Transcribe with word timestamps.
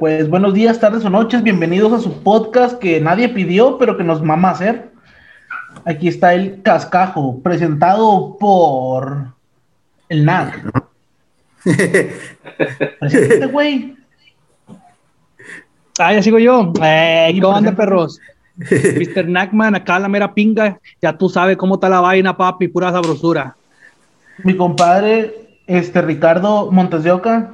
Pues, 0.00 0.30
buenos 0.30 0.54
días, 0.54 0.80
tardes 0.80 1.04
o 1.04 1.10
noches, 1.10 1.42
bienvenidos 1.42 1.92
a 1.92 1.98
su 1.98 2.22
podcast 2.22 2.78
que 2.78 3.02
nadie 3.02 3.28
pidió, 3.28 3.76
pero 3.76 3.98
que 3.98 4.02
nos 4.02 4.22
mama 4.22 4.48
hacer. 4.48 4.92
Aquí 5.84 6.08
está 6.08 6.32
el 6.32 6.62
cascajo, 6.62 7.42
presentado 7.42 8.38
por 8.40 9.34
el 10.08 10.24
NAC. 10.24 10.72
Preséntate, 12.98 13.46
güey. 13.52 13.94
Ah, 15.98 16.14
ya 16.14 16.22
sigo 16.22 16.38
yo. 16.38 16.72
Eh, 16.82 17.36
¿Qué 17.38 17.44
onda, 17.44 17.76
perros? 17.76 18.18
Mr. 18.56 19.28
Nackman, 19.28 19.74
acá 19.74 19.98
la 19.98 20.08
mera 20.08 20.32
pinga. 20.32 20.80
Ya 21.02 21.12
tú 21.12 21.28
sabes 21.28 21.58
cómo 21.58 21.74
está 21.74 21.90
la 21.90 22.00
vaina, 22.00 22.38
papi, 22.38 22.68
pura 22.68 22.90
sabrosura. 22.90 23.54
Mi 24.44 24.56
compadre, 24.56 25.58
este 25.66 26.00
Ricardo 26.00 26.72
Montes 26.72 27.02
de 27.02 27.12
Oca. 27.12 27.52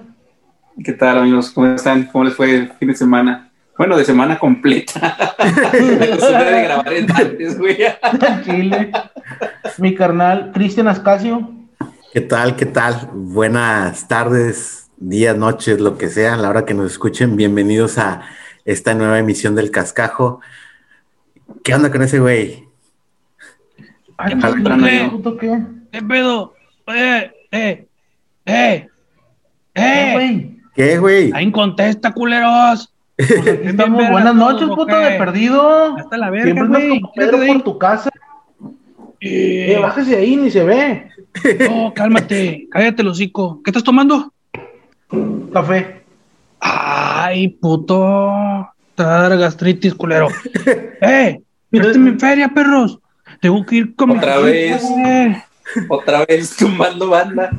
¿Qué 0.85 0.93
tal, 0.93 1.19
amigos? 1.19 1.51
¿Cómo 1.53 1.69
están? 1.69 2.05
¿Cómo 2.05 2.25
les 2.25 2.35
fue 2.35 2.55
el 2.55 2.73
fin 2.73 2.89
de 2.89 2.95
semana? 2.95 3.51
Bueno, 3.79 3.97
de 3.97 4.05
semana 4.05 4.39
completa. 4.39 5.35
Costumbre 5.39 6.51
de 6.51 6.63
grabar 6.65 6.93
en 6.93 7.11
antes, 7.11 7.59
güey. 7.59 7.79
Chile. 8.45 8.93
Mi 9.79 9.95
carnal, 9.95 10.51
Cristian 10.53 10.87
Ascasio. 10.87 11.51
¿Qué 12.13 12.21
tal? 12.21 12.57
¿Qué 12.57 12.67
tal? 12.67 13.09
Buenas 13.15 14.07
tardes, 14.07 14.91
días, 14.99 15.35
noches, 15.35 15.81
lo 15.81 15.97
que 15.97 16.09
sea, 16.09 16.35
a 16.35 16.37
la 16.37 16.51
hora 16.51 16.67
que 16.67 16.75
nos 16.75 16.93
escuchen. 16.93 17.37
Bienvenidos 17.37 17.97
a 17.97 18.23
esta 18.67 18.93
nueva 18.93 19.19
emisión 19.19 19.55
del 19.55 19.71
Cascajo. 19.71 20.41
¿Qué 21.65 21.75
onda 21.75 21.91
con 21.91 22.03
ese 22.03 22.19
güey? 22.19 22.65
Ay, 24.19 24.35
¿Qué 24.35 24.41
pasó, 24.41 24.57
¿qué? 25.39 26.03
pedo? 26.03 26.55
Eh, 26.89 27.33
eh, 27.51 27.87
eh, 28.45 28.89
¿Qué, 29.75 29.83
eh. 29.83 30.13
güey? 30.13 30.56
¿Qué, 30.77 30.99
güey? 30.99 31.31
Ahí 31.35 31.51
contesta, 31.51 32.13
culeros. 32.13 32.93
Pues 33.17 33.49
aquí 33.49 33.69
estamos. 33.69 33.97
verga 33.97 34.13
Buenas 34.13 34.35
noches, 34.35 34.69
¿o 34.69 34.75
puto, 34.77 34.95
de 34.99 35.17
perdido. 35.19 35.97
Hasta 35.97 36.19
la 36.19 36.29
verga, 36.29 36.45
Siempre 36.45 36.65
andas 36.65 36.83
güey. 36.83 37.01
como 37.01 37.13
Pedro 37.15 37.39
por 37.47 37.63
tu 37.63 37.79
casa. 37.79 38.11
Eh, 39.21 39.73
Eh, 39.73 39.79
bájese 39.81 40.17
ahí, 40.17 40.37
ni 40.37 40.51
se 40.51 40.63
ve. 40.63 41.09
no, 41.71 41.95
cálmate. 41.95 42.69
Cállate, 42.71 43.01
el 43.01 43.09
hocico. 43.09 43.63
¿Qué 43.65 43.71
estás 43.71 43.85
tomando? 43.85 44.33
Café. 45.53 46.03
Ay, 46.61 47.49
puto. 47.49 48.69
Te 48.95 49.03
va 49.03 49.19
a 49.25 49.29
dar 49.29 49.39
gastritis, 49.39 49.95
culero. 49.95 50.29
¡Eh! 51.01 51.41
¡Mírateme 51.71 52.11
en 52.11 52.21
feria, 52.21 52.49
perros! 52.49 52.99
Tengo 53.41 53.65
que 53.65 53.77
ir 53.77 53.95
con 53.97 54.11
mi 54.11 54.17
Otra 54.19 54.35
jefita, 54.35 54.77
vez. 54.77 54.85
Otra 55.89 56.25
vez 56.27 56.55
tumbando 56.57 57.09
banda. 57.09 57.51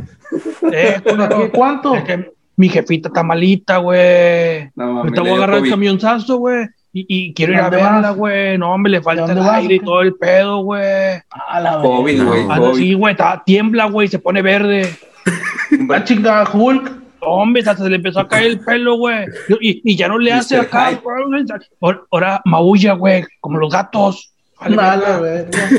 Eh, 0.71 1.01
culero. 1.03 1.39
¿Qué, 1.39 1.49
¿Cuánto? 1.49 1.95
Es 1.95 2.03
que 2.03 2.31
mi 2.57 2.69
jefita 2.69 3.07
está 3.09 3.23
malita, 3.23 3.77
güey. 3.77 4.69
No, 4.75 5.03
le 5.05 5.19
voy 5.21 5.29
a 5.29 5.35
agarrar 5.35 5.57
el 5.63 5.69
camionzazo, 5.69 6.37
güey. 6.37 6.65
Y, 6.93 7.05
y 7.07 7.33
quiero 7.33 7.53
ir 7.53 7.59
a 7.59 7.69
¿Dónde 7.69 7.77
verla, 7.77 8.09
güey. 8.11 8.57
No, 8.57 8.73
hombre, 8.73 8.91
le 8.93 9.01
falta 9.01 9.31
el 9.31 9.39
aire 9.41 9.75
y 9.75 9.79
todo 9.79 10.01
el 10.01 10.15
pedo, 10.15 10.63
güey. 10.63 11.21
A 11.29 11.59
la 11.61 11.79
COVID, 11.81 12.23
güey. 12.23 12.45
Ah, 12.49 12.59
sí, 12.73 12.93
güey, 12.95 13.11
está- 13.13 13.43
tiembla, 13.45 13.85
güey, 13.85 14.07
se 14.07 14.19
pone 14.19 14.41
verde. 14.41 14.89
Ah, 15.93 16.03
chinga, 16.03 16.49
Hulk. 16.51 16.91
Hombre, 17.19 17.61
hasta 17.61 17.83
se 17.83 17.89
le 17.89 17.97
empezó 17.97 18.21
a 18.21 18.27
caer 18.27 18.45
el 18.45 18.59
pelo, 18.61 18.95
güey. 18.97 19.25
Y, 19.59 19.81
y 19.83 19.95
ya 19.97 20.07
no 20.07 20.17
le 20.17 20.31
hace 20.31 20.57
acá, 20.57 20.91
güey. 21.03 21.43
Ahora- 21.81 22.01
Ahora 22.09 22.41
maulla, 22.45 22.93
güey, 22.93 23.25
como 23.41 23.57
los 23.59 23.71
gatos. 23.71 24.33
Vale, 24.59 25.05
A 25.05 25.19
verga, 25.19 25.69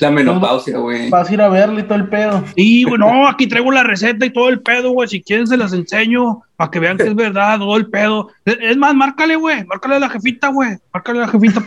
la 0.00 0.10
menopausia, 0.10 0.78
güey. 0.78 1.10
Vas 1.10 1.28
a 1.28 1.34
ir 1.34 1.42
a 1.42 1.48
verle 1.48 1.80
y 1.80 1.84
todo 1.84 1.98
el 1.98 2.08
pedo. 2.08 2.42
Sí, 2.56 2.84
güey, 2.84 2.98
no, 2.98 3.28
aquí 3.28 3.46
traigo 3.46 3.70
la 3.70 3.82
receta 3.82 4.24
y 4.24 4.30
todo 4.30 4.48
el 4.48 4.60
pedo, 4.62 4.90
güey. 4.92 5.08
Si 5.08 5.22
quieren 5.22 5.46
se 5.46 5.56
las 5.58 5.72
enseño 5.74 6.40
para 6.56 6.70
que 6.70 6.80
vean 6.80 6.96
que 6.96 7.04
es 7.04 7.14
verdad, 7.14 7.58
todo 7.58 7.76
el 7.76 7.86
pedo. 7.88 8.28
Es 8.44 8.76
más, 8.78 8.94
márcale, 8.94 9.36
güey. 9.36 9.64
Márcale 9.66 9.96
a 9.96 10.00
la 10.00 10.08
jefita, 10.08 10.48
güey. 10.48 10.70
Márcale 10.92 11.18
a 11.18 11.22
la 11.22 11.28
jefita. 11.28 11.62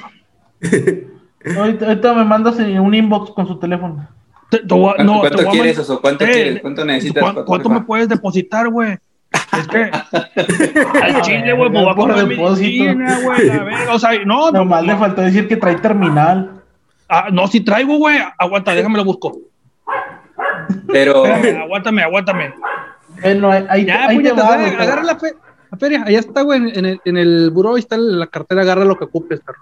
Ahorita, 1.57 1.87
ahorita 1.87 2.13
me 2.13 2.23
mandas 2.23 2.57
un 2.59 2.93
inbox 2.93 3.31
con 3.31 3.47
su 3.47 3.57
teléfono. 3.57 4.07
Te- 4.51 4.59
te 4.59 4.73
voy 4.75 4.91
a- 4.91 4.95
¿Cuánto, 4.95 5.03
no, 5.13 5.19
cuánto 5.21 5.37
te 5.37 5.43
voy 5.43 5.47
a 5.47 5.51
quieres, 5.61 5.79
Eh, 5.89 6.15
quieres? 6.17 6.61
¿Cuánto 6.61 6.85
necesitas? 6.85 7.23
¿Cuánto, 7.23 7.45
cuánto 7.45 7.69
me 7.69 7.81
puedes 7.81 8.09
depositar, 8.09 8.67
güey? 8.69 8.97
Es 9.31 9.67
que 9.67 9.77
al 11.01 11.21
chile, 11.21 11.53
güey, 11.53 11.71
pues 11.71 11.85
va 11.85 11.91
a 11.91 11.95
Por 11.95 12.07
comprar 12.09 12.27
depósito. 12.27 12.83
medicina, 12.83 13.19
güey, 13.23 13.49
o 13.89 13.99
sea, 13.99 14.11
no, 14.25 14.51
Nomás 14.51 14.83
no, 14.83 14.91
le 14.93 14.99
faltó 14.99 15.21
decir 15.21 15.47
que 15.47 15.57
trae 15.57 15.75
terminal. 15.75 16.61
Ah, 17.07 17.27
no, 17.31 17.47
si 17.47 17.61
traigo, 17.61 17.97
güey, 17.97 18.17
aguanta, 18.37 18.73
déjame 18.73 18.97
lo 18.97 19.05
busco. 19.05 19.37
Pero, 20.87 21.25
Espérame, 21.27 21.61
aguántame, 21.63 22.03
aguántame. 22.03 22.53
Bueno, 23.21 23.51
ahí, 23.51 23.65
ahí, 23.69 23.85
Ya, 23.85 24.07
ahí 24.07 24.23
te 24.23 24.31
va, 24.31 24.43
dale, 24.57 24.69
agarra 24.75 25.03
la, 25.03 25.17
fe- 25.19 25.35
la 25.71 25.77
feria, 25.77 26.03
allá 26.05 26.19
está, 26.19 26.41
güey, 26.41 26.59
en 26.77 26.85
el, 26.85 27.01
en 27.05 27.17
el 27.17 27.51
buró, 27.51 27.75
ahí 27.75 27.79
está 27.79 27.97
la 27.97 28.27
cartera, 28.27 28.61
agarra 28.61 28.85
lo 28.85 28.95
que 28.97 29.03
ocupes, 29.05 29.39
perro. 29.41 29.59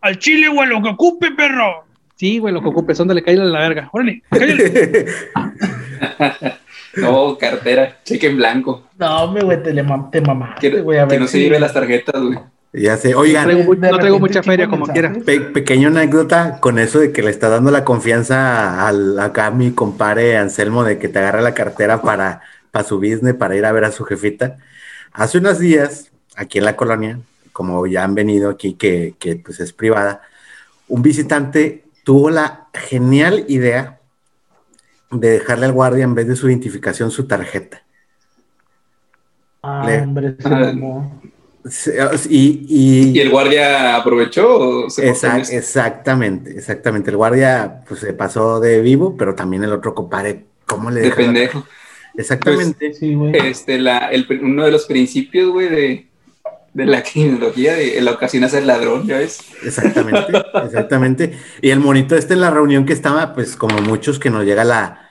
Al 0.00 0.18
chile, 0.18 0.48
güey, 0.48 0.68
lo 0.68 0.80
que 0.82 0.88
ocupe, 0.88 1.30
perro. 1.32 1.84
Sí, 2.16 2.38
güey, 2.38 2.52
lo 2.54 2.60
que 2.62 2.68
ocupes, 2.68 3.00
ándale, 3.00 3.22
cállale 3.22 3.42
a 3.44 3.46
la 3.46 3.58
verga. 3.60 3.88
Órale, 3.92 4.22
cállale. 4.30 5.06
no, 6.96 7.38
cartera, 7.38 7.98
cheque 8.04 8.26
en 8.28 8.36
blanco. 8.36 8.84
No, 8.98 9.24
hombre, 9.24 9.44
güey, 9.44 9.62
te, 9.62 9.72
mam- 9.84 10.10
te 10.10 10.20
mamaste, 10.20 10.70
Que, 10.70 10.80
güey. 10.80 10.98
A 10.98 11.06
que 11.06 11.12
ver 11.14 11.20
no 11.20 11.26
se 11.28 11.38
lleve 11.40 11.60
las 11.60 11.72
tarjetas, 11.72 12.20
güey. 12.20 12.38
Ya 12.72 12.96
sé. 12.96 13.10
No 13.12 13.18
Oigan, 13.20 13.44
traigo, 13.44 13.74
no 13.74 13.80
traigo 13.80 13.98
repente 13.98 14.20
mucha 14.20 14.42
feria 14.42 14.68
como 14.68 14.86
quiera. 14.86 15.12
pe- 15.12 15.40
pequeña 15.40 15.88
anécdota 15.88 16.58
con 16.60 16.78
eso 16.78 17.00
de 17.00 17.12
que 17.12 17.22
le 17.22 17.30
está 17.30 17.48
dando 17.48 17.70
la 17.70 17.84
confianza 17.84 18.86
al, 18.86 19.18
acá 19.18 19.46
a 19.46 19.50
mi 19.50 19.72
compadre 19.72 20.36
Anselmo 20.36 20.84
de 20.84 20.98
que 20.98 21.08
te 21.08 21.18
agarra 21.18 21.40
la 21.40 21.54
cartera 21.54 22.00
para, 22.02 22.42
para 22.70 22.84
su 22.84 22.98
business, 22.98 23.34
para 23.34 23.56
ir 23.56 23.64
a 23.64 23.72
ver 23.72 23.84
a 23.84 23.92
su 23.92 24.04
jefita. 24.04 24.58
Hace 25.12 25.38
unos 25.38 25.58
días, 25.58 26.12
aquí 26.36 26.58
en 26.58 26.64
la 26.64 26.76
colonia, 26.76 27.18
como 27.52 27.86
ya 27.88 28.04
han 28.04 28.14
venido 28.14 28.50
aquí, 28.50 28.74
que, 28.74 29.14
que 29.18 29.36
pues 29.36 29.58
es 29.60 29.72
privada, 29.72 30.22
un 30.86 31.02
visitante 31.02 31.84
tuvo 32.04 32.30
la 32.30 32.68
genial 32.74 33.44
idea 33.48 33.99
de 35.10 35.30
dejarle 35.30 35.66
al 35.66 35.72
guardia 35.72 36.04
en 36.04 36.14
vez 36.14 36.26
de 36.28 36.36
su 36.36 36.48
identificación 36.48 37.10
su 37.10 37.26
tarjeta. 37.26 37.82
Ah, 39.62 39.84
Le- 39.86 40.00
hombre, 40.02 40.36
se 40.38 40.48
Ah, 40.48 40.50
mamó. 40.74 41.20
Se- 41.68 41.94
Y, 42.30 42.64
y- 42.68 43.10
¿Y 43.16 43.20
el 43.20 43.28
guardia 43.30 43.96
aprovechó 43.96 44.58
o 44.86 44.90
se 44.90 45.10
Exact- 45.10 45.52
exactamente, 45.52 46.52
exactamente. 46.56 47.10
El 47.10 47.18
guardia 47.18 47.82
pues 47.86 48.00
se 48.00 48.14
pasó 48.14 48.60
de 48.60 48.80
vivo, 48.80 49.14
pero 49.16 49.34
también 49.34 49.64
el 49.64 49.72
otro 49.72 49.94
compadre, 49.94 50.46
¿cómo 50.66 50.90
le 50.90 51.02
De 51.02 51.10
pendejo. 51.10 51.66
Exactamente. 52.16 52.94
Sí, 52.94 53.14
güey. 53.14 53.36
Este, 53.36 53.78
la, 53.78 54.10
el, 54.10 54.26
uno 54.42 54.64
de 54.64 54.72
los 54.72 54.86
principios, 54.86 55.50
güey, 55.50 55.68
de, 55.68 56.06
de 56.80 56.86
la 56.86 57.02
criminología, 57.02 57.74
de 57.74 58.00
la 58.00 58.12
ocasión 58.12 58.44
es 58.44 58.54
el 58.54 58.66
ladrón, 58.66 59.06
¿ya 59.06 59.18
ves? 59.18 59.40
Exactamente, 59.64 60.32
exactamente. 60.64 61.38
Y 61.60 61.70
el 61.70 61.80
monito 61.80 62.16
este 62.16 62.34
en 62.34 62.40
la 62.40 62.50
reunión 62.50 62.86
que 62.86 62.92
estaba, 62.92 63.34
pues 63.34 63.56
como 63.56 63.80
muchos 63.80 64.18
que 64.18 64.30
nos 64.30 64.44
llega 64.44 64.64
la, 64.64 65.10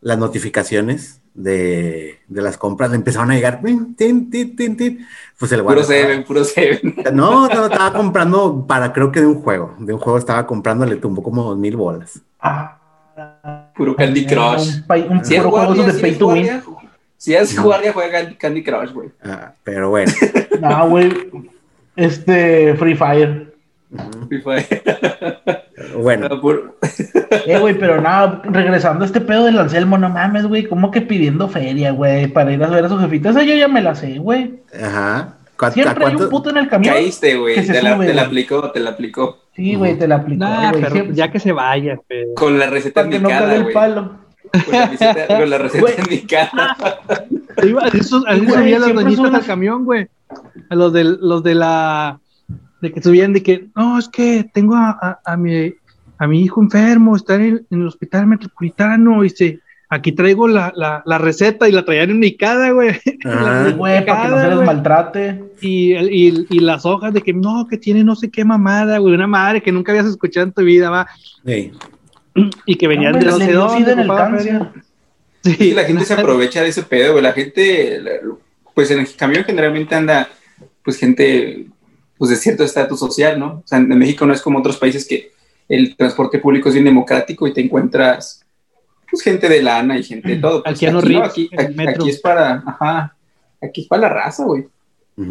las 0.00 0.18
notificaciones 0.18 1.20
de, 1.34 2.20
de 2.28 2.42
las 2.42 2.58
compras, 2.58 2.90
le 2.90 2.96
empezaron 2.96 3.30
a 3.30 3.34
llegar, 3.34 3.60
tin, 3.64 3.94
tin, 3.94 4.30
tin, 4.30 4.56
tin, 4.56 4.76
tin. 4.76 5.06
pues 5.38 5.52
el 5.52 5.62
Puro. 5.64 5.82
Seven, 5.84 6.24
puro 6.24 6.44
Seven. 6.44 6.94
No, 7.12 7.48
no, 7.48 7.66
estaba 7.66 7.92
comprando 7.92 8.66
para, 8.66 8.92
creo 8.92 9.10
que 9.12 9.20
de 9.20 9.26
un 9.26 9.40
juego, 9.40 9.74
de 9.78 9.94
un 9.94 10.00
juego 10.00 10.18
estaba 10.18 10.46
comprando, 10.46 10.84
le 10.84 10.96
tumbó 10.96 11.22
como 11.22 11.42
dos 11.44 11.56
mil 11.56 11.76
bolas. 11.76 12.20
Ah, 12.40 12.74
Puro 13.74 13.94
Candy 13.96 14.26
Crush. 14.26 14.76
Un, 14.76 14.82
pay- 14.86 15.06
un 15.08 15.20
juego 15.22 15.74
de 15.84 15.92
pay 15.94 16.18
to 16.18 16.28
win. 16.28 16.48
Si 17.18 17.34
es 17.34 17.60
guardia, 17.60 17.92
juega 17.92 18.20
Candy 18.38 18.62
Crush, 18.62 18.92
güey. 18.92 19.10
Ah, 19.22 19.52
pero 19.64 19.90
bueno. 19.90 20.10
No, 20.60 20.88
güey. 20.88 21.12
Este, 21.96 22.74
Free 22.76 22.94
Fire. 22.96 23.54
Y 24.30 24.38
fue- 24.38 24.66
Bueno, 26.02 26.28
Eh, 27.46 27.58
güey, 27.58 27.78
pero 27.78 28.00
nada, 28.00 28.42
regresando 28.44 29.04
a 29.04 29.06
este 29.06 29.20
pedo 29.20 29.44
del 29.44 29.58
Anselmo, 29.58 29.96
no 29.98 30.08
mames, 30.08 30.46
güey, 30.46 30.64
como 30.66 30.90
que 30.90 31.00
pidiendo 31.00 31.48
feria, 31.48 31.92
güey, 31.92 32.26
para 32.26 32.52
ir 32.52 32.62
a 32.64 32.68
ver 32.68 32.84
a 32.84 32.88
su 32.88 32.98
jefita. 32.98 33.30
Esa 33.30 33.42
yo 33.44 33.54
ya 33.54 33.68
me 33.68 33.80
la 33.82 33.94
sé, 33.94 34.18
güey. 34.18 34.60
ajá. 34.74 35.34
¿Cu- 35.56 35.70
Siempre 35.72 36.06
hay 36.06 36.14
un 36.14 36.28
puto 36.28 36.50
en 36.50 36.56
el 36.58 36.68
camión. 36.68 36.94
Caíste, 36.94 37.36
güey. 37.36 37.64
Te, 37.66 37.82
la, 37.82 37.98
te 37.98 38.20
aplicó, 38.20 38.70
te 38.70 38.78
la 38.80 38.90
aplicó. 38.90 39.38
Sí, 39.56 39.74
güey, 39.74 39.96
te 39.98 40.06
la 40.06 40.16
aplicó, 40.16 40.44
Nah, 40.44 40.70
güey. 40.70 40.82
pero 40.82 40.92
siempre- 40.94 41.14
ya 41.16 41.30
que 41.32 41.40
se 41.40 41.50
vaya, 41.52 41.98
pero. 42.06 42.34
Con 42.34 42.58
la 42.58 42.66
receta 42.66 43.02
no 43.04 43.16
indicada, 43.16 43.40
cague 43.46 43.56
el 43.56 43.62
güey. 43.62 43.74
palo. 43.74 44.12
Con 44.52 44.72
la 44.72 44.86
receta, 44.86 45.26
con 45.38 45.50
la 45.50 45.58
receta 45.58 45.80
Güey. 45.80 45.94
indicada. 45.98 46.76
Iba- 47.62 47.82
Así, 47.82 47.98
Güey, 47.98 48.04
subían 48.04 48.80
las 48.80 48.94
doñitas 48.94 49.16
son 49.26 49.34
al 49.34 49.44
camión, 49.44 49.84
güey. 49.84 50.06
A 50.70 50.74
los 50.74 50.92
de, 50.92 51.04
los 51.04 51.42
de 51.42 51.54
la. 51.54 52.20
De 52.80 52.92
que 52.92 53.02
subían 53.02 53.32
de 53.32 53.42
que, 53.42 53.66
no, 53.74 53.98
es 53.98 54.08
que 54.08 54.48
tengo 54.52 54.76
a, 54.76 54.90
a- 54.90 55.20
a 55.32 55.36
mi, 55.36 55.72
a 56.18 56.26
mi 56.26 56.42
hijo 56.42 56.62
enfermo, 56.62 57.16
está 57.16 57.34
en 57.36 57.42
el, 57.42 57.66
en 57.70 57.80
el 57.80 57.86
hospital 57.88 58.26
metropolitano 58.26 59.24
y 59.24 59.30
se. 59.30 59.60
Aquí 59.90 60.12
traigo 60.12 60.46
la, 60.48 60.70
la, 60.76 61.02
la 61.06 61.16
receta 61.16 61.66
y 61.66 61.72
la 61.72 61.82
traían 61.82 62.10
indicada, 62.10 62.70
güey. 62.72 62.90
Ah, 63.24 63.64
Sí, 63.68 63.72
güey, 63.74 64.04
para 64.04 64.22
que 64.22 64.28
no 64.28 64.38
se 64.38 64.46
les 64.46 64.54
güey. 64.56 64.66
maltrate. 64.66 65.44
Y, 65.62 65.94
y, 65.96 66.46
y 66.50 66.58
las 66.60 66.84
hojas 66.84 67.14
de 67.14 67.22
que 67.22 67.32
no, 67.32 67.66
que 67.66 67.78
tiene 67.78 68.04
no 68.04 68.14
sé 68.14 68.30
qué 68.30 68.44
mamada, 68.44 68.98
güey, 68.98 69.14
una 69.14 69.26
madre 69.26 69.62
que 69.62 69.72
nunca 69.72 69.92
habías 69.92 70.04
escuchado 70.06 70.44
en 70.46 70.52
tu 70.52 70.62
vida, 70.62 70.90
va. 70.90 71.08
sí. 71.44 71.72
Y 72.66 72.76
que 72.76 72.88
venían 72.88 73.12
No, 73.12 73.18
de 73.18 73.24
güey, 73.24 73.32
no 73.32 73.38
le 73.38 73.44
sé 73.44 73.50
dio 73.50 73.60
dónde. 73.60 73.78
sida 73.78 73.92
en 73.92 73.98
el. 74.00 74.72
Sí, 75.44 75.56
Y 75.60 75.70
la 75.72 75.84
gente 75.84 76.04
se 76.04 76.14
aprovecha 76.14 76.62
de 76.62 76.68
ese 76.68 76.82
pedo, 76.82 77.12
güey. 77.12 77.22
La 77.22 77.32
gente, 77.32 78.00
pues 78.74 78.90
en 78.90 79.00
el 79.00 79.14
camión 79.16 79.44
generalmente 79.44 79.94
anda 79.94 80.28
pues 80.82 80.96
gente 80.98 81.66
pues 82.16 82.30
de 82.30 82.36
cierto 82.36 82.64
estatus 82.64 82.98
social, 82.98 83.38
¿no? 83.38 83.46
O 83.46 83.62
sea, 83.64 83.78
en 83.78 83.88
México 83.96 84.26
no 84.26 84.32
es 84.32 84.42
como 84.42 84.58
otros 84.58 84.76
países 84.76 85.06
que 85.06 85.30
el 85.68 85.96
transporte 85.96 86.38
público 86.40 86.68
es 86.68 86.74
bien 86.74 86.84
democrático 86.86 87.46
y 87.46 87.52
te 87.52 87.60
encuentras 87.60 88.44
pues 89.08 89.22
gente 89.22 89.48
de 89.48 89.62
lana 89.62 89.96
y 89.96 90.02
gente 90.02 90.28
de 90.28 90.36
todo. 90.36 90.62
Pues, 90.64 90.74
Aquí 90.76 90.86
no, 90.90 91.00
ríos, 91.00 91.22
aquí, 91.28 91.48
aquí- 91.56 92.08
es 92.10 92.20
para, 92.20 92.62
ajá, 92.66 93.16
aquí 93.62 93.82
es 93.82 93.86
para 93.86 94.02
la 94.02 94.08
raza, 94.08 94.44
güey. 94.44 94.64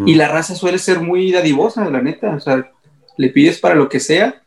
Y 0.05 0.15
la 0.15 0.27
raza 0.27 0.53
suele 0.55 0.79
ser 0.79 0.99
muy 0.99 1.31
dadivosa, 1.31 1.89
la 1.89 2.01
neta. 2.01 2.35
O 2.35 2.39
sea, 2.39 2.69
le 3.17 3.29
pides 3.29 3.59
para 3.59 3.75
lo 3.75 3.87
que 3.89 3.99
sea 4.01 4.41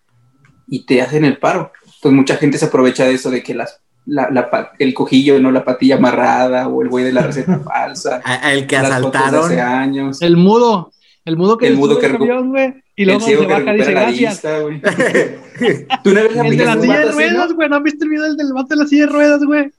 y 0.68 0.84
te 0.84 1.00
hacen 1.02 1.24
el 1.24 1.38
paro. 1.38 1.72
Entonces 2.00 2.16
mucha 2.16 2.36
gente 2.36 2.56
se 2.58 2.64
aprovecha 2.64 3.04
de 3.04 3.12
eso, 3.14 3.30
de 3.30 3.42
que 3.42 3.54
las, 3.54 3.80
la, 4.06 4.30
la 4.30 4.72
el 4.78 4.94
cojillo, 4.94 5.38
no 5.38 5.50
la 5.52 5.64
patilla 5.64 5.96
amarrada 5.96 6.66
o 6.68 6.80
el 6.82 6.88
güey 6.88 7.04
de 7.04 7.12
la 7.12 7.22
receta 7.22 7.58
falsa. 7.64 8.22
El 8.50 8.66
que 8.66 8.76
asaltaron. 8.76 9.44
hace 9.44 9.60
años. 9.60 10.22
El 10.22 10.36
mudo, 10.38 10.92
el 11.26 11.36
mudo 11.36 11.58
que 11.58 11.66
El 11.66 11.74
se 11.74 11.78
mudo 11.78 11.98
que 11.98 12.10
camión, 12.10 12.48
güey, 12.48 12.74
y 12.96 13.02
el 13.02 13.08
luego 13.08 13.20
se 13.26 13.36
que 13.38 13.46
baja 13.46 13.74
y 13.74 13.76
dice 13.78 13.92
la 13.92 14.00
gracias. 14.00 14.32
vista, 14.32 14.58
güey. 14.60 14.80
¿Tú 16.02 16.10
una 16.10 16.22
vez 16.22 16.36
El 16.36 16.56
de 16.56 16.64
la 16.64 16.80
silla 16.80 16.98
de 17.00 17.12
ruedas, 17.12 17.48
no? 17.50 17.54
güey, 17.54 17.68
¿no 17.68 17.76
has 17.76 17.82
visto 17.82 18.04
el 18.04 18.10
video 18.10 18.24
del 18.24 18.36
del 18.38 18.52
vato 18.54 18.68
de 18.70 18.76
la 18.76 18.86
silla 18.86 19.06
de 19.06 19.12
ruedas, 19.12 19.44
güey? 19.44 19.70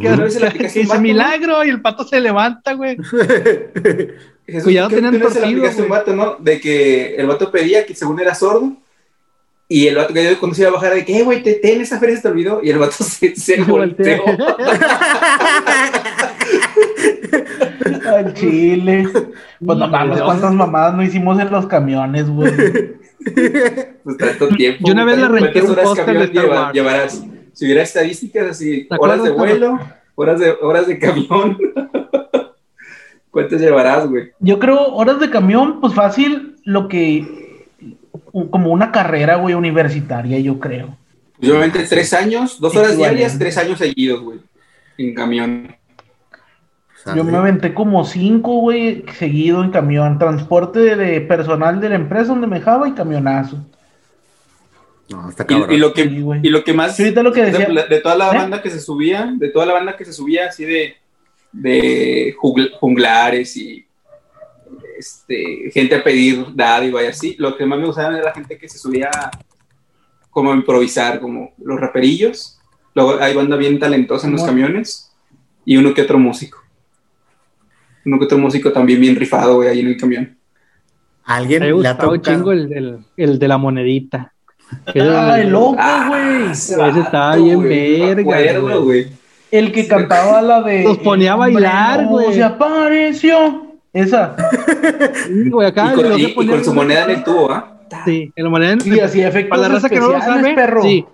Que, 0.00 0.08
se 0.30 0.40
le 0.40 0.46
que- 0.46 0.46
aplicaste 0.48 0.72
que 0.72 0.80
un 0.80 0.84
dice 0.86 0.94
¿no? 0.96 1.00
milagro 1.02 1.64
y 1.64 1.68
el 1.68 1.82
pato 1.82 2.04
se 2.04 2.18
levanta, 2.20 2.72
güey. 2.72 2.96
Jesús, 4.46 4.64
Cuidado, 4.64 4.88
tenían 4.88 5.12
vez 5.12 5.20
se 5.22 5.28
torcido, 5.40 5.46
aplicaste 5.46 5.82
un 5.82 5.88
güey. 5.88 5.98
vato, 6.00 6.16
¿no? 6.16 6.36
De 6.40 6.60
que 6.60 7.16
el 7.16 7.26
vato 7.26 7.50
pedía 7.50 7.84
que 7.84 7.94
según 7.94 8.18
era 8.20 8.34
sordo. 8.34 8.72
Y 9.68 9.88
el 9.88 9.96
vato 9.96 10.14
que 10.14 10.24
yo 10.24 10.38
cuando 10.38 10.54
se 10.54 10.62
iba 10.62 10.70
a 10.70 10.74
bajar 10.74 10.94
de 10.94 11.04
que, 11.04 11.18
"Eh, 11.18 11.22
güey, 11.24 11.42
te, 11.42 11.54
ten 11.54 11.80
esa 11.80 11.98
feria 11.98 12.14
se 12.16 12.22
te 12.22 12.28
olvidó. 12.28 12.60
Y 12.62 12.70
el 12.70 12.78
vato 12.78 12.92
se, 13.04 13.34
se 13.34 13.62
volteó. 13.62 14.22
Al 18.06 18.34
chile. 18.34 19.08
Pues 19.64 19.78
no 19.78 19.88
mames, 19.88 20.20
cuántas 20.22 20.52
mamadas 20.52 20.94
no 20.94 21.02
hicimos 21.02 21.38
en 21.40 21.50
los 21.50 21.66
camiones, 21.66 22.28
güey. 22.28 22.52
Pues 24.04 24.18
tanto 24.18 24.46
tiempo. 24.50 24.84
Yo 24.86 24.92
una 24.92 25.04
vez 25.04 25.18
le 25.18 25.26
renté 25.26 25.50
¿Cuántas 25.60 25.64
un 25.64 25.70
horas 25.72 25.84
póster 25.86 26.04
camión 26.06 26.22
de 26.22 26.28
Star 26.28 26.44
lleva- 26.44 26.62
Wars. 26.62 26.74
llevarás? 26.74 27.24
Si 27.54 27.64
hubiera 27.64 27.82
estadísticas 27.82 28.46
así, 28.50 28.84
¿Te 28.88 28.94
horas 29.00 29.24
de 29.24 29.30
vuelo, 29.30 29.80
horas 30.14 30.38
de, 30.38 30.50
horas 30.62 30.86
de 30.86 30.98
camión. 31.00 31.58
¿Cuántas 33.32 33.60
llevarás, 33.60 34.06
güey? 34.08 34.30
Yo 34.38 34.60
creo 34.60 34.78
horas 34.94 35.18
de 35.18 35.28
camión, 35.28 35.80
pues 35.80 35.92
fácil, 35.92 36.54
lo 36.64 36.86
que. 36.86 37.45
Como 38.50 38.70
una 38.70 38.92
carrera, 38.92 39.36
güey, 39.36 39.54
universitaria, 39.54 40.38
yo 40.38 40.58
creo. 40.60 40.96
Yo 41.38 41.52
me 41.54 41.58
aventé 41.60 41.84
tres 41.84 42.12
años, 42.12 42.60
dos 42.60 42.74
horas 42.76 42.96
diarias, 42.96 43.38
tres 43.38 43.56
años 43.58 43.78
seguidos, 43.78 44.20
güey. 44.22 44.38
En 44.98 45.14
camión. 45.14 45.74
Yo 47.14 47.22
me 47.22 47.36
aventé 47.36 47.72
como 47.72 48.04
cinco, 48.04 48.60
güey, 48.60 49.04
seguido 49.18 49.62
en 49.62 49.70
camión. 49.70 50.18
Transporte 50.18 50.96
de 50.96 51.20
personal 51.20 51.80
de 51.80 51.90
la 51.90 51.94
empresa 51.94 52.26
donde 52.28 52.46
me 52.48 52.58
dejaba 52.58 52.88
y 52.88 52.92
camionazo. 52.92 53.64
No, 55.08 55.28
está 55.28 55.44
Y, 55.44 55.46
cabrón. 55.46 55.72
y 55.72 55.76
lo 55.78 55.92
que, 55.94 56.02
Sí, 56.04 56.24
y 56.42 56.48
lo 56.48 56.64
que 56.64 56.72
más 56.72 56.96
Sí, 56.96 57.04
ahorita 57.04 57.22
lo 57.22 57.32
que 57.32 57.44
decía- 57.44 57.68
de, 57.68 57.86
de 57.88 58.00
toda 58.00 58.16
la 58.16 58.32
¿Eh? 58.32 58.36
banda 58.38 58.60
que 58.60 58.70
se 58.70 58.80
subía, 58.80 59.32
de 59.36 59.48
toda 59.50 59.66
la 59.66 59.74
banda 59.74 59.96
que 59.96 60.04
se 60.04 60.12
subía 60.12 60.46
así 60.48 60.64
de, 60.64 60.96
de 61.52 62.34
junglares 62.80 63.56
y 63.56 63.85
este, 64.98 65.70
gente 65.72 65.94
a 65.96 66.02
pedir 66.04 66.46
dádiva 66.54 67.02
y 67.02 67.06
así, 67.06 67.36
lo 67.38 67.56
que 67.56 67.66
más 67.66 67.78
me 67.78 67.86
gustaba 67.86 68.14
era 68.16 68.24
la 68.26 68.32
gente 68.34 68.56
que 68.58 68.68
se 68.68 68.78
subía 68.78 69.10
como 70.30 70.52
a 70.52 70.54
improvisar, 70.56 71.20
como 71.20 71.52
los 71.58 71.80
raperillos. 71.80 72.58
Luego 72.94 73.16
hay 73.20 73.34
banda 73.34 73.56
bien 73.56 73.78
talentosa 73.78 74.26
en 74.26 74.32
los 74.34 74.42
camiones 74.42 75.12
y 75.64 75.76
uno 75.76 75.92
que 75.94 76.02
otro 76.02 76.18
músico. 76.18 76.58
Uno 78.04 78.18
que 78.18 78.24
otro 78.26 78.38
músico 78.38 78.72
también 78.72 79.00
bien 79.00 79.16
rifado, 79.16 79.56
güey, 79.56 79.68
ahí 79.68 79.80
en 79.80 79.88
el 79.88 79.96
camión. 79.96 80.36
¿A 81.24 81.36
¿Alguien 81.36 81.60
Me 81.62 81.72
le 81.72 81.88
ha 81.88 81.96
tocado? 81.98 82.16
chingo 82.18 82.52
el, 82.52 82.72
el, 82.72 82.98
el 83.16 83.38
de 83.38 83.48
la 83.48 83.58
monedita. 83.58 84.32
Que 84.92 85.00
¡Ay, 85.02 85.42
el- 85.42 85.50
loco, 85.50 85.76
Ah, 85.78 86.06
güey! 86.08 86.50
ese 86.52 86.74
estaba 87.00 87.36
bien 87.36 87.62
verga, 87.62 88.20
acuerdo, 88.36 88.84
güey. 88.84 89.08
El 89.50 89.72
que 89.72 89.86
cantaba 89.88 90.42
la 90.42 90.60
de. 90.62 90.84
Los 90.84 90.98
ponía 90.98 91.32
a 91.32 91.34
"El 91.34 91.40
hombre 91.40 91.54
bailar, 91.62 92.06
güey". 92.06 92.34
Se 92.34 92.42
apareció. 92.42 93.65
Esa. 93.96 94.36
Sí, 95.26 95.50
güey, 95.50 95.66
acá, 95.68 95.92
Y 95.92 95.96
con, 96.34 96.46
y- 96.52 96.54
y 96.60 96.64
su 96.64 96.74
moneda 96.74 97.04
en 97.04 97.10
el 97.10 97.24
tubo, 97.24 97.50
¿ah? 97.50 97.78
Sí, 98.04 98.32
el 98.36 98.48
moneda 98.50 98.72
en- 98.72 98.80
Y 98.94 99.00
hacía 99.00 99.28
efectos 99.28 99.50
Para 99.56 99.68
la 99.68 99.74
raza 99.74 99.88
que 99.88 99.98
no 100.00 100.08
lo 100.10 100.20
sabe, 100.20 100.54
perro. 100.54 100.82
sí. 100.82 101.04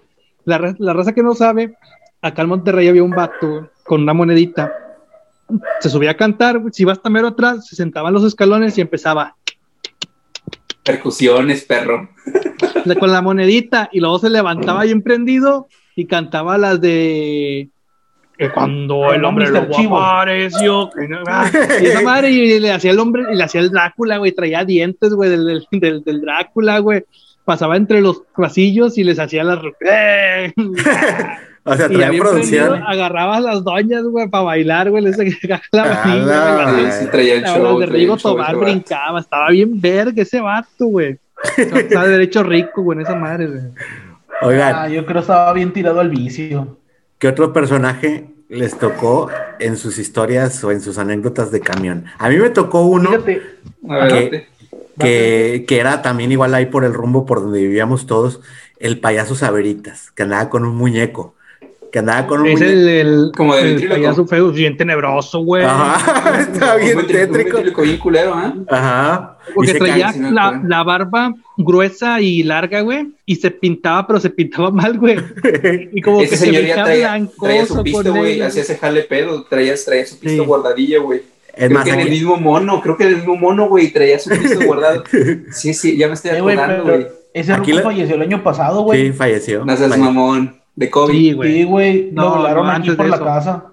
La, 0.45 0.75
la 0.79 0.93
raza 0.93 1.13
que 1.13 1.23
no 1.23 1.35
sabe, 1.35 1.77
acá 2.21 2.43
en 2.43 2.49
Monterrey 2.49 2.89
había 2.89 3.03
un 3.05 3.11
vato 3.11 3.71
con 3.85 4.03
una 4.03 4.13
monedita. 4.13 4.73
Se 5.81 5.89
subía 5.91 6.13
a 6.13 6.17
cantar, 6.17 6.59
güey, 6.59 6.73
si 6.73 6.83
iba 6.83 6.93
hasta 6.93 7.09
mero 7.11 7.29
atrás, 7.29 7.67
se 7.69 7.77
sentaba 7.77 8.09
en 8.09 8.15
los 8.15 8.25
escalones 8.25 8.77
y 8.79 8.81
empezaba 8.81 9.37
Percusiones, 10.85 11.65
perro. 11.65 12.09
la- 12.85 12.95
con 12.97 13.13
la 13.13 13.23
monedita 13.23 13.89
y 13.93 14.01
luego 14.01 14.19
se 14.19 14.31
levantaba 14.31 14.83
bien 14.85 15.03
prendido 15.03 15.69
y 15.95 16.07
cantaba 16.07 16.59
las 16.59 16.81
de 16.81 17.69
que 18.49 18.53
cuando 18.55 19.13
el 19.13 19.25
hombre 19.25 19.49
lobo 19.51 19.73
Chivo. 19.75 19.99
apareció 20.01 20.91
que 20.91 21.09
no- 21.09 21.19
ah, 21.27 21.51
y 21.83 21.87
esa 21.87 22.03
madre 22.03 22.31
y 22.31 22.61
le 22.61 22.73
hacía 22.73 22.91
el 22.93 22.99
hombre 23.01 23.25
y 23.33 23.37
le 23.37 23.45
hacía 23.45 23.61
el 23.61 23.71
Drácula 23.71 24.17
güey 24.19 24.33
traía 24.33 24.65
dientes 24.65 25.13
güey 25.15 25.31
del, 25.31 25.67
del, 25.71 26.21
Drácula 26.21 26.79
güey 26.81 27.05
pasaba 27.45 27.77
entre 27.77 28.01
los 28.01 28.23
pasillos 28.37 28.99
y 28.99 29.05
les 29.05 29.19
hacía 29.19 29.45
las 29.45 29.59
¡Eh! 29.81 30.53
O 31.65 31.77
sea, 31.77 31.87
traía 31.89 32.09
producción. 32.19 32.69
prendido, 32.71 32.89
agarraba 32.89 33.37
a 33.37 33.41
las 33.41 33.63
doñas 33.63 34.03
güey 34.03 34.29
para 34.29 34.43
bailar 34.43 34.91
güey 34.91 35.05
les 35.05 35.17
sacaba 35.41 35.63
la 35.71 36.03
Ah, 36.03 36.73
no, 36.73 36.91
Sí, 36.93 37.07
traía 37.11 37.35
el 37.35 37.45
show. 37.45 37.79
de 37.79 37.87
Rigo 37.87 38.17
Tobar 38.17 38.47
ese 38.49 38.55
vato. 38.57 38.65
brincaba 38.65 39.21
estaba 39.21 39.49
bien 39.51 39.81
verga 39.81 40.23
ese 40.23 40.41
vato 40.41 40.87
güey 40.87 41.19
estaba 41.57 42.07
derecho 42.09 42.43
rico 42.43 42.83
güey 42.83 42.99
en 42.99 43.03
esa 43.05 43.15
madre 43.15 43.47
güey. 43.47 43.61
Oigan, 44.43 44.75
Ah, 44.77 44.89
yo 44.89 45.05
creo 45.05 45.15
que 45.15 45.21
estaba 45.21 45.53
bien 45.53 45.73
tirado 45.73 46.01
al 46.01 46.11
vicio. 46.11 46.79
¿qué 47.19 47.29
otro 47.29 47.53
personaje 47.53 48.25
les 48.53 48.79
tocó 48.79 49.31
en 49.59 49.77
sus 49.77 49.99
historias 49.99 50.63
o 50.63 50.71
en 50.71 50.81
sus 50.81 50.99
anécdotas 50.99 51.51
de 51.51 51.61
camión? 51.61 52.05
A 52.19 52.29
mí 52.29 52.37
me 52.37 52.51
tocó 52.51 52.83
uno 52.83 53.11
date. 53.11 53.43
que, 54.99 55.65
que 55.67 55.81
era 55.81 56.03
también 56.03 56.31
igual 56.33 56.55
ahí 56.55 56.67
por 56.67 56.85
el 56.85 56.93
rumbo 56.93 57.25
por 57.27 57.41
donde 57.41 57.61
vivíamos 57.61 58.07
todos, 58.07 58.41
el 58.79 59.01
payaso 59.01 59.35
Saveritas, 59.35 60.11
que 60.11 60.25
andaba 60.25 60.51
con 60.51 60.65
un 60.65 60.77
muñeco, 60.77 61.35
que 61.93 61.99
andaba 61.99 62.27
con 62.27 62.41
un 62.41 62.47
Es 62.49 62.61
el, 62.63 62.89
el, 62.89 63.33
Como 63.37 63.55
de 63.55 63.75
el 63.75 63.89
payaso 63.89 64.27
feo, 64.27 64.51
bien 64.51 64.77
tenebroso, 64.79 65.41
güey. 65.41 65.63
Ajá, 65.65 66.41
estaba 66.53 66.77
Un 66.77 66.81
bien 66.81 66.97
un 66.99 67.07
tétrico. 67.07 67.57
ventríloco 67.59 67.83
bien 67.83 67.99
culero, 67.99 68.33
¿ah? 68.35 68.55
Ajá. 68.69 69.39
Y 69.51 69.53
Porque 69.55 69.73
se 69.73 69.79
traía 69.79 70.13
la, 70.65 70.83
barba 70.85 71.35
gruesa 71.59 72.21
y 72.21 72.43
larga, 72.45 72.81
güey, 72.81 73.09
y 73.27 73.37
se 73.37 73.51
pintaba, 73.51 74.07
pero 74.07 74.21
se 74.21 74.31
pintaba 74.31 74.71
mal, 74.71 74.99
güey. 74.99 75.19
Y 75.93 76.01
como 76.01 76.23
Ese 76.23 76.31
que 76.31 76.37
se 76.37 76.51
veía 76.51 76.83
traía, 76.83 77.09
blancoso 77.11 77.43
traía 77.47 77.67
su 77.67 77.83
pisto, 77.83 78.15
güey. 78.15 78.41
Hacía 78.41 78.63
ese 78.63 78.77
jale 78.79 79.03
pedo. 79.03 79.45
Traía, 79.45 79.75
traía 79.85 80.07
su 80.07 80.19
pisto 80.19 80.43
Sí. 80.43 80.47
guardadillo, 80.49 81.03
güey. 81.03 81.21
Es 81.55 81.67
Creo 81.67 81.71
más, 81.73 81.85
que 81.85 81.91
en 81.91 82.01
el 82.01 82.09
mismo 82.09 82.39
mono, 82.39 82.81
creo 82.81 82.97
que 82.97 83.03
en 83.05 83.11
el 83.11 83.17
mismo 83.17 83.37
mono, 83.37 83.69
güey, 83.69 83.93
traía 83.93 84.19
su 84.19 84.31
pisto 84.31 84.61
guardado. 84.65 85.05
Sí, 85.51 85.75
sí, 85.75 85.99
ya 85.99 86.09
me 86.09 86.15
estoy 86.15 86.31
eh, 86.31 86.41
güey, 86.41 86.57
acordando, 86.57 86.85
güey. 86.91 87.07
ese 87.35 87.53
Aquí 87.53 87.75
falleció 87.75 88.15
el 88.15 88.23
año 88.23 88.43
pasado, 88.43 88.81
güey. 88.81 89.09
sí, 89.09 89.13
falleció. 89.13 89.63
No 89.63 89.77
seas 89.77 89.99
mamón. 89.99 90.62
De 90.75 90.91
COVID. 90.91 91.13
Sí, 91.15 91.33
güey. 91.33 91.53
Sí, 91.53 91.65
güey. 91.65 92.11
No, 92.13 92.23
lo 92.25 92.31
volaron 92.37 92.67
no, 92.67 92.73
aquí 92.73 92.81
antes 92.91 92.97
por 92.97 93.09
la 93.09 93.19
casa. 93.21 93.65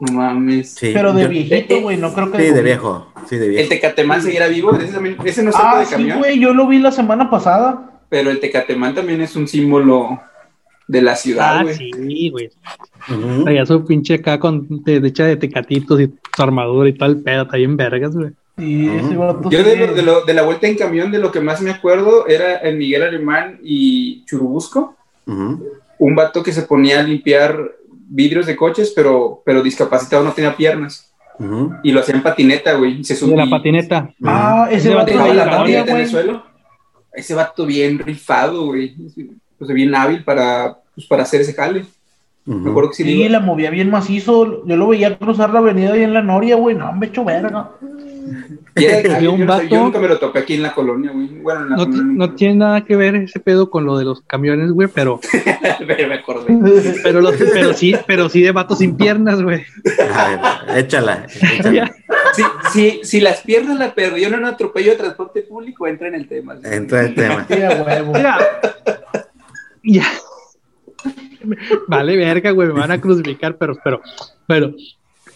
No 0.00 0.12
mames. 0.12 0.70
Sí, 0.74 0.90
Pero 0.92 1.12
de 1.12 1.22
yo- 1.22 1.28
viejito, 1.28 1.80
güey, 1.80 1.96
no 1.96 2.12
creo 2.12 2.30
que. 2.32 2.38
Sí, 2.38 2.50
de 2.52 2.62
viejo. 2.62 3.06
Sí, 3.28 3.36
de 3.36 3.60
El. 3.60 3.68
Tecatemán 3.68 4.22
seguirá 4.22 4.48
vivo. 4.48 4.74
Ese, 4.74 4.92
también- 4.92 5.16
ese 5.24 5.42
no 5.42 5.50
es 5.50 5.56
tanto 5.56 5.76
Ah, 5.76 5.80
de 5.80 5.86
sí, 5.86 5.92
camión. 5.92 6.18
güey, 6.18 6.38
yo 6.40 6.52
lo 6.52 6.66
vi 6.66 6.78
la 6.78 6.92
semana 6.92 7.30
pasada. 7.30 7.90
pero 8.10 8.30
el 8.30 8.38
Tecatemán 8.38 8.94
también 8.94 9.20
es 9.22 9.34
un 9.34 9.48
símbolo 9.48 10.20
de 10.86 11.02
la 11.02 11.16
ciudad, 11.16 11.58
Ah, 11.58 11.62
güey. 11.64 11.74
sí, 11.74 12.30
güey. 12.30 12.48
Traía 13.42 13.66
su 13.66 13.84
pinche 13.84 14.14
acá 14.14 14.38
con 14.38 14.66
de, 14.84 15.00
de 15.00 15.08
hecha 15.08 15.24
de 15.24 15.36
tecatitos 15.36 16.00
y 16.00 16.12
su 16.36 16.42
armadura 16.42 16.88
y 16.88 16.92
todo 16.92 17.08
el 17.08 17.22
pedo, 17.22 17.42
está 17.42 17.56
bien 17.56 17.76
vergas, 17.76 18.14
güey. 18.14 18.30
Sí, 18.56 18.88
ese 18.88 19.16
vato 19.16 19.50
Yo 19.50 19.58
sí 19.58 19.64
de, 19.64 19.76
lo- 19.88 19.94
de, 19.94 20.02
lo- 20.02 20.24
de 20.24 20.32
la 20.34 20.42
vuelta 20.42 20.68
en 20.68 20.76
camión, 20.76 21.10
de 21.10 21.18
lo 21.18 21.32
que 21.32 21.40
más 21.40 21.60
me 21.60 21.70
acuerdo 21.72 22.28
era 22.28 22.56
el 22.58 22.76
Miguel 22.76 23.02
Alemán 23.02 23.58
y 23.64 24.24
Churubusco. 24.26 24.94
Un 25.26 26.14
vato 26.14 26.42
que 26.42 26.52
se 26.52 26.62
ponía 26.62 27.00
a 27.00 27.02
limpiar 27.02 27.56
vidrios 28.08 28.46
de 28.46 28.56
coches, 28.56 28.92
pero, 28.94 29.42
pero 29.44 29.62
discapacitado 29.62 30.22
no 30.24 30.32
tenía 30.32 30.56
piernas. 30.56 31.10
Y 31.82 31.90
lo 31.90 32.00
hacía 32.00 32.14
en 32.14 32.22
patineta, 32.22 32.74
güey. 32.74 33.02
Se 33.02 33.14
De 33.14 33.20
subía. 33.20 33.44
la 33.44 33.50
patineta. 33.50 34.10
Ah, 34.22 34.68
ese 34.70 34.88
Ese 34.88 34.94
vato 34.94 35.06
Dejaba 35.10 35.34
la 35.34 35.44
patineta 35.44 35.58
noria, 35.58 35.80
en 35.80 35.88
el 35.88 35.92
güey. 35.94 36.06
suelo. 36.06 36.42
Ese 37.12 37.34
vato 37.34 37.66
bien 37.66 37.98
rifado, 37.98 38.66
güey. 38.66 38.94
Pues 39.58 39.72
bien 39.72 39.94
hábil 39.94 40.22
para, 40.24 40.78
pues, 40.94 41.06
para 41.06 41.22
hacer 41.24 41.40
ese 41.40 41.54
jale. 41.54 41.84
Me 42.44 42.70
acuerdo 42.70 42.90
que 42.90 42.96
sí, 42.96 43.04
Sí, 43.04 43.28
la 43.28 43.40
movía 43.40 43.70
bien 43.70 43.90
macizo. 43.90 44.64
Yo 44.66 44.76
lo 44.76 44.88
veía 44.88 45.16
cruzar 45.18 45.50
la 45.50 45.60
avenida 45.60 45.94
ahí 45.94 46.02
en 46.02 46.12
la 46.12 46.22
Noria, 46.22 46.56
güey. 46.56 46.76
No, 46.76 46.92
me 46.92 47.06
hecho 47.06 47.24
verga. 47.24 47.70
Y 48.76 48.84
era- 48.86 49.16
Había 49.16 49.30
un 49.30 49.38
yo, 49.46 49.56
sé, 49.58 49.68
yo 49.68 49.76
vato- 49.76 49.84
nunca 49.84 50.00
me 50.00 50.08
lo 50.08 50.18
topé 50.18 50.38
aquí 50.40 50.54
en 50.54 50.62
la 50.62 50.72
colonia, 50.74 51.12
güey. 51.12 51.28
Bueno, 51.40 51.60
en 51.62 51.70
la 51.70 51.76
No, 51.76 51.84
colonia. 51.84 52.12
no 52.16 52.34
tiene 52.34 52.54
nada 52.56 52.84
que 52.84 52.96
ver 52.96 53.14
ese 53.14 53.38
pedo 53.38 53.70
con 53.70 53.84
lo 53.86 53.96
de 53.98 54.04
los 54.04 54.22
camiones, 54.22 54.72
güey, 54.72 54.88
pero, 54.92 55.20
Pero 55.86 56.08
me 56.08 56.14
acordé. 56.14 56.56
pero, 57.02 57.20
los- 57.20 57.36
pero 57.36 57.72
sí, 57.72 57.94
pero 58.06 58.28
sí 58.28 58.42
de 58.42 58.50
vatos 58.52 58.78
sin 58.78 58.96
piernas, 58.96 59.40
güey. 59.42 59.62
A 60.12 60.28
ver, 60.74 60.78
échala, 60.78 61.26
échala. 61.58 61.94
Si, 62.32 62.42
si, 62.72 63.00
si 63.04 63.20
las 63.20 63.42
piernas 63.42 63.78
la 63.78 63.94
perdió 63.94 64.26
en 64.26 64.34
un 64.34 64.44
atropello 64.44 64.90
de 64.92 64.96
transporte 64.96 65.42
público, 65.42 65.86
entra 65.86 66.08
en 66.08 66.16
el 66.16 66.26
tema. 66.26 66.56
¿sí? 66.56 66.62
Entra 66.64 67.02
el 67.02 67.14
tema. 67.14 67.46
Mira, 67.48 68.38
ya. 69.84 70.04
Vale, 71.86 72.16
verga, 72.16 72.50
güey, 72.50 72.68
me 72.68 72.80
van 72.80 72.90
a 72.90 73.00
crucificar, 73.00 73.56
pero, 73.56 73.76
pero, 73.84 74.00
pero, 74.46 74.72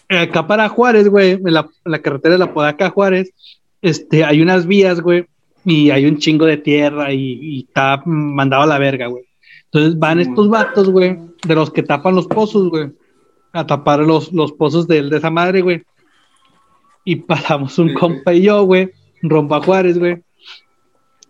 acá 0.08 0.46
para 0.46 0.68
Juárez, 0.68 1.08
güey, 1.08 1.32
en 1.32 1.52
la, 1.52 1.68
en 1.84 1.92
la 1.92 2.00
carretera 2.00 2.34
de 2.34 2.38
la 2.38 2.54
Podaca 2.54 2.86
a 2.86 2.90
Juárez, 2.90 3.32
este, 3.82 4.24
hay 4.24 4.40
unas 4.40 4.66
vías, 4.66 5.00
güey, 5.00 5.26
y 5.64 5.90
hay 5.90 6.06
un 6.06 6.18
chingo 6.18 6.46
de 6.46 6.56
tierra 6.56 7.12
y, 7.12 7.38
y 7.40 7.60
está 7.60 8.02
mandado 8.06 8.62
a 8.62 8.66
la 8.66 8.78
verga, 8.78 9.06
güey. 9.06 9.24
Entonces 9.64 9.98
van 9.98 10.18
estos 10.18 10.48
vatos, 10.48 10.90
güey, 10.90 11.18
de 11.46 11.54
los 11.54 11.70
que 11.70 11.82
tapan 11.82 12.14
los 12.14 12.26
pozos, 12.26 12.70
güey, 12.70 12.90
a 13.52 13.66
tapar 13.66 14.00
los, 14.00 14.32
los 14.32 14.52
pozos 14.52 14.88
de, 14.88 15.02
de 15.02 15.16
esa 15.18 15.30
madre, 15.30 15.60
güey. 15.60 15.82
Y 17.04 17.16
pasamos 17.16 17.78
un 17.78 17.88
Sí, 17.88 17.94
compa 17.94 18.32
y 18.32 18.42
yo, 18.42 18.62
güey, 18.64 18.90
rumbo 19.22 19.56
a 19.56 19.62
Juárez, 19.62 19.98
güey. 19.98 20.22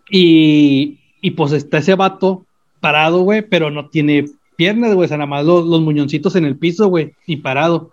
Y, 0.09 0.99
y 1.21 1.31
pues 1.31 1.51
está 1.51 1.79
ese 1.79 1.95
vato 1.95 2.45
parado, 2.79 3.21
güey, 3.21 3.41
pero 3.41 3.69
no 3.69 3.89
tiene 3.89 4.25
piernas, 4.55 4.93
güey, 4.93 5.05
o 5.05 5.07
sea, 5.07 5.17
nada 5.17 5.29
más 5.29 5.45
los, 5.45 5.65
los 5.65 5.81
muñoncitos 5.81 6.35
en 6.35 6.45
el 6.45 6.57
piso, 6.57 6.87
güey, 6.87 7.13
y 7.27 7.37
parado. 7.37 7.91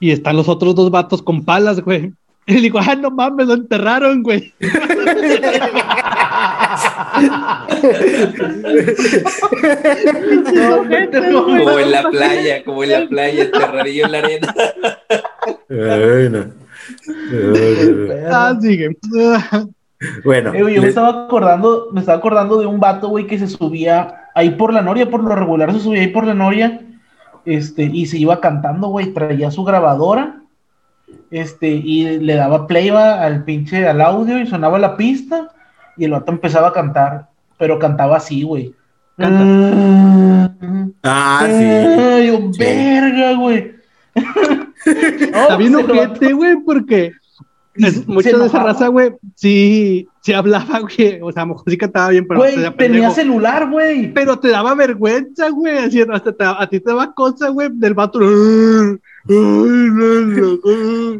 Y 0.00 0.10
están 0.10 0.36
los 0.36 0.48
otros 0.48 0.74
dos 0.74 0.90
vatos 0.90 1.22
con 1.22 1.44
palas, 1.44 1.80
güey. 1.80 2.12
Y 2.48 2.54
le 2.54 2.60
digo, 2.60 2.78
ah, 2.78 2.94
no 2.94 3.10
mames, 3.10 3.48
lo 3.48 3.54
enterraron, 3.54 4.22
güey. 4.22 4.52
No. 10.46 11.44
Como 11.44 11.78
en 11.78 11.90
la 11.90 12.08
playa, 12.10 12.64
como 12.64 12.84
en 12.84 12.90
la 12.90 13.08
playa, 13.08 13.44
enterradillo 13.44 14.06
en 14.06 14.12
la 14.12 14.18
arena. 14.18 14.54
Ay, 15.70 16.28
no. 16.30 16.44
Ay, 17.54 18.10
Ah, 18.30 18.54
sigue. 18.60 18.96
no. 19.10 19.70
Bueno, 20.24 20.52
Eh, 20.52 20.58
yo 20.58 20.64
me 20.66 20.72
le- 20.80 20.88
estaba 20.88 21.24
acordando, 21.24 21.88
me 21.92 22.00
estaba 22.00 22.18
acordando 22.18 22.58
de 22.60 22.66
un 22.66 22.78
vato, 22.78 23.08
güey, 23.08 23.26
que 23.26 23.38
se 23.38 23.46
subía 23.46 24.28
ahí 24.34 24.50
por 24.50 24.72
la 24.72 24.82
noria, 24.82 25.08
por 25.10 25.22
lo 25.24 25.34
regular 25.34 25.72
se 25.72 25.80
subía 25.80 26.02
ahí 26.02 26.08
por 26.08 26.26
la 26.26 26.34
noria, 26.34 26.82
este, 27.46 27.84
y 27.84 28.06
se 28.06 28.18
iba 28.18 28.40
cantando, 28.40 28.88
güey, 28.88 29.14
traía 29.14 29.50
su 29.50 29.64
grabadora, 29.64 30.42
este, 31.30 31.68
y 31.68 32.18
le 32.18 32.34
daba 32.34 32.66
play 32.66 32.90
va, 32.90 33.22
al 33.22 33.44
pinche, 33.44 33.86
al 33.86 34.00
audio, 34.00 34.38
y 34.38 34.46
sonaba 34.46 34.78
la 34.78 34.96
pista, 34.96 35.50
y 35.96 36.04
el 36.04 36.10
vato 36.10 36.32
empezaba 36.32 36.68
a 36.68 36.72
cantar, 36.72 37.28
pero 37.56 37.78
cantaba 37.78 38.16
así, 38.16 38.42
güey. 38.42 38.74
Canta. 39.16 40.52
ah, 41.04 41.46
sí. 41.46 41.64
Ay, 41.64 42.26
yo, 42.26 42.52
Sí. 42.52 42.58
verga, 42.58 43.34
güey. 43.36 43.74
Está 44.84 45.56
bien 45.56 45.74
ojete, 45.76 46.32
güey, 46.32 46.56
porque 46.64 47.12
es, 47.74 47.94
Se 47.94 48.06
mucha 48.06 48.36
de 48.36 48.46
esa 48.46 48.62
raza, 48.62 48.88
güey, 48.88 49.12
sí, 49.34 50.08
sí 50.26 50.32
hablaba, 50.32 50.80
güey, 50.96 51.20
o 51.22 51.30
sea, 51.30 51.42
a 51.42 51.46
lo 51.46 51.52
mejor 51.54 51.70
sí 51.70 51.78
cantaba 51.78 52.08
bien, 52.10 52.26
pero, 52.26 52.40
Güey, 52.40 52.50
se 52.50 52.56
tenía 52.62 52.76
pendejo. 52.76 53.14
celular, 53.14 53.70
güey. 53.70 54.12
pero 54.12 54.38
te 54.40 54.48
daba 54.48 54.74
vergüenza, 54.74 55.48
güey, 55.50 55.78
así, 55.78 56.00
hasta 56.02 56.32
te- 56.32 56.44
a 56.44 56.66
ti 56.68 56.80
te 56.80 56.90
daba 56.90 57.14
cosa, 57.14 57.48
güey, 57.50 57.68
del 57.72 57.94
vato. 57.94 58.18
Ay, 58.18 58.26
no, 59.28 60.20
no, 60.26 61.18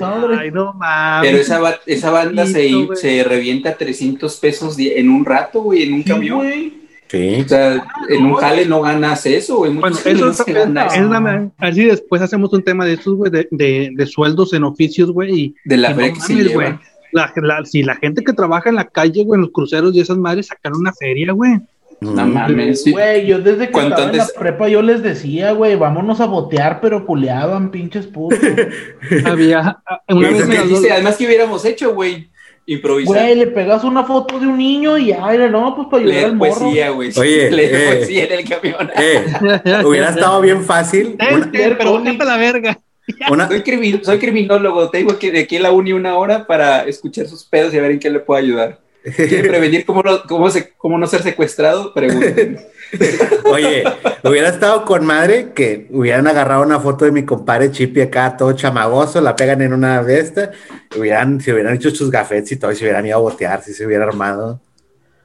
Madre. 0.00 0.36
Ay, 0.40 0.50
no 0.50 0.72
mames. 0.74 1.30
Pero 1.30 1.38
esa, 1.42 1.58
ba- 1.60 1.80
esa 1.86 2.10
banda 2.10 2.46
se, 2.46 2.62
Listo, 2.64 2.86
güey. 2.86 2.98
se 2.98 3.24
revienta 3.24 3.76
300 3.76 4.36
pesos 4.38 4.76
en 4.78 5.08
un 5.10 5.24
rato, 5.24 5.62
güey, 5.62 5.82
en 5.84 5.92
un 5.94 6.02
Sí, 6.02 6.08
camión. 6.10 6.38
güey. 6.38 6.80
Sí. 7.08 7.42
O 7.44 7.48
sea, 7.48 7.84
en 8.08 8.24
un 8.24 8.34
jale 8.34 8.66
no 8.66 8.82
ganas 8.82 9.26
eso, 9.26 9.56
güey. 9.58 9.72
Bueno, 9.72 9.96
Muchos 9.96 10.06
eso 10.06 10.30
es, 10.30 10.36
se 10.36 10.52
gana 10.52 10.86
es 10.86 10.94
eso. 10.94 11.06
una- 11.06 11.50
a 11.58 11.64
ver 11.64 11.74
si 11.74 11.84
después 11.84 12.22
hacemos 12.22 12.52
un 12.52 12.62
tema 12.62 12.84
de 12.84 12.92
estos, 12.94 13.14
güey, 13.16 13.30
de, 13.32 13.48
de, 13.50 13.90
de 13.94 14.06
sueldos 14.06 14.52
en 14.54 14.62
oficios, 14.64 15.10
güey, 15.10 15.34
y, 15.40 15.54
de 15.64 15.76
la 15.76 15.90
y 15.90 15.94
no 15.94 16.00
se 16.20 16.32
mames, 16.34 16.46
lleva. 16.46 16.54
güey. 16.54 16.78
La, 17.12 17.32
la- 17.36 17.64
si 17.64 17.82
la 17.82 17.96
gente 17.96 18.22
que 18.24 18.32
trabaja 18.32 18.68
en 18.68 18.76
la 18.76 18.84
calle, 18.86 19.24
güey, 19.24 19.36
en 19.38 19.42
los 19.42 19.50
cruceros 19.52 19.94
y 19.94 20.00
esas 20.00 20.16
madres 20.18 20.46
sacan 20.48 20.74
una 20.76 20.92
feria, 20.92 21.32
güey. 21.32 21.58
No 22.00 22.26
mames, 22.26 22.82
sí. 22.84 22.92
Güey, 22.92 23.26
yo 23.26 23.40
desde 23.40 23.66
que 23.66 23.72
¿Cuánto 23.72 23.96
estaba 23.96 24.10
en 24.10 24.16
la 24.16 24.26
prepa 24.38 24.68
yo 24.68 24.80
les 24.80 25.02
decía, 25.02 25.52
güey, 25.52 25.76
vámonos 25.76 26.20
a 26.22 26.26
botear, 26.26 26.80
pero 26.80 27.04
culeaban, 27.04 27.70
pinches 27.70 28.06
putos. 28.06 28.38
Había 29.26 29.78
ah, 29.86 30.00
una 30.08 30.30
vez 30.30 30.46
me 30.48 30.54
dice, 30.62 30.68
dos- 30.68 30.90
además 30.90 31.16
que 31.18 31.26
hubiéramos 31.26 31.62
hecho, 31.66 31.92
güey, 31.94 32.30
improvisar. 32.64 33.14
Güey, 33.16 33.34
le 33.34 33.46
pegas 33.48 33.84
una 33.84 34.04
foto 34.04 34.38
de 34.38 34.46
un 34.46 34.56
niño 34.56 34.96
y 34.96 35.12
ay, 35.12 35.38
no, 35.50 35.74
pues 35.76 35.88
para 35.90 36.02
ayudar 36.02 36.14
Leer 36.16 36.24
al 36.30 36.36
morro. 36.36 36.54
poesía, 36.60 36.90
güey. 36.90 37.10
Oye, 37.18 37.50
leer 37.50 37.74
eh. 37.74 37.96
poesía 37.96 38.24
en 38.24 38.32
el 38.32 38.48
camión. 38.48 38.90
Eh, 38.96 39.82
hubiera 39.84 40.08
estado 40.08 40.40
bien 40.40 40.62
fácil. 40.64 41.16
Eh, 41.18 41.34
Una, 41.34 41.50
pero 41.52 42.00
bájate 42.00 42.24
la 42.24 42.36
verga. 42.38 42.78
una- 43.30 43.48
Soy, 43.48 43.60
crimi- 43.62 44.02
soy 44.02 44.18
criminólogo, 44.18 44.90
tengo 44.90 45.18
que 45.18 45.30
de 45.32 45.40
aquí 45.40 45.56
a 45.56 45.60
la 45.60 45.72
uni 45.72 45.92
una 45.92 46.16
hora 46.16 46.46
para 46.46 46.84
escuchar 46.84 47.26
sus 47.26 47.44
pedos 47.44 47.72
y 47.74 47.78
a 47.78 47.82
ver 47.82 47.92
en 47.92 47.98
qué 48.00 48.10
le 48.10 48.20
puedo 48.20 48.38
ayudar. 48.38 48.78
¿Quiere 49.16 49.48
prevenir 49.48 49.86
cómo 49.86 50.02
no, 50.02 50.22
cómo 50.28 50.50
se, 50.50 50.72
cómo 50.76 50.98
no 50.98 51.06
ser 51.06 51.22
secuestrado? 51.22 51.94
Pregunten. 51.94 52.58
Oye, 53.44 53.84
hubiera 54.24 54.48
estado 54.48 54.84
con 54.84 55.06
madre 55.06 55.52
que 55.54 55.86
hubieran 55.90 56.26
agarrado 56.26 56.62
una 56.62 56.80
foto 56.80 57.04
de 57.04 57.12
mi 57.12 57.24
compadre 57.24 57.70
Chipi 57.70 58.00
acá, 58.02 58.36
todo 58.36 58.52
chamagoso, 58.52 59.20
la 59.20 59.36
pegan 59.36 59.62
en 59.62 59.72
una 59.72 60.02
de 60.02 60.20
estas, 60.20 60.50
hubieran, 60.98 61.40
se 61.40 61.52
hubieran 61.52 61.76
hecho 61.76 61.90
sus 61.90 62.10
gafetes 62.10 62.52
y 62.52 62.56
todo, 62.56 62.72
y 62.72 62.76
se 62.76 62.84
hubieran 62.84 63.06
ido 63.06 63.16
a 63.16 63.20
botear, 63.20 63.62
si 63.62 63.72
se 63.72 63.86
hubiera 63.86 64.04
armado. 64.04 64.60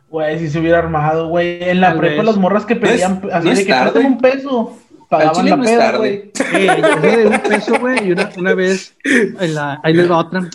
Güey, 0.09 0.39
si 0.39 0.49
se 0.49 0.59
hubiera 0.59 0.77
armado, 0.77 1.27
güey. 1.27 1.61
En 1.63 1.81
la 1.81 1.97
prepa 1.97 2.23
las 2.23 2.37
morras 2.37 2.65
que 2.65 2.75
pedían, 2.75 3.21
es- 3.27 3.33
así 3.33 3.49
no 3.49 3.55
de 3.55 3.65
que 3.65 3.99
un 3.99 4.19
peso, 4.19 4.77
pagaban 5.09 5.35
chile 5.35 5.49
la 5.51 5.61
peda, 5.63 5.97
güey. 5.97 6.31
Eh, 6.53 7.25
un 7.27 7.39
peso, 7.49 7.79
güey, 7.79 8.07
y 8.07 8.11
una, 8.11 8.29
una 8.37 8.53
vez, 8.53 8.95
en 9.03 9.55
la- 9.55 9.79
ahí 9.83 9.93
les 9.93 10.09
va 10.09 10.17
otra. 10.17 10.49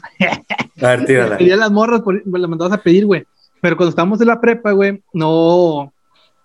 A 0.83 0.87
ver, 0.88 1.04
tírala. 1.07 1.38
Pedía 1.38 1.57
las 1.57 1.71
morras, 1.71 2.00
por, 2.02 2.25
me 2.26 2.38
las 2.38 2.49
mandabas 2.50 2.73
a 2.78 2.83
pedir, 2.83 3.07
güey. 3.07 3.25
Pero 3.61 3.76
cuando 3.76 3.90
estábamos 3.90 4.21
en 4.21 4.26
la 4.28 4.40
prepa, 4.40 4.73
güey, 4.73 5.02
no, 5.12 5.92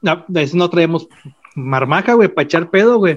no, 0.02 0.12
a 0.12 0.26
veces 0.28 0.56
no 0.56 0.70
traíamos 0.70 1.08
marmaja, 1.56 2.14
güey, 2.14 2.28
para 2.28 2.46
echar 2.46 2.70
pedo, 2.70 2.98
güey. 2.98 3.16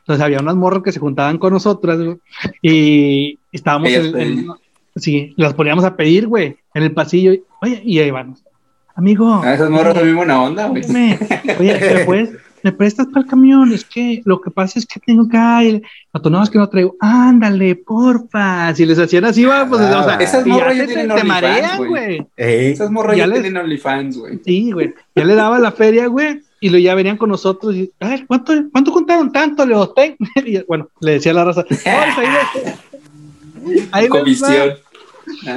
Entonces 0.00 0.24
había 0.24 0.38
unas 0.40 0.56
morras 0.56 0.82
que 0.82 0.92
se 0.92 1.00
juntaban 1.00 1.38
con 1.38 1.52
nosotras, 1.52 1.98
güey, 2.00 2.16
y 2.62 3.38
estábamos 3.52 3.90
en, 3.90 4.18
en- 4.20 4.46
sí, 4.96 5.34
las 5.36 5.54
poníamos 5.54 5.84
a 5.84 5.96
pedir, 5.96 6.26
güey, 6.26 6.56
en 6.74 6.82
el 6.82 6.92
pasillo. 6.92 7.32
y, 7.32 7.42
Oye, 7.62 7.82
y 7.84 7.98
ahí 7.98 8.10
van. 8.10 8.36
Amigo. 8.94 9.40
Ah, 9.42 9.54
esas 9.54 9.70
morras 9.70 9.94
son 9.94 10.04
muy 10.06 10.14
buena 10.16 10.42
onda, 10.42 10.68
güey. 10.68 10.82
Oye, 11.58 11.78
¿me, 11.94 12.04
puedes- 12.04 12.30
me 12.62 12.72
prestas 12.72 13.06
para 13.06 13.20
el 13.20 13.26
camión? 13.26 13.72
Es 13.72 13.84
que 13.84 14.22
lo 14.24 14.40
que 14.40 14.50
pasa 14.50 14.78
es 14.78 14.86
que 14.86 15.00
tengo 15.00 15.28
que 15.28 15.64
ir. 15.64 15.82
No, 16.30 16.42
es 16.42 16.50
que 16.50 16.58
no 16.58 16.68
traigo. 16.68 16.96
Ándale, 17.00 17.76
porfa. 17.76 18.74
Si 18.74 18.84
les 18.86 18.98
hacían 18.98 19.24
así, 19.24 19.44
va, 19.44 19.66
pues, 19.68 19.80
Ah, 19.82 20.00
o 20.00 20.04
sea, 20.04 20.16
esas 20.16 20.46
morras 20.46 20.72
te, 20.72 20.78
ya 20.78 20.86
te, 20.86 20.94
tienen 20.94 21.16
te 21.16 21.24
marean, 21.24 21.76
güey. 21.78 21.88
güey. 21.88 22.26
Ey, 22.36 22.72
Esas 22.72 22.90
morras 22.90 23.16
Ya 23.16 23.30
tienen 23.30 23.56
OnlyFans, 23.56 24.18
güey. 24.18 24.40
Sí, 24.44 24.70
güey. 24.72 24.94
Ya 25.14 25.24
le 25.24 25.34
daba 25.34 25.58
la 25.58 25.72
feria, 25.72 26.06
güey, 26.06 26.40
y 26.60 26.68
luego 26.68 26.84
ya 26.84 26.94
venían 26.94 27.16
con 27.16 27.30
nosotros 27.30 27.74
y, 27.74 27.90
a 28.00 28.08
ver, 28.08 28.26
¿cuánto, 28.26 28.52
cuánto 28.72 28.92
contaron 28.92 29.32
tanto? 29.32 29.64
Le 29.64 29.74
digo, 29.74 29.88
ten. 29.90 30.16
Y, 30.44 30.58
bueno, 30.66 30.88
le 31.00 31.12
decía 31.12 31.32
a 31.32 31.36
la 31.36 31.44
raza, 31.44 31.64
"Oh, 31.68 32.20
ahí 32.20 32.26
ahí 33.92 34.02
les 34.02 34.10
va". 34.12 34.18
Comisión. 34.18 34.70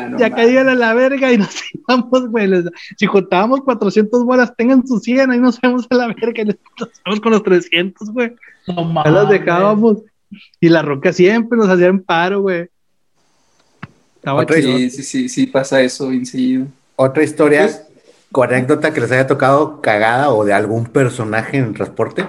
No 0.10 0.18
ya 0.18 0.30
caían 0.34 0.70
a 0.70 0.76
la 0.76 0.94
verga 0.94 1.32
y 1.32 1.38
nos 1.38 1.50
íbamos, 1.74 2.30
güey. 2.30 2.48
les- 2.48 2.66
Si 2.98 3.06
juntábamos 3.06 3.62
400 3.62 4.24
bolas, 4.26 4.54
tengan 4.56 4.86
sus 4.88 5.02
100, 5.04 5.32
ahí 5.32 5.40
nos 5.40 5.60
vemos 5.62 5.86
a 5.90 5.96
la 5.96 6.08
verga 6.08 6.42
y 6.42 6.46
les 6.46 6.58
pasamos 6.78 7.20
con 7.20 7.32
los 7.32 7.44
300, 7.44 8.10
güey. 8.12 8.34
No 8.68 8.76
Ya 8.76 8.82
mames. 8.88 9.14
las 9.14 9.30
dejábamos. 9.30 9.98
Y 10.60 10.70
la 10.70 10.82
roca 10.82 11.14
siempre 11.14 11.58
nos 11.58 11.70
hacían 11.70 12.00
paro, 12.00 12.42
güey. 12.42 12.68
Estaba 14.16 14.42
Otra 14.42 14.56
chido. 14.58 14.78
Sí, 14.78 14.90
sí, 14.90 15.04
sí, 15.04 15.30
sí, 15.30 15.48
pasa 15.48 15.82
eso 15.82 16.10
bien 16.10 16.26
seguido. 16.26 16.66
otra 16.96 17.24
historia 17.24 17.70
con 18.32 18.50
anécdota 18.50 18.94
que 18.94 19.02
les 19.02 19.12
haya 19.12 19.28
tocado 19.28 19.80
cagada 19.82 20.30
o 20.30 20.44
de 20.46 20.54
algún 20.54 20.86
personaje 20.86 21.58
en 21.58 21.66
el 21.66 21.74
transporte. 21.74 22.26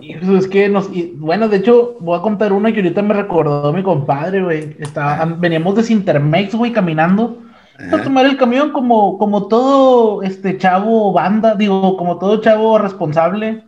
Hijo, 0.00 0.36
es 0.36 0.46
que 0.46 0.68
nos, 0.68 0.90
y, 0.92 1.14
bueno, 1.16 1.48
de 1.48 1.58
hecho, 1.58 1.96
voy 2.00 2.18
a 2.18 2.22
contar 2.22 2.52
una 2.52 2.72
que 2.72 2.80
ahorita 2.80 3.02
me 3.02 3.14
recordó 3.14 3.72
mi 3.72 3.82
compadre, 3.82 4.42
güey. 4.42 4.76
Estaba, 4.78 5.24
veníamos 5.24 5.76
de 5.76 5.82
Sintermex, 5.82 6.54
güey, 6.54 6.72
caminando. 6.72 7.38
A 7.92 8.02
tomar 8.02 8.26
el 8.26 8.36
camión 8.36 8.72
como, 8.72 9.16
como 9.16 9.48
todo 9.48 10.22
este 10.22 10.58
chavo 10.58 11.12
banda, 11.12 11.54
digo, 11.54 11.96
como 11.96 12.18
todo 12.18 12.40
chavo 12.40 12.78
responsable. 12.78 13.64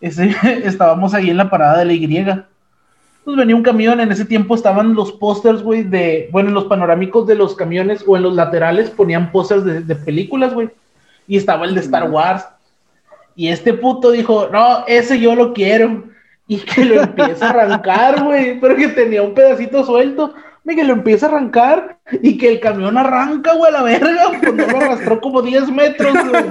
Ese, 0.00 0.34
estábamos 0.64 1.12
ahí 1.14 1.30
en 1.30 1.36
la 1.36 1.50
parada 1.50 1.78
de 1.78 1.84
la 1.84 1.92
Y. 1.92 2.26
Pues 3.24 3.36
venía 3.36 3.54
un 3.54 3.62
camión, 3.62 4.00
en 4.00 4.10
ese 4.10 4.24
tiempo 4.24 4.54
estaban 4.54 4.94
los 4.94 5.12
pósters, 5.12 5.62
güey, 5.62 5.84
de, 5.84 6.28
bueno, 6.32 6.48
en 6.48 6.54
los 6.54 6.64
panorámicos 6.64 7.26
de 7.26 7.36
los 7.36 7.54
camiones 7.54 8.02
o 8.06 8.16
en 8.16 8.24
los 8.24 8.34
laterales 8.34 8.90
ponían 8.90 9.30
pósters 9.30 9.64
de, 9.64 9.80
de 9.82 9.94
películas, 9.94 10.54
güey. 10.54 10.70
Y 11.28 11.36
estaba 11.36 11.66
el 11.66 11.74
de 11.74 11.80
Star 11.80 12.10
Wars. 12.10 12.44
Y 13.36 13.48
este 13.48 13.74
puto 13.74 14.10
dijo, 14.10 14.48
no, 14.52 14.84
ese 14.86 15.18
yo 15.18 15.34
lo 15.34 15.52
quiero. 15.52 16.04
Y 16.48 16.58
que 16.58 16.84
lo 16.84 17.02
empieza 17.02 17.46
a 17.46 17.50
arrancar, 17.50 18.22
güey, 18.24 18.60
pero 18.60 18.76
que 18.76 18.88
tenía 18.88 19.22
un 19.22 19.32
pedacito 19.34 19.84
suelto. 19.86 20.34
y 20.64 20.76
que 20.76 20.84
lo 20.84 20.92
empieza 20.92 21.26
a 21.26 21.28
arrancar 21.30 21.98
y 22.22 22.36
que 22.38 22.48
el 22.48 22.60
camión 22.60 22.96
arranca, 22.98 23.54
güey, 23.54 23.68
a 23.70 23.78
la 23.78 23.82
verga, 23.82 24.30
pues 24.40 24.54
no 24.54 24.66
lo 24.66 24.76
arrastró 24.78 25.20
como 25.20 25.40
10 25.42 25.70
metros, 25.70 26.12
güey. 26.12 26.44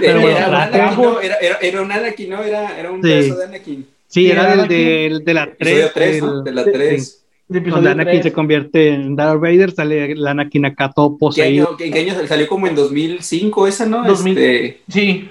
Era, 0.00 0.20
bueno, 0.20 0.38
era, 0.38 0.46
un 0.46 0.52
la 0.52 0.62
Anakin, 0.64 1.04
era, 1.22 1.36
era, 1.36 1.56
era 1.60 1.82
un 1.82 1.92
Anakin, 1.92 2.30
¿no? 2.30 2.42
Era, 2.42 2.78
era 2.78 2.90
un 2.90 3.02
Sí. 3.02 3.08
pedazo 3.08 3.36
de 3.38 3.44
Anakin. 3.44 3.86
Sí, 4.06 4.30
era 4.30 4.42
era 4.52 4.56
del 4.64 4.68
del- 4.68 5.24
de 5.24 5.34
la 5.34 5.42
Episodio 5.44 5.90
3. 5.92 5.92
3, 5.94 6.22
¿no? 6.22 6.42
De 6.42 6.52
la 6.52 6.64
sí, 6.64 6.70
3. 6.72 7.21
Episodio 7.58 7.90
Anakin 7.90 8.12
3. 8.12 8.22
se 8.22 8.32
convierte 8.32 8.88
en 8.94 9.16
Darth 9.16 9.40
Vader, 9.40 9.72
sale 9.72 10.12
el 10.12 10.26
Anakin 10.26 10.66
acá 10.66 10.90
todo 10.94 11.12
¿Qué 11.12 11.18
poseído. 11.18 11.68
año, 11.68 11.76
qué, 11.76 11.90
qué 11.90 11.98
año 12.00 12.14
salió 12.26 12.46
como 12.48 12.66
en 12.66 12.74
2005 12.74 13.66
esa, 13.66 13.86
no? 13.86 14.04
2000. 14.04 14.38
Este, 14.38 14.82
Sí. 14.88 15.28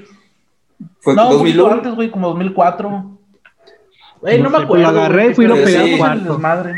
fue 0.99 1.15
No, 1.15 1.29
un 1.29 1.37
poquito 1.39 1.57
2001. 1.63 1.71
antes, 1.73 1.95
güey, 1.95 2.11
como 2.11 2.27
2004. 2.29 3.17
Güey, 4.21 4.37
no, 4.37 4.43
No 4.45 4.49
me 4.51 4.57
sé, 4.57 4.63
acuerdo. 4.63 4.83
lo 4.83 4.89
agarré 4.99 5.33
fui 5.35 5.47
lo 5.47 5.55
pegué 5.55 5.97
desmadre. 5.97 6.73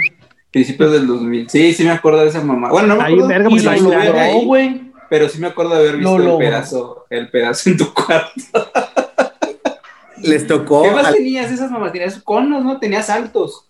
Principios 0.51 0.91
del 0.91 1.07
2000. 1.07 1.49
Sí, 1.49 1.73
sí 1.73 1.83
me 1.83 1.89
acuerdo 1.91 2.19
de 2.21 2.27
esa 2.29 2.41
mamá. 2.43 2.69
Bueno, 2.69 2.89
no 2.89 2.95
me 2.97 3.03
Ahí, 3.03 3.13
acuerdo 3.13 3.27
verga, 3.27 3.49
pues, 3.49 3.63
lo 3.63 3.69
ahí 3.71 3.77
estuve 3.79 3.95
logró, 4.05 4.19
ahí, 4.19 4.45
güey. 4.45 4.81
pero 5.09 5.27
sí 5.29 5.39
me 5.41 5.47
acuerdo 5.47 5.71
de 5.73 5.79
haber 5.79 5.95
visto 5.97 6.11
Lo 6.11 6.17
el 6.17 6.25
logró. 6.25 6.37
pedazo, 6.39 7.05
el 7.09 7.29
pedazo 7.29 7.69
en 7.71 7.77
tu 7.77 7.93
cuarto. 7.93 8.31
Les 10.21 10.47
tocó 10.47 10.83
¿Qué 10.83 10.91
más 10.91 11.05
al- 11.07 11.15
tenías 11.15 11.51
esas 11.51 11.69
mamás? 11.69 11.91
Tenías 11.91 12.21
conos, 12.21 12.63
¿no? 12.63 12.79
Tenías 12.79 13.07
saltos. 13.07 13.67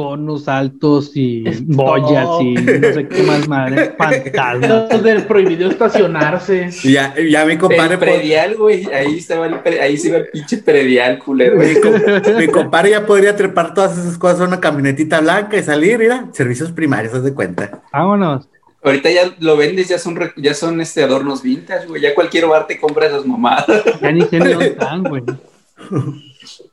Conos 0.00 0.48
altos 0.48 1.12
y 1.14 1.44
boyas 1.66 2.26
y 2.40 2.54
no 2.54 2.92
sé 2.94 3.06
qué 3.06 3.22
más 3.22 3.46
madre. 3.46 3.94
Fantasmas. 3.98 5.02
Del 5.02 5.24
prohibido 5.24 5.68
estacionarse. 5.70 6.70
ya, 6.84 7.14
ya 7.18 7.44
mi 7.44 7.58
compadre, 7.58 7.94
el 7.94 8.00
predial, 8.00 8.54
güey. 8.56 8.86
Ahí 8.92 9.18
estaba 9.18 9.46
el 9.46 9.60
pre- 9.60 9.80
ahí 9.80 9.98
se 9.98 10.08
iba 10.08 10.16
el 10.16 10.28
pinche 10.28 10.56
predial, 10.58 11.18
culero. 11.18 11.56
mi, 11.58 12.36
mi 12.38 12.46
compadre 12.48 12.90
ya 12.92 13.04
podría 13.04 13.36
trepar 13.36 13.74
todas 13.74 13.98
esas 13.98 14.16
cosas 14.16 14.40
a 14.40 14.44
una 14.44 14.58
camionetita 14.58 15.20
blanca 15.20 15.58
y 15.58 15.62
salir, 15.62 15.98
mira, 15.98 16.28
servicios 16.32 16.72
primarios, 16.72 17.12
haz 17.12 17.22
de 17.24 17.34
cuenta. 17.34 17.82
Vámonos. 17.92 18.48
Ahorita 18.82 19.10
ya 19.10 19.34
lo 19.40 19.58
vendes, 19.58 19.88
ya 19.88 19.98
son, 19.98 20.18
ya 20.38 20.54
son 20.54 20.80
este 20.80 21.02
adornos 21.02 21.42
vintage, 21.42 21.86
güey. 21.86 22.00
Ya 22.00 22.14
cualquier 22.14 22.46
bar 22.46 22.66
te 22.66 22.80
compra 22.80 23.06
esas 23.06 23.26
mamadas. 23.26 23.66
Ya 24.00 24.10
ni 24.12 24.20
dónde 24.20 24.66
están, 24.68 25.02
güey. 25.04 25.22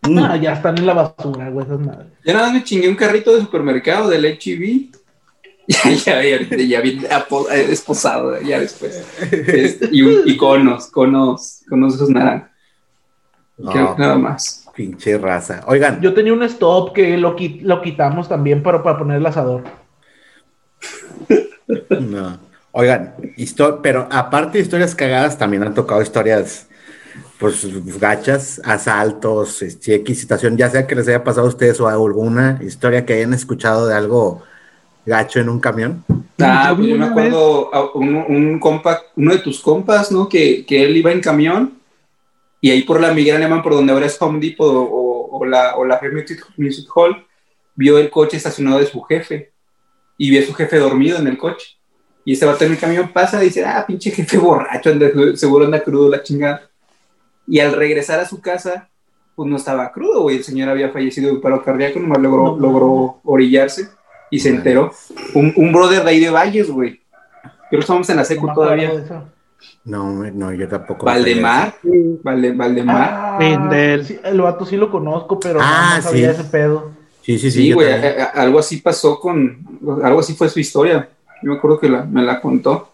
Mm. 0.03 0.19
Ah, 0.19 0.38
ya 0.38 0.53
están 0.53 0.77
en 0.77 0.86
la 0.86 0.93
basura, 0.93 1.50
güey, 1.50 1.65
esas 1.65 1.79
madres. 1.79 2.07
Ya 2.25 2.34
nada 2.34 2.46
más 2.48 2.53
me 2.55 2.63
chingué 2.63 2.88
un 2.89 2.96
carrito 2.96 3.34
de 3.34 3.41
supermercado 3.41 4.10
del 4.10 4.25
HEB. 4.25 4.91
Ya, 5.69 5.91
ya, 5.91 6.24
ya, 6.24 6.36
ahorita 6.38 6.55
ya 6.55 6.79
bien 6.79 7.05
eh, 7.51 7.67
esposado, 7.72 8.39
ya 8.41 8.57
después. 8.62 9.03
Este, 9.29 9.89
y, 9.91 10.01
un- 10.01 10.22
y 10.25 10.38
conos, 10.38 10.88
conos, 10.88 11.60
conos 11.67 11.96
esos 11.96 12.10
naranjas. 12.10 12.51
No, 13.57 13.96
nada 13.98 14.15
más. 14.17 14.65
pinche 14.74 15.17
raza. 15.17 15.65
Oigan, 15.67 16.00
Yo 16.00 16.13
tenía 16.13 16.31
un 16.31 16.43
stop 16.43 16.93
que 16.93 17.17
lo, 17.17 17.36
qui- 17.36 17.60
lo 17.63 17.81
quitamos 17.81 18.29
también 18.29 18.63
para, 18.63 18.81
para 18.81 18.98
poner 18.98 19.17
el 19.17 19.25
asador. 19.25 19.63
no. 22.00 22.39
Oigan, 22.72 23.15
pero 23.81 24.07
aparte 24.12 24.60
de 24.60 24.63
historias 24.63 24.93
cagadas, 24.93 25.38
también 25.38 25.63
han 25.63 25.74
tocado 25.74 26.01
historias, 26.01 26.67
pues, 27.39 28.00
gachas, 28.00 28.62
asaltos, 28.63 29.62
este, 29.62 29.96
X 29.96 30.20
situación, 30.22 30.58
ya 30.58 30.70
sea 30.70 30.88
que 30.88 30.96
les 30.96 31.08
haya 31.08 31.24
pasado 31.24 31.46
a 31.46 31.50
ustedes 31.50 31.79
o 31.79 31.88
alguna 31.88 32.60
historia 32.63 33.06
que 33.06 33.13
hayan 33.13 33.34
escuchado 33.34 33.88
de 33.88 33.94
algo 33.96 34.44
gacho 35.06 35.39
en 35.39 35.50
un 35.50 35.60
camión. 35.60 36.03
Ah, 36.39 36.67
Yo 36.70 36.77
pues 36.77 36.88
yo 36.89 36.96
me 36.98 37.06
acuerdo 37.06 37.74
a 37.74 37.91
un, 37.96 38.15
un 38.15 38.60
compa, 38.60 39.01
uno 39.15 39.32
de 39.34 39.39
tus 39.39 39.60
compas, 39.62 40.12
¿no? 40.12 40.27
Que, 40.27 40.65
que 40.65 40.84
él 40.84 40.98
iba 40.98 41.12
en 41.12 41.22
camión 41.22 41.74
y 42.60 42.72
ahí 42.72 42.84
por 42.84 43.00
la 43.00 43.13
Miguel 43.13 43.38
Alemán, 43.38 43.62
por 43.63 43.74
donde 43.74 43.94
ahora 43.94 44.06
es 44.08 44.22
Home 44.22 44.39
Depot 44.39 44.67
o, 44.67 44.82
o- 44.82 45.17
o 45.39 45.46
la, 45.46 45.75
o 45.75 45.86
la 45.86 46.00
Music, 46.12 46.44
Music 46.58 46.88
Hall, 46.96 47.24
vio 47.75 48.00
el 48.00 48.10
coche 48.10 48.38
estacionado 48.38 48.79
de 48.79 48.88
su 48.88 49.01
jefe 49.03 49.51
y 50.17 50.32
vio 50.32 50.41
a 50.41 50.46
su 50.46 50.53
jefe 50.53 50.77
dormido 50.79 51.20
en 51.20 51.27
el 51.27 51.38
coche. 51.38 51.67
Y 52.25 52.34
este 52.34 52.46
vato 52.46 52.65
en 52.65 52.72
el 52.72 52.77
camión 52.79 53.10
pasa 53.13 53.41
y 53.41 53.48
dice, 53.48 53.63
ah, 53.63 53.86
pinche 53.88 54.10
jefe 54.12 54.38
borracho, 54.38 54.89
anda- 54.89 55.12
seguro 55.35 55.66
anda 55.66 55.83
crudo 55.83 56.09
la 56.09 56.24
chingada. 56.24 56.67
Y 57.48 57.60
al 57.60 57.74
regresar 57.74 58.20
a 58.20 58.27
su 58.27 58.42
casa, 58.42 58.90
pues 59.36 59.50
no 59.50 59.55
estaba 59.55 59.92
crudo, 59.92 60.22
güey. 60.24 60.38
El 60.38 60.44
señor 60.44 60.70
había 60.70 60.90
fallecido 60.90 61.27
de 61.29 61.36
un 61.36 61.42
paro 61.42 61.64
cardíaco, 61.64 62.00
nomás 62.00 62.20
logró, 62.20 62.44
No, 62.44 62.57
logró 62.57 63.20
orillarse 63.24 63.88
y 64.29 64.40
se 64.40 64.50
enteró. 64.50 64.92
Un, 65.33 65.53
un 65.55 65.72
brother 65.72 66.03
de 66.03 66.10
ahí 66.10 66.20
de 66.20 66.29
Valles, 66.29 66.70
güey. 66.70 67.01
Pero 67.70 67.81
estábamos 67.81 68.10
en 68.10 68.18
la 68.18 68.25
secu 68.25 68.48
todavía. 68.53 68.92
No, 69.86 70.24
no, 70.31 70.53
yo 70.53 70.68
tampoco. 70.68 71.05
Valdemar. 71.05 71.75
Valde- 72.24 72.55
Valdemar. 72.55 73.10
Ah, 73.42 74.00
sí, 74.03 74.20
el 74.24 74.42
vato 74.42 74.66
sí 74.66 74.75
lo 74.77 74.92
conozco, 74.92 75.40
pero 75.40 75.60
Ah, 75.62 75.92
no, 75.92 75.96
no 75.98 76.01
sabía 76.03 76.33
sí. 76.33 76.42
ese 76.42 76.50
pedo. 76.50 76.92
Sí, 77.22 77.38
sí, 77.40 77.51
sí. 77.51 77.62
Sí, 77.64 77.72
güey, 77.74 77.90
también. 77.90 78.20
a- 78.22 78.24
a- 78.24 78.27
algo 78.42 78.60
así 78.60 78.77
pasó 78.77 79.20
con, 79.20 79.66
algo 80.03 80.20
así 80.20 80.33
fue 80.33 80.50
su 80.50 80.60
historia. 80.60 81.10
Yo 81.42 81.51
me 81.51 81.57
acuerdo 81.57 81.79
que 81.79 81.90
la- 81.90 82.03
me 82.03 82.22
la 82.24 82.40
contó. 82.42 82.92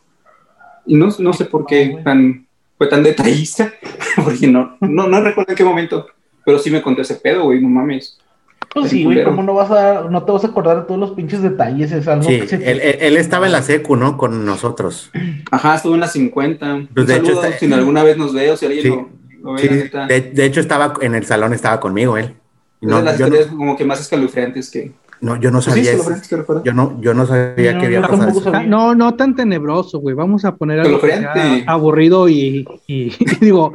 Y 0.86 0.96
no, 0.96 1.10
no 1.20 1.34
sé 1.34 1.46
por 1.46 1.66
qué 1.66 2.00
tan, 2.04 2.46
fue 2.84 2.89
tan 2.89 3.04
detallista, 3.04 3.74
porque 4.24 4.48
no, 4.48 4.76
no, 4.82 5.08
no 5.08 5.22
recuerdo 5.22 5.52
en 5.52 5.56
qué 5.56 5.63
momento, 5.63 6.08
pero 6.46 6.60
sí 6.60 6.69
me 6.69 6.82
contó 6.82 7.02
ese 7.02 7.15
pedo, 7.15 7.43
güey, 7.46 7.62
no 7.62 7.69
mames. 7.69 8.17
Pues 8.74 8.89
sí, 8.89 9.04
güey. 9.04 9.24
¿cómo 9.24 9.43
no 9.43 9.54
vas 9.54 9.69
a, 9.72 10.04
no 10.10 10.24
te 10.24 10.32
vas 10.32 10.43
a 10.43 10.48
acordar 10.48 10.78
de 10.78 10.84
todos 10.84 11.00
los 11.00 11.12
pinches 11.12 11.41
detalles? 11.41 11.91
Es 11.91 12.08
algo 12.08 12.24
Sí, 12.24 12.39
que 12.41 12.48
se 12.48 12.56
él, 12.56 12.80
él- 12.82 12.98
él 13.00 13.17
estaba 13.17 13.46
en 13.46 13.52
la 13.52 13.62
secu, 13.62 13.96
¿no? 13.96 14.17
Con 14.17 14.46
nosotros. 14.46 15.12
Ajá, 15.52 15.76
estuvo 15.76 15.93
en 15.93 16.00
las 16.02 16.12
50. 16.13 16.74
Un 16.74 16.88
Pues, 16.88 17.08
de 17.08 17.17
hecho, 17.17 17.34
está- 17.34 17.58
si 17.58 17.72
alguna 17.72 18.04
vez 18.04 18.17
nos 18.17 18.34
ve 18.34 18.50
o 18.52 18.58
si 18.58 18.65
alguien 18.65 18.82
Sí. 18.84 18.89
lo, 18.89 19.10
lo 19.43 19.54
ve, 19.54 19.62
Sí, 19.62 19.67
la 19.69 19.76
neta. 19.76 20.06
de, 20.08 20.22
de 20.22 20.46
hecho 20.46 20.60
estaba 20.60 20.93
en 21.02 21.13
el 21.15 21.26
salón, 21.26 21.54
estaba 21.54 21.80
conmigo 21.80 22.17
él. 22.17 22.34
Es 22.82 22.89
No, 22.89 22.98
de 22.98 23.04
las 23.04 23.17
yo, 23.19 23.28
no, 23.28 23.36
historias 23.36 23.56
como 23.56 23.78
que 23.78 23.86
más 23.86 24.02
escalofriantes 24.02 24.69
que... 24.72 24.91
no, 25.24 25.36
yo 25.38 25.52
no 25.52 25.62
Sí, 25.62 25.70
sabía 25.70 25.92
eso. 25.94 26.12
que 26.30 26.36
recuerdo. 26.38 26.64
Yo 26.64 26.74
no, 26.74 27.00
yo 27.02 27.14
no 27.14 27.26
sabía 27.26 27.74
No, 27.74 27.80
que 27.80 27.86
había 27.88 28.02
yo 28.02 28.08
pasado 28.08 28.30
eso. 28.30 28.44
sabía. 28.44 28.64
No, 28.68 28.94
no 28.94 29.16
tan 29.16 29.36
tenebroso, 29.36 30.00
güey. 30.00 30.16
Vamos 30.16 30.46
a 30.46 30.56
poner 30.56 30.80
algo 30.82 31.00
que 31.02 31.64
aburrido 31.66 32.28
y, 32.30 32.68
y 32.88 33.10
digo, 33.42 33.74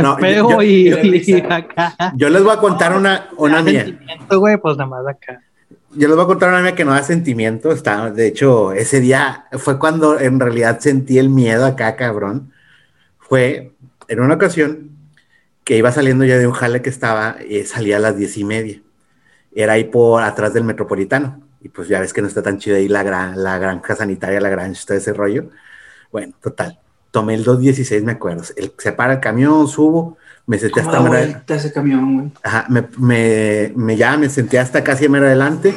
No, 0.00 0.16
feo 0.18 0.50
yo- 0.50 0.62
y, 0.62 0.90
yo- 0.90 0.98
y 1.02 1.40
acá. 1.50 1.94
Yo 2.16 2.28
les 2.30 2.42
voy 2.42 2.52
a 2.52 2.58
contar 2.58 2.96
una, 2.96 3.28
una 3.36 3.62
mía. 3.62 3.84
Sentimiento, 3.84 4.38
güey, 4.38 4.56
pues 4.58 4.76
nada 4.76 4.90
más 4.90 5.06
acá. 5.06 5.40
Yo 5.96 6.08
les 6.08 6.16
voy 6.16 6.24
a 6.24 6.28
contar 6.28 6.48
una 6.50 6.60
mía 6.60 6.74
que 6.74 6.84
no 6.84 6.90
da 6.92 7.02
sentimiento. 7.02 7.70
Está, 7.72 8.10
de 8.10 8.26
hecho, 8.26 8.72
ese 8.72 9.00
día 9.00 9.46
fue 9.52 9.78
cuando 9.78 10.18
en 10.18 10.38
realidad 10.40 10.80
sentí 10.80 11.18
el 11.18 11.30
miedo 11.30 11.64
acá, 11.66 11.96
cabrón. 11.96 12.50
Fue 13.18 13.72
en 14.08 14.20
una 14.20 14.34
ocasión 14.34 14.90
que 15.64 15.78
iba 15.78 15.90
saliendo 15.92 16.24
ya 16.26 16.36
de 16.36 16.46
un 16.46 16.52
jale 16.52 16.82
que 16.82 16.90
estaba, 16.90 17.36
y 17.48 17.62
salía 17.62 17.96
a 17.96 18.00
las 18.00 18.16
diez 18.18 18.36
y 18.36 18.44
media. 18.44 18.80
Era 19.54 19.74
ahí 19.74 19.84
por 19.84 20.22
atrás 20.22 20.52
del 20.54 20.64
metropolitano. 20.64 21.40
Y 21.60 21.68
pues 21.68 21.88
ya 21.88 22.00
ves 22.00 22.12
que 22.12 22.20
no 22.20 22.28
está 22.28 22.42
tan 22.42 22.58
chido 22.58 22.76
ahí 22.76 22.88
la, 22.88 23.02
gran, 23.02 23.42
la 23.42 23.58
granja 23.58 23.96
sanitaria, 23.96 24.40
la 24.40 24.50
granja, 24.50 24.78
todo 24.86 24.96
ese 24.98 25.12
rollo. 25.12 25.48
Bueno, 26.12 26.34
total. 26.42 26.78
Tomé 27.10 27.34
el 27.34 27.44
216, 27.44 28.02
me 28.04 28.12
acuerdo. 28.12 28.42
El, 28.56 28.72
se 28.76 28.92
para 28.92 29.14
el 29.14 29.20
camión, 29.20 29.66
subo, 29.68 30.18
me 30.46 30.58
senté 30.58 30.80
¿Cómo 30.82 30.90
hasta 30.90 31.02
da 31.02 31.10
mera- 31.10 31.44
ese 31.48 31.72
camión, 31.72 32.14
güey? 32.18 32.32
Ajá, 32.42 32.66
me, 32.68 32.86
me, 32.98 33.72
me- 33.76 33.96
ya 33.96 34.16
me 34.16 34.28
senté 34.28 34.58
hasta 34.58 34.82
casi 34.84 35.06
a 35.06 35.08
mero 35.08 35.26
adelante 35.26 35.74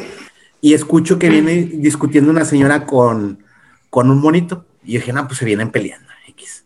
y 0.60 0.74
escucho 0.74 1.20
que 1.20 1.30
viene 1.30 1.54
discutiendo 1.76 2.32
una 2.32 2.44
señora 2.44 2.86
con, 2.86 3.44
con 3.90 4.10
un 4.10 4.20
monito. 4.20 4.66
Y 4.84 4.94
dije, 4.94 5.14
no, 5.14 5.26
pues 5.28 5.38
se 5.40 5.46
vienen 5.46 5.70
peleando. 5.70 6.08
X. 6.30 6.66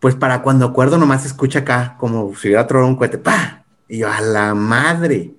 Pues 0.00 0.14
para 0.14 0.42
cuando 0.42 0.66
acuerdo, 0.66 0.98
nomás 0.98 1.22
se 1.22 1.28
escucha 1.28 1.60
acá 1.60 1.96
como 1.98 2.34
si 2.34 2.48
hubiera 2.48 2.66
tronado 2.66 2.88
un 2.90 2.96
cohete. 2.96 3.18
¡Pah! 3.18 3.64
Y 3.88 3.98
yo, 3.98 4.10
a 4.10 4.20
la 4.20 4.54
madre. 4.54 5.32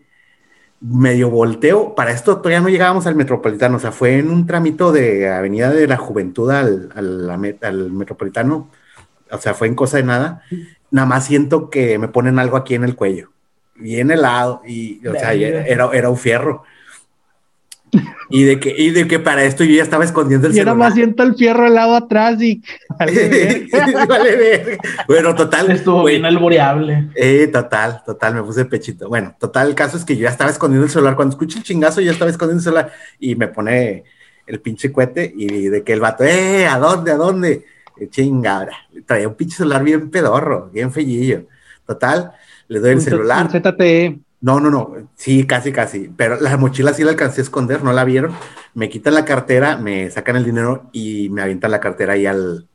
Medio 0.82 1.30
volteo. 1.30 1.96
Para 1.96 2.12
esto 2.12 2.38
todavía 2.38 2.62
no 2.62 2.70
llegábamos 2.70 3.08
al 3.08 3.16
metropolitano. 3.16 3.78
O 3.78 3.80
sea, 3.80 3.92
fue 3.92 4.18
en 4.18 4.30
un 4.30 4.46
tramito 4.46 4.92
de 4.92 5.30
Avenida 5.30 5.72
de 5.72 5.88
la 5.88 5.98
Juventud 5.98 6.52
al, 6.52 6.90
al, 6.96 7.92
metropolitano. 7.92 8.70
O 9.32 9.38
sea, 9.38 9.54
fue 9.54 9.68
en 9.68 9.76
cosa 9.76 9.98
de 9.98 10.04
nada. 10.04 10.44
Nada 10.92 11.08
más 11.08 11.26
siento 11.26 11.70
que 11.70 11.98
me 11.98 12.08
ponen 12.08 12.40
algo 12.40 12.58
aquí 12.58 12.76
en 12.76 12.84
el 12.84 12.96
cuello. 12.96 13.30
Bien 13.76 14.12
helado. 14.12 14.62
Y, 14.66 15.06
o 15.08 15.14
sea, 15.14 15.34
Verga. 15.34 15.66
era, 15.66 15.90
era 15.94 16.10
un 16.10 16.18
fierro. 16.18 16.64
Y 18.30 18.44
de, 18.44 18.60
que, 18.60 18.74
y 18.76 18.90
de 18.90 19.08
que 19.08 19.20
para 19.20 19.44
esto 19.44 19.64
yo 19.64 19.76
ya 19.76 19.84
estaba 19.84 20.04
escondiendo 20.04 20.48
el 20.48 20.54
Y 20.54 20.58
nada 20.58 20.72
celular. 20.72 20.90
más 20.90 20.94
siento 20.96 21.24
el 21.24 21.36
fierro 21.36 21.68
helado 21.68 21.96
atrás 21.96 22.42
y. 22.42 22.62
Vale, 23.00 23.68
Vale, 24.08 24.36
verga. 24.36 24.78
bueno, 25.08 25.36
total. 25.36 25.70
Estuvo 25.72 26.04
bien 26.06 26.26
alboreable. 26.26 27.10
eh, 27.16 27.48
total, 27.48 28.02
total, 28.06 28.36
me 28.36 28.44
puse 28.44 28.66
pechito. 28.66 29.08
Bueno, 29.10 29.36
total, 29.40 29.68
el 29.70 29.76
caso 29.76 29.98
es 29.98 30.06
que 30.06 30.16
yo 30.16 30.24
ya 30.24 30.30
estaba 30.30 30.50
escondiendo 30.50 30.86
el 30.86 30.92
celular. 30.92 31.16
Cuando 31.16 31.34
escuché 31.34 31.60
el 31.60 31.64
chingazo, 31.64 32.02
yo 32.02 32.08
ya 32.08 32.12
estaba 32.14 32.32
escondiendo 32.32 32.60
el 32.60 32.64
celular 32.64 32.92
y 33.20 33.36
me 33.36 33.48
pone 33.48 34.04
el 34.48 34.60
pinche 34.60 34.92
cohete 34.92 35.34
y 35.36 35.68
de 35.70 35.84
que 35.84 35.94
el 35.94 36.00
vato, 36.00 36.24
¡eh! 36.24 36.68
¿A 36.68 36.78
dónde? 36.80 37.12
¿A 37.12 37.16
dónde? 37.18 37.66
Eh, 38.00 38.10
Chingada. 38.10 38.72
Traía 39.06 39.28
un 39.28 39.36
pinche 39.36 39.58
celular 39.58 39.84
bien 39.84 40.10
pedorro, 40.10 40.70
bien 40.74 40.92
fellillo. 40.92 41.46
Total, 41.86 42.32
le 42.68 42.80
doy 42.80 42.90
el 42.92 42.96
Un 42.98 43.02
celular. 43.02 43.50
ZTE. 43.52 44.20
No, 44.46 44.60
no, 44.60 44.70
no, 44.70 44.94
sí, 45.16 45.48
casi, 45.48 45.72
casi. 45.72 46.08
Pero 46.16 46.40
la 46.40 46.56
mochila 46.58 46.94
sí 46.94 47.04
la 47.04 47.10
alcancé 47.12 47.42
a 47.42 47.44
esconder, 47.46 47.84
no 47.84 47.92
la 47.94 48.04
vieron. 48.04 48.32
Me 48.76 48.90
quitan 48.90 49.16
la 49.16 49.26
cartera, 49.26 49.78
me 49.78 50.12
sacan 50.12 50.36
el 50.36 50.46
dinero 50.46 50.84
y 50.92 51.30
me 51.30 51.42
avientan 51.42 51.72
la 51.72 51.80
cartera 51.80 52.14
ahí 52.14 52.28
al, 52.28 52.68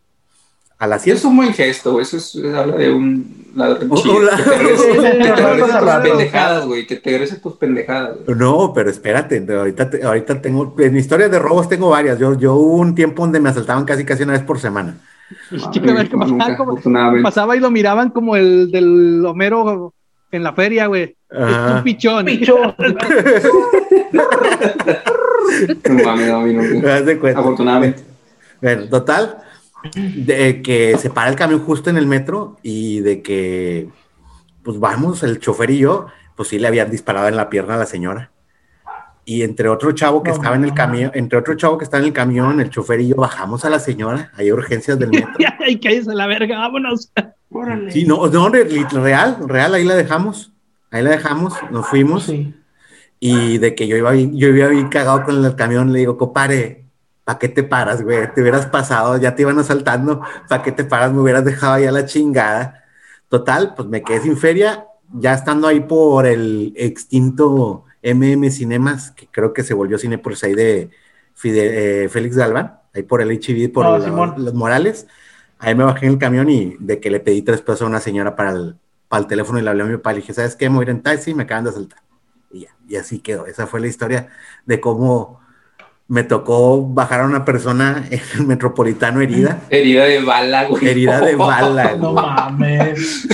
A 0.79 0.87
las 0.89 1.07
Y 1.07 1.11
es 1.13 1.21
100. 1.21 1.31
un 1.31 1.37
buen 1.37 1.53
gesto, 1.55 2.01
eso 2.01 2.17
es, 2.17 2.35
habla 2.57 2.75
de 2.77 2.91
un 2.91 3.53
ladrón 3.55 3.89
Un 3.93 3.97
chido. 3.99 4.15
Que 4.19 4.43
te 4.43 5.37
regrese, 5.37 5.79
tus 5.79 5.93
pendejadas, 6.03 6.67
güey. 6.67 6.87
Que 6.89 6.97
te 6.97 7.11
regrese 7.11 7.37
tus 7.37 7.53
pendejadas. 7.57 8.17
No, 8.37 8.73
pero 8.75 8.91
espérate, 8.91 9.45
ahorita, 9.55 9.91
te- 9.91 10.03
ahorita 10.03 10.41
tengo, 10.43 10.75
en 10.79 10.97
historias 10.97 11.31
de 11.31 11.39
robos 11.39 11.69
tengo 11.69 11.91
varias. 11.91 12.19
Yo, 12.19 12.37
yo 12.37 12.55
hubo 12.55 12.79
un 12.79 12.95
tiempo 12.97 13.23
donde 13.23 13.39
me 13.39 13.51
asaltaban 13.51 13.85
casi 13.85 14.05
casi 14.05 14.25
una 14.25 14.33
vez 14.33 14.43
por 14.43 14.59
semana. 14.59 14.97
Chica, 15.71 15.93
a 15.93 15.95
ver 15.95 16.09
qué 16.09 16.17
Nunca, 16.17 16.37
pasaba, 16.39 16.57
como- 16.57 17.23
pasaba 17.23 17.57
y 17.57 17.61
lo 17.61 17.71
miraban 17.71 18.11
como 18.11 18.35
el 18.35 18.71
del 18.73 19.25
Homero 19.25 19.95
en 20.33 20.43
la 20.43 20.53
feria, 20.53 20.87
güey. 20.87 21.17
Es 21.31 21.39
Ajá. 21.39 21.77
un 21.77 21.83
pichón. 21.85 22.27
No 25.89 26.05
mames, 26.05 26.29
no, 26.29 26.47
no. 26.47 27.21
Cuenta. 27.21 27.41
Afortunadamente. 27.41 28.03
Bueno, 28.61 28.89
total, 28.89 29.39
de 29.95 30.63
que 30.63 30.97
se 30.99 31.11
para 31.11 31.29
el 31.31 31.37
camión 31.37 31.61
justo 31.61 31.91
en 31.91 31.97
el 31.97 32.07
metro 32.07 32.59
y 32.63 33.01
de 33.01 33.23
que, 33.23 33.89
pues 34.63 34.79
vamos, 34.79 35.23
el 35.23 35.41
chofer 35.41 35.71
y 35.71 35.79
yo, 35.79 36.07
pues 36.37 36.49
sí 36.51 36.59
le 36.59 36.69
habían 36.69 36.91
disparado 36.91 37.29
en 37.29 37.37
la 37.37 37.51
pierna 37.51 37.75
a 37.75 37.79
la 37.79 37.87
señora. 37.87 38.31
Y 39.25 39.43
entre 39.43 39.69
otro 39.69 39.93
chavo 39.93 40.23
que 40.23 40.31
No, 40.31 40.37
estaba 40.37 40.57
en 40.57 40.65
el 40.65 40.75
camión, 40.75 41.11
entre 41.15 41.39
otro 41.39 41.55
chavo 41.55 41.79
que 41.79 41.85
estaba 41.85 42.01
en 42.03 42.09
el 42.09 42.13
camión, 42.13 42.61
el 42.61 42.71
chofer 42.71 43.01
y 43.01 43.09
yo 43.09 43.17
bajamos 43.17 43.65
a 43.65 43.71
la 43.71 43.79
señora, 43.79 44.33
hay 44.37 44.51
urgencias 44.51 44.99
del 44.99 45.11
metro. 45.11 45.33
Ay, 45.61 45.79
cállese 45.79 46.15
la 46.15 46.27
verga, 46.27 46.59
vámonos. 46.59 47.13
Órale. 47.51 47.91
Sí, 47.93 48.05
no, 48.05 48.27
no, 48.27 48.49
re- 48.49 48.65
real, 48.65 49.37
real, 49.47 49.75
ahí 49.75 49.85
la 49.85 49.95
dejamos, 49.95 50.53
ahí 50.91 51.03
la 51.03 51.11
dejamos, 51.11 51.55
nos 51.71 51.87
fuimos. 51.87 52.25
Sí. 52.25 52.55
Y 53.21 53.59
de 53.59 53.75
que 53.75 53.87
yo 53.87 53.97
iba 53.97 54.11
bien, 54.13 54.35
yo 54.37 54.49
iba 54.49 54.69
bien 54.69 54.89
cagado 54.89 55.25
con 55.25 55.45
el 55.45 55.55
camión, 55.55 55.93
le 55.93 55.99
digo, 56.01 56.17
compare, 56.17 56.87
¿para 57.25 57.39
qué 57.39 57.49
te 57.49 57.63
paras, 57.63 58.03
güey? 58.03 58.33
Te 58.35 58.41
hubieras 58.41 58.67
pasado, 58.67 59.19
ya 59.19 59.35
te 59.35 59.43
iban 59.43 59.59
asaltando, 59.59 60.23
¿para 60.49 60.63
qué 60.63 60.73
te 60.73 60.85
paras? 60.85 61.13
Me 61.13 61.21
hubieras 61.21 61.45
dejado 61.45 61.79
ya 61.79 61.93
la 61.93 62.07
chingada. 62.07 62.85
Total, 63.29 63.75
pues 63.77 63.87
me 63.89 64.03
quedé 64.03 64.23
sin 64.23 64.37
feria, 64.39 64.87
ya 65.13 65.35
estando 65.35 65.69
ahí 65.69 65.81
por 65.81 66.27
el 66.27 66.73
extinto 66.77 67.85
MM 68.03 68.51
Cinemas, 68.51 69.11
que 69.13 69.27
creo 69.31 69.53
que 69.53 69.63
se 69.63 69.75
volvió 69.75 69.99
Cinepolis 69.99 70.43
ahí 70.45 70.55
de 70.55 70.91
Fide- 71.35 72.05
eh, 72.05 72.09
Félix 72.09 72.37
Galván, 72.37 72.79
ahí 72.95 73.03
por 73.03 73.21
el 73.23 73.31
HIV, 73.33 73.69
por 73.73 73.85
la- 73.99 74.35
los 74.39 74.55
Morales. 74.55 75.07
Ahí 75.59 75.75
me 75.75 75.85
bajé 75.85 76.07
en 76.07 76.13
el 76.13 76.19
camión 76.19 76.49
y 76.49 76.77
de 76.81 77.01
que 77.01 77.11
le 77.11 77.21
pedí 77.21 77.43
tres 77.43 77.61
pesos 77.61 77.83
a 77.83 77.87
una 77.87 78.01
señora 78.01 78.35
para 78.37 78.51
el, 78.53 78.77
para 79.09 79.21
el 79.23 79.27
teléfono 79.27 79.59
y 79.59 79.63
le 79.63 79.71
hablé 79.71 79.83
a 79.83 79.87
mi 79.87 79.97
papá. 79.97 80.13
Le 80.13 80.21
dije, 80.21 80.33
¿sabes 80.33 80.57
qué? 80.57 80.69
Me 80.71 80.77
voy 80.77 80.83
a 80.83 80.87
ir 80.87 80.91
en 80.91 81.03
taxi 81.03 81.33
y 81.33 81.35
me 81.35 81.43
acaban 81.43 81.65
de 81.65 81.71
asaltar. 81.71 81.99
Y 82.53 82.61
ya, 82.61 82.69
y 82.89 82.97
así 82.97 83.19
quedó. 83.19 83.47
Esa 83.47 83.67
fue 83.67 83.81
la 83.81 83.87
historia 83.87 84.29
de 84.67 84.81
cómo 84.81 85.39
me 86.09 86.25
tocó 86.25 86.85
bajar 86.89 87.21
a 87.21 87.27
una 87.27 87.45
persona 87.45 88.05
en 88.11 88.21
el 88.39 88.47
metropolitano 88.47 89.21
herida. 89.21 89.61
Herida 89.69 90.05
de 90.07 90.21
bala, 90.23 90.65
güey. 90.67 90.89
Herida 90.89 91.21
de 91.21 91.37
bala, 91.37 91.95
No 91.97 92.13
mames. 92.15 93.29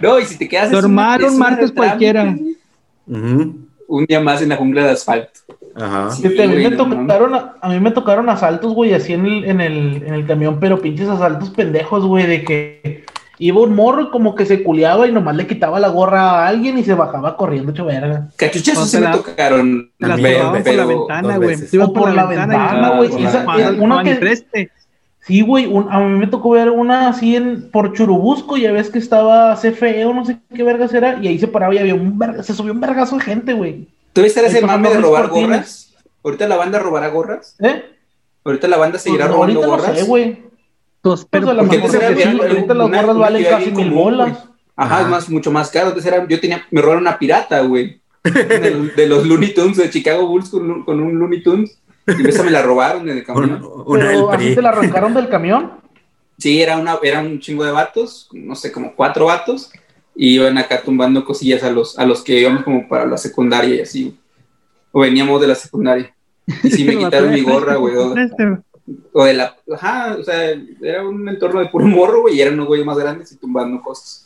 No, 0.00 0.18
y 0.20 0.24
si 0.24 0.38
te 0.38 0.48
quedas. 0.48 0.72
Es 0.72 0.78
una 0.84 0.88
martes 1.38 1.72
cualquiera. 1.72 2.24
güey. 2.24 2.56
Un 3.06 4.06
día 4.06 4.20
más 4.20 4.40
en 4.42 4.48
la 4.48 4.56
jungla 4.56 4.84
de 4.84 4.90
asfalto. 4.90 5.40
Ajá. 5.76 6.10
Sí. 6.12 6.26
A, 6.26 6.46
mí 6.46 6.54
me 6.56 6.70
no 6.70 6.76
tocaron, 6.76 7.34
a, 7.34 7.54
a 7.60 7.68
mí 7.68 7.80
me 7.80 7.90
tocaron 7.90 8.28
asaltos, 8.28 8.72
güey, 8.74 8.94
así 8.94 9.12
en 9.12 9.26
el, 9.26 9.44
en, 9.44 9.60
el, 9.60 10.02
en 10.06 10.14
el 10.14 10.26
camión, 10.26 10.58
pero 10.60 10.80
pinches 10.80 11.08
asaltos 11.08 11.50
pendejos, 11.50 12.06
güey, 12.06 12.26
de 12.26 12.44
que 12.44 13.04
iba 13.38 13.60
un 13.60 13.74
morro 13.74 14.02
y 14.02 14.10
como 14.10 14.36
que 14.36 14.46
se 14.46 14.62
culiaba 14.62 15.06
y 15.08 15.12
nomás 15.12 15.34
le 15.36 15.46
quitaba 15.48 15.80
la 15.80 15.88
gorra 15.88 16.20
a 16.44 16.46
alguien 16.48 16.78
y 16.78 16.84
se 16.84 16.94
bajaba 16.94 17.36
corriendo, 17.36 17.72
hecho 17.72 17.84
verga. 17.84 18.28
Cachuchazos 18.36 18.88
sí 18.90 18.98
sea, 18.98 19.10
me 19.10 19.16
tocaron. 19.16 19.90
Las 19.98 20.20
por 20.20 20.74
la 20.74 20.86
ventana, 20.86 21.36
güey. 21.36 21.56
O 21.82 21.92
por 21.92 22.14
la 22.14 22.26
ventana, 22.26 22.90
güey, 22.96 23.10
y 23.18 23.22
y 23.22 23.26
esa- 23.26 23.44
la- 23.44 23.58
y 23.58 23.62
Ah, 23.64 23.74
una 23.78 23.96
no, 23.96 24.02
ni 24.02 24.10
que- 24.10 24.16
preste. 24.16 24.70
Sí, 25.26 25.40
güey, 25.40 25.64
un- 25.66 25.90
a 25.90 26.00
mí 26.00 26.18
me 26.18 26.26
tocó 26.26 26.50
ver 26.50 26.68
una 26.70 27.08
así 27.08 27.34
en, 27.36 27.70
por 27.70 27.94
Churubusco, 27.94 28.56
ya 28.58 28.72
ves 28.72 28.90
que 28.90 28.98
estaba 28.98 29.56
CFE 29.56 30.04
o 30.04 30.12
no 30.12 30.24
sé 30.26 30.38
qué 30.54 30.62
vergas 30.62 30.92
era, 30.92 31.18
y 31.22 31.28
ahí 31.28 31.38
se 31.38 31.48
paraba 31.48 31.74
y 31.74 31.78
había 31.78 31.94
un 31.94 32.18
verga, 32.18 32.42
se 32.42 32.52
subió 32.52 32.72
un 32.72 32.80
vergazo 32.80 33.16
de 33.16 33.22
gente, 33.24 33.54
güey. 33.54 33.88
¿Tú 34.12 34.22
viste 34.22 34.44
ese 34.44 34.60
mame 34.60 34.90
de 34.90 35.00
robar 35.00 35.28
gorras? 35.28 35.94
¿Ahorita 36.22 36.46
la 36.46 36.56
banda 36.56 36.78
robará 36.78 37.08
gorras? 37.08 37.56
¿Eh? 37.60 37.84
¿Ahorita 38.44 38.68
la 38.68 38.76
banda 38.76 38.98
seguirá 38.98 39.24
Pues, 39.26 39.34
robando 39.36 39.60
ahorita 39.60 39.66
no 39.76 39.82
gorras? 39.82 39.98
sé, 39.98 40.04
güey. 40.06 40.42
Pues, 41.00 41.26
Pero 41.30 41.46
pero 41.46 41.50
a 41.50 41.54
lo 41.54 41.60
porque 41.62 41.76
antes 41.76 41.94
era 41.94 42.14
sí, 42.16 42.22
ahorita 42.38 42.74
las 42.74 42.90
gorras 42.90 43.16
valen 43.18 43.44
casi 43.44 43.64
mil 43.70 43.74
común, 43.74 43.94
bolas. 43.94 44.28
güey. 44.30 44.54
Ajá, 44.76 45.02
es 45.02 45.08
más, 45.08 45.30
mucho 45.30 45.50
más 45.50 45.70
caro. 45.70 45.88
Antes 45.88 46.04
era, 46.04 46.26
yo 46.28 46.40
tenía, 46.40 46.62
me 46.70 46.80
robaron 46.82 47.02
una 47.02 47.18
pirata, 47.18 47.60
güey. 47.62 48.00
De, 48.24 48.90
de 48.96 49.06
los 49.06 49.26
Looney 49.26 49.52
Tunes, 49.54 49.76
de 49.76 49.88
Chicago 49.90 50.26
Bulls 50.26 50.48
con, 50.50 50.70
un- 50.70 50.84
con 50.84 51.00
un 51.00 51.18
Looney 51.18 51.42
Tunes. 51.42 51.78
Y 52.06 52.28
esa 52.28 52.42
me 52.42 52.50
la 52.50 52.62
robaron 52.62 53.08
en 53.08 53.18
el 53.18 53.24
camión. 53.24 53.62
una 53.86 54.08
del 54.08 54.16
Pero 54.16 54.30
así 54.30 54.54
te 54.54 54.62
la 54.62 54.68
arrancaron 54.70 55.14
del 55.14 55.28
camión. 55.28 55.72
Sí, 56.38 56.60
era, 56.60 56.76
una, 56.76 56.98
era 57.02 57.20
un 57.20 57.38
chingo 57.38 57.64
de 57.64 57.72
vatos, 57.72 58.28
no 58.32 58.54
sé, 58.54 58.72
como 58.72 58.94
cuatro 58.94 59.26
vatos. 59.26 59.70
Y 60.16 60.34
iban 60.34 60.58
acá 60.58 60.82
tumbando 60.82 61.24
cosillas 61.24 61.62
a 61.62 61.70
los, 61.70 61.98
a 61.98 62.04
los 62.06 62.22
que 62.22 62.38
íbamos 62.38 62.62
como 62.62 62.88
para 62.88 63.06
la 63.06 63.16
secundaria 63.16 63.76
y 63.76 63.80
así. 63.80 64.18
O 64.92 65.00
veníamos 65.00 65.40
de 65.40 65.48
la 65.48 65.54
secundaria. 65.54 66.14
Y 66.62 66.70
sí 66.70 66.84
me 66.86 66.96
quitaron 66.96 67.32
mi 67.32 67.40
gorra, 67.40 67.76
güey. 67.76 67.96
O, 67.96 68.12
Preste. 68.12 68.58
o 69.12 69.24
de 69.24 69.34
la. 69.34 69.56
Ajá, 69.72 70.16
o 70.18 70.22
sea, 70.22 70.52
era 70.82 71.06
un 71.06 71.28
entorno 71.28 71.60
de 71.60 71.66
puro 71.66 71.86
morro, 71.86 72.22
güey. 72.22 72.36
Y 72.36 72.42
eran 72.42 72.54
unos 72.54 72.68
güeyes 72.68 72.86
más 72.86 72.98
grandes 72.98 73.32
y 73.32 73.36
tumbando 73.36 73.80
cosas. 73.82 74.23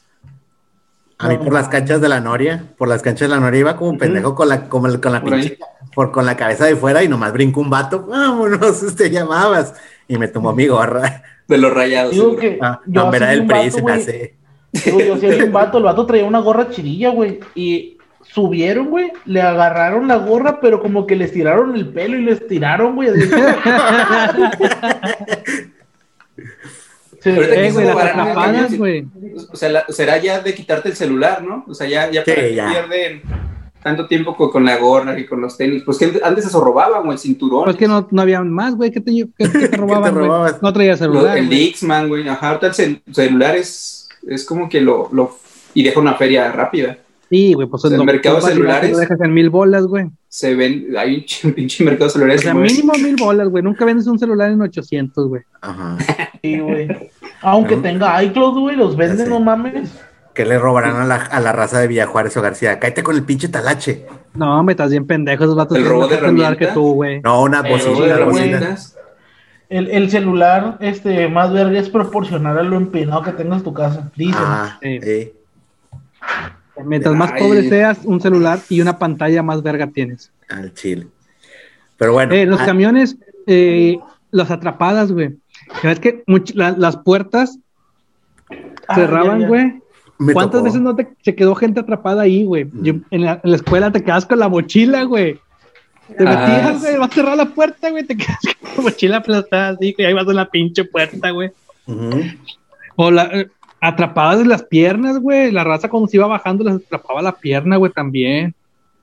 A 1.20 1.28
mí 1.28 1.36
por 1.36 1.52
las 1.52 1.68
canchas 1.68 2.00
de 2.00 2.08
la 2.08 2.20
Noria, 2.20 2.62
por 2.78 2.86
las 2.88 3.02
canchas 3.02 3.28
de 3.28 3.34
la 3.34 3.40
Noria 3.40 3.58
iba 3.60 3.76
como 3.76 3.90
un 3.90 3.98
pendejo 3.98 4.34
con 4.36 4.48
la, 4.48 4.68
como 4.68 4.86
el- 4.86 5.00
con 5.00 5.12
la 5.12 5.22
pinche, 5.22 5.58
por, 5.94 6.12
con 6.12 6.24
la 6.24 6.36
cabeza 6.36 6.66
de 6.66 6.76
fuera 6.76 7.02
y 7.02 7.08
nomás 7.08 7.32
brincó 7.32 7.60
un 7.60 7.70
vato, 7.70 8.06
vámonos, 8.06 8.94
te 8.96 9.10
llamabas. 9.10 9.74
Y 10.06 10.16
me 10.16 10.28
tomó 10.28 10.52
mi 10.52 10.66
gorra. 10.68 11.22
De 11.48 11.58
los 11.58 11.72
rayados. 11.74 12.12
Digo 12.12 12.36
que 12.36 12.58
Ah, 12.62 12.80
yo 12.86 13.04
no, 13.04 13.10
vi 13.10 13.18
el 13.18 13.46
PRI, 13.46 13.70
se 13.70 13.82
me 13.82 13.92
hace. 13.92 14.34
Digo, 14.72 15.00
yo 15.00 15.16
sí 15.18 15.26
vi 15.26 15.42
un 15.42 15.52
vato, 15.52 15.78
el 15.78 15.84
vato 15.84 16.06
traía 16.06 16.24
una 16.24 16.38
gorra 16.38 16.70
chirilla, 16.70 17.10
güey. 17.10 17.40
Y 17.54 17.98
subieron, 18.22 18.88
güey, 18.90 19.10
le 19.24 19.42
agarraron 19.42 20.06
la 20.06 20.16
gorra, 20.16 20.60
pero 20.60 20.80
como 20.80 21.06
que 21.06 21.16
les 21.16 21.32
tiraron 21.32 21.74
el 21.74 21.88
pelo 21.88 22.16
y 22.16 22.22
les 22.24 22.46
tiraron, 22.46 22.94
güey. 22.94 23.08
así. 23.10 23.20
Sí, 23.20 23.28
Ahorita 26.44 27.16
que 27.16 27.17
Eh, 27.36 27.70
güey, 27.72 27.86
las 27.86 27.96
atrapadas, 27.96 28.76
güey. 28.78 29.06
O 29.52 29.56
sea, 29.56 29.68
la- 29.68 29.84
será 29.88 30.18
ya 30.18 30.40
de 30.40 30.54
quitarte 30.54 30.88
el 30.90 30.96
celular, 30.96 31.42
¿no? 31.42 31.64
O 31.68 31.74
sea, 31.74 31.88
ya, 31.88 32.10
ya, 32.10 32.24
Sí, 32.24 32.32
para 32.32 32.70
pierden 32.70 33.22
tanto 33.82 34.06
tiempo 34.06 34.36
con, 34.36 34.50
con 34.50 34.64
la 34.64 34.76
gorra 34.76 35.18
y 35.18 35.24
con 35.26 35.40
los 35.40 35.56
tenis. 35.56 35.82
Pues 35.84 35.98
que 35.98 36.20
antes 36.22 36.46
eso 36.46 36.60
robaban, 36.60 37.06
o 37.08 37.12
el 37.12 37.18
cinturón. 37.18 37.64
Pues 37.64 37.76
que 37.76 37.86
no, 37.88 38.06
no 38.10 38.22
había 38.22 38.42
más, 38.42 38.74
güey. 38.74 38.90
¿Qué 38.90 39.00
te, 39.00 39.12
qué- 39.12 39.28
qué 39.52 39.68
te 39.68 39.76
robaban, 39.76 40.14
güey? 40.14 40.52
No 40.60 40.72
traía 40.72 40.92
Lo- 40.92 40.96
celular. 40.98 41.38
el 41.38 41.46
güey. 41.46 41.58
Dixman, 41.58 42.08
güey. 42.08 42.28
Ajá, 42.28 42.48
ahorita 42.48 42.66
el 42.68 42.72
cel- 42.74 43.02
celular 43.12 43.56
es, 43.56 44.08
es 44.26 44.44
como 44.44 44.68
que 44.68 44.80
lo, 44.80 45.08
lo. 45.12 45.38
Y 45.74 45.82
deja 45.84 46.00
una 46.00 46.14
feria 46.14 46.50
rápida. 46.50 46.98
Sí, 47.30 47.52
güey, 47.52 47.68
pues 47.68 47.84
El 47.84 47.92
lo- 47.98 48.04
mercado 48.04 48.36
de 48.36 48.42
celulares. 48.42 48.90
Lo 48.90 48.98
dejas 48.98 49.20
en 49.20 49.34
mil 49.34 49.50
bolas, 49.50 49.84
güey. 49.86 50.06
Se 50.28 50.54
ven. 50.54 50.88
Hay 50.98 51.16
un 51.16 51.20
ch- 51.22 51.54
pinche 51.54 51.84
mercado 51.84 52.06
de 52.06 52.08
O 52.08 52.12
celulares. 52.14 52.40
sea, 52.40 52.54
mueve. 52.54 52.70
mínimo 52.70 52.92
mil 52.94 53.16
bolas, 53.16 53.48
güey. 53.48 53.62
Nunca 53.62 53.84
vendes 53.84 54.06
un 54.06 54.18
celular 54.18 54.50
en 54.50 54.60
800, 54.62 55.28
güey. 55.28 55.42
Ajá. 55.60 55.98
Sí, 56.42 56.58
güey. 56.58 56.88
Aunque 57.42 57.76
¿No? 57.76 57.82
tenga 57.82 58.22
iCloud, 58.24 58.58
güey, 58.58 58.76
los 58.76 58.96
venden, 58.96 59.28
no 59.28 59.40
mames. 59.40 59.92
¿Qué 60.34 60.44
le 60.44 60.58
robarán 60.58 60.96
a 60.96 61.04
la, 61.04 61.16
a 61.16 61.40
la 61.40 61.52
raza 61.52 61.80
de 61.80 61.88
Villajuárez 61.88 62.36
o 62.36 62.42
García? 62.42 62.78
Cállate 62.78 63.02
con 63.02 63.16
el 63.16 63.24
pinche 63.24 63.48
talache. 63.48 64.06
No, 64.34 64.62
me 64.62 64.72
estás 64.72 64.90
bien 64.90 65.04
pendejo. 65.06 65.42
Esos 65.44 65.56
vatos 65.56 65.76
¿El 65.78 65.84
robo 65.86 66.06
de 66.06 66.16
celular 66.18 66.56
que 66.56 66.68
tú, 66.68 66.94
güey. 66.94 67.20
No, 67.22 67.42
una 67.42 67.62
bocina, 67.62 68.18
una. 68.24 68.76
El, 69.68 69.88
el 69.90 70.10
celular 70.10 70.76
este, 70.80 71.28
más 71.28 71.52
verga 71.52 71.78
es 71.78 71.90
proporcional 71.90 72.56
a 72.58 72.62
lo 72.62 72.76
empinado 72.76 73.22
que 73.22 73.32
tengas 73.32 73.62
tu 73.64 73.74
casa. 73.74 74.10
Dicen. 74.16 74.40
Ah, 74.40 74.78
Sí. 74.80 74.98
eh. 75.02 75.34
Mientras 76.84 77.14
más 77.16 77.32
pobre 77.32 77.68
seas, 77.68 77.98
un 78.04 78.20
celular 78.20 78.60
y 78.68 78.80
una 78.80 78.98
pantalla 78.98 79.42
más 79.42 79.62
verga 79.62 79.88
tienes. 79.88 80.30
al 80.48 80.72
chile. 80.74 81.08
Pero 81.96 82.12
bueno, 82.12 82.32
Eh, 82.32 82.46
los 82.46 82.60
ah, 82.60 82.66
camiones, 82.66 83.16
eh, 83.48 83.98
las 84.30 84.50
atrapadas, 84.52 85.10
güey. 85.10 85.36
Ya 85.82 85.88
ves 85.90 86.00
que 86.00 86.24
much- 86.26 86.54
la- 86.54 86.72
las 86.76 86.96
puertas 86.96 87.58
Ah, 88.88 88.94
cerraban, 88.94 89.46
güey. 89.46 89.74
¿Cuántas 90.32 90.52
tocó. 90.60 90.64
veces 90.64 90.80
no 90.80 90.96
te, 90.96 91.06
se 91.22 91.34
quedó 91.36 91.54
gente 91.54 91.80
atrapada 91.80 92.22
ahí, 92.22 92.44
güey? 92.44 92.64
Mm. 92.64 93.02
En, 93.10 93.22
la, 93.24 93.40
en 93.44 93.50
la 93.50 93.56
escuela 93.56 93.92
te 93.92 94.02
quedas 94.02 94.26
con 94.26 94.38
la 94.38 94.48
mochila, 94.48 95.02
güey. 95.04 95.38
Te 96.16 96.26
Ah, 96.26 96.30
metías, 96.30 96.80
güey, 96.80 96.92
sí. 96.94 96.98
vas 96.98 97.10
a 97.10 97.14
cerrar 97.14 97.36
la 97.36 97.44
puerta, 97.46 97.90
güey, 97.90 98.04
te 98.04 98.16
quedas 98.16 98.38
con 98.62 98.70
la 98.76 98.82
mochila 98.90 99.16
aplastada 99.18 99.68
así, 99.70 99.94
y 99.96 100.02
ahí 100.04 100.14
vas 100.14 100.26
en 100.26 100.36
la 100.36 100.48
pinche 100.50 100.84
puerta, 100.84 101.30
güey. 101.30 101.50
O 102.96 103.10
la, 103.10 103.24
eh, 103.26 103.48
atrapadas 103.80 104.38
de 104.38 104.46
las 104.46 104.62
piernas, 104.64 105.18
güey. 105.18 105.52
La 105.52 105.62
raza 105.64 105.88
cuando 105.88 106.08
se 106.08 106.16
iba 106.16 106.26
bajando 106.26 106.64
les 106.64 106.76
atrapaba 106.76 107.22
la 107.22 107.32
pierna, 107.32 107.76
güey, 107.76 107.92
también. 107.92 108.54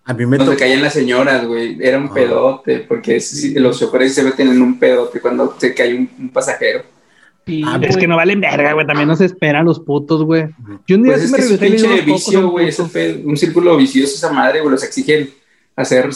A 0.05 0.13
mí 0.13 0.25
me 0.25 0.37
Donde 0.37 0.53
tocó. 0.53 0.59
caían 0.59 0.81
las 0.83 0.93
señoras, 0.93 1.45
güey. 1.47 1.77
Era 1.81 1.97
un 1.97 2.05
Ah. 2.07 2.13
pedote. 2.13 2.79
Porque 2.79 3.19
sí, 3.19 3.53
los 3.55 3.79
choferes 3.79 4.13
se 4.13 4.23
meten 4.23 4.49
en 4.49 4.61
un 4.61 4.77
pedote 4.79 5.19
cuando 5.19 5.55
se 5.57 5.73
cae 5.73 5.95
un, 5.95 6.09
un 6.19 6.29
pasajero. 6.29 6.83
Sí, 7.45 7.63
Ah. 7.65 7.79
Es 7.81 7.97
que 7.97 8.07
no 8.07 8.15
valen 8.15 8.39
verga, 8.41 8.73
güey. 8.73 8.85
También 8.87 9.07
no 9.07 9.15
se 9.15 9.25
esperan 9.25 9.65
los 9.65 9.79
putos, 9.79 10.23
güey. 10.23 10.45
Yo 10.87 10.95
un 10.97 11.03
día 11.03 11.13
Pues 11.13 11.21
sí 11.21 11.25
es 11.25 11.31
me 11.31 11.37
que 11.37 11.43
es 11.43 11.51
un 11.51 11.57
regresé 11.59 11.87
a 11.87 12.05
vicio, 12.05 12.49
güey. 12.49 12.69
Un 13.25 13.37
círculo 13.37 13.77
vicioso 13.77 14.13
esa 14.15 14.31
madre, 14.31 14.59
güey. 14.61 14.71
Los 14.71 14.83
exigen 14.83 15.29
hacer, 15.75 16.09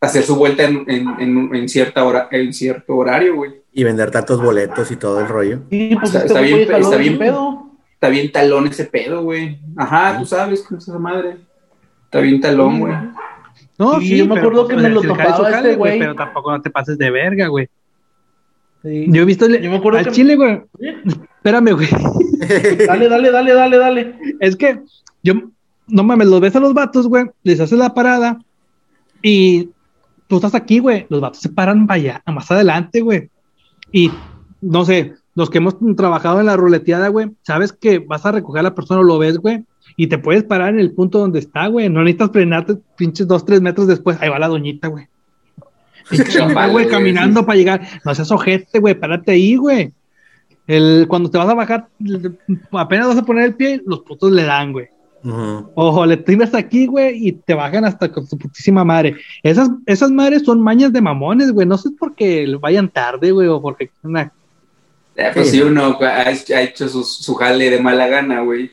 hacer 0.00 0.22
su 0.24 0.36
vuelta 0.36 0.64
en, 0.64 0.84
en, 0.88 1.08
en- 1.20 1.54
en 1.54 1.68
cierta 1.68 2.04
hora, 2.04 2.28
en 2.30 2.52
cierto 2.52 2.96
horario, 2.96 3.36
güey. 3.36 3.52
Y 3.72 3.84
vender 3.84 4.10
tantos 4.10 4.42
boletos 4.42 4.90
y 4.90 4.96
todo 4.96 5.20
el 5.20 5.28
rollo. 5.28 5.60
Sí, 5.70 5.90
pues 6.00 6.14
Está- 6.14 6.26
este 6.26 6.42
bien, 6.42 6.60
está 6.60 6.96
bien 6.96 6.98
bien. 6.98 7.18
pedo. 7.18 7.64
Está 7.94 8.08
bien 8.08 8.30
talón 8.32 8.66
ese 8.68 8.84
pedo, 8.84 9.22
güey. 9.22 9.58
Ajá, 9.76 10.18
tú 10.18 10.24
sabes 10.26 10.62
cómo 10.62 10.78
es 10.78 10.86
esa 10.88 10.98
madre. 10.98 11.36
Está 12.08 12.20
bien 12.20 12.40
talón, 12.40 12.80
güey. 12.80 12.94
No, 13.78 14.00
Sí, 14.00 14.08
sí, 14.08 14.16
yo 14.18 14.26
me 14.26 14.38
acuerdo 14.38 14.66
pues, 14.66 14.76
que 14.76 14.82
me 14.82 14.88
lo 14.88 15.02
topaba 15.02 15.50
jale, 15.50 15.56
este 15.68 15.76
güey. 15.76 15.98
Pero 15.98 16.14
tampoco 16.14 16.50
no 16.50 16.60
te 16.62 16.70
pases 16.70 16.96
de 16.98 17.10
verga, 17.10 17.46
güey. 17.48 17.68
Sí. 18.82 19.06
Yo 19.08 19.22
he 19.22 19.24
visto 19.24 19.46
el- 19.46 19.60
Yo 19.60 19.70
me 19.70 19.76
acuerdo 19.76 19.98
al 19.98 20.04
que- 20.06 20.10
chile, 20.12 20.36
güey. 20.36 20.62
Espérame, 21.36 21.72
güey. 21.74 21.88
Dale, 22.86 23.08
dale, 23.08 23.30
dale, 23.30 23.52
dale, 23.54 23.76
dale. 23.78 24.14
Es 24.40 24.56
que 24.56 24.80
yo, 25.22 25.34
no 25.86 26.02
mames, 26.02 26.28
los 26.28 26.40
ves 26.40 26.56
a 26.56 26.60
los 26.60 26.72
vatos, 26.74 27.06
güey, 27.08 27.26
les 27.42 27.60
haces 27.60 27.78
la 27.78 27.92
parada 27.92 28.38
y 29.22 29.68
tú 30.28 30.36
estás 30.36 30.54
aquí, 30.54 30.78
güey, 30.78 31.06
los 31.10 31.20
vatos 31.20 31.40
se 31.40 31.50
paran 31.50 31.86
para 31.86 31.96
allá, 32.00 32.22
más 32.26 32.50
adelante, 32.50 33.00
güey. 33.02 33.28
Y 33.92 34.10
no 34.62 34.84
sé, 34.84 35.14
los 35.38 35.50
que 35.50 35.58
hemos 35.58 35.76
trabajado 35.96 36.40
en 36.40 36.46
la 36.46 36.56
ruleteada, 36.56 37.06
güey, 37.10 37.30
sabes 37.42 37.72
que 37.72 38.00
vas 38.00 38.26
a 38.26 38.32
recoger 38.32 38.58
a 38.58 38.62
la 38.64 38.74
persona, 38.74 39.02
lo 39.02 39.18
ves, 39.18 39.38
güey, 39.38 39.64
y 39.96 40.08
te 40.08 40.18
puedes 40.18 40.42
parar 40.42 40.70
en 40.70 40.80
el 40.80 40.90
punto 40.90 41.20
donde 41.20 41.38
está, 41.38 41.68
güey. 41.68 41.88
No 41.88 42.00
necesitas 42.02 42.32
frenarte 42.32 42.76
pinches 42.96 43.28
dos, 43.28 43.44
tres 43.44 43.60
metros 43.60 43.86
después. 43.86 44.20
Ahí 44.20 44.28
va 44.30 44.40
la 44.40 44.48
doñita, 44.48 44.88
güey. 44.88 45.06
Vale, 46.54 46.72
güey, 46.72 46.88
caminando 46.88 47.46
para 47.46 47.56
llegar. 47.56 47.86
No 48.04 48.16
seas 48.16 48.32
ojete, 48.32 48.80
güey, 48.80 48.96
párate 48.98 49.30
ahí, 49.30 49.54
güey. 49.54 49.92
El, 50.66 51.06
cuando 51.06 51.30
te 51.30 51.38
vas 51.38 51.48
a 51.48 51.54
bajar, 51.54 51.86
apenas 52.72 53.06
vas 53.06 53.18
a 53.18 53.24
poner 53.24 53.44
el 53.44 53.54
pie, 53.54 53.80
los 53.86 54.00
putos 54.00 54.32
le 54.32 54.42
dan, 54.42 54.72
güey. 54.72 54.88
Ojo, 55.22 56.04
le 56.04 56.16
tiras 56.16 56.52
aquí, 56.52 56.86
güey, 56.86 57.28
y 57.28 57.32
te 57.32 57.54
bajan 57.54 57.84
hasta 57.84 58.10
con 58.10 58.26
su 58.26 58.36
putísima 58.36 58.82
madre. 58.84 59.14
Esas, 59.44 59.70
esas 59.86 60.10
madres 60.10 60.42
son 60.42 60.60
mañas 60.60 60.92
de 60.92 61.00
mamones, 61.00 61.52
güey. 61.52 61.64
No 61.64 61.78
sé 61.78 61.90
por 61.92 62.16
qué 62.16 62.56
vayan 62.60 62.88
tarde, 62.88 63.30
güey, 63.30 63.46
o 63.46 63.62
porque 63.62 63.90
una- 64.02 64.32
Eh, 65.18 65.30
pues 65.34 65.50
Sí. 65.50 65.56
si 65.56 65.62
uno 65.62 65.98
ha 66.00 66.30
hecho, 66.30 66.54
ha 66.54 66.62
hecho 66.62 66.88
su, 66.88 67.02
su 67.02 67.34
jale 67.34 67.70
de 67.70 67.80
mala 67.80 68.06
gana, 68.06 68.40
güey. 68.40 68.70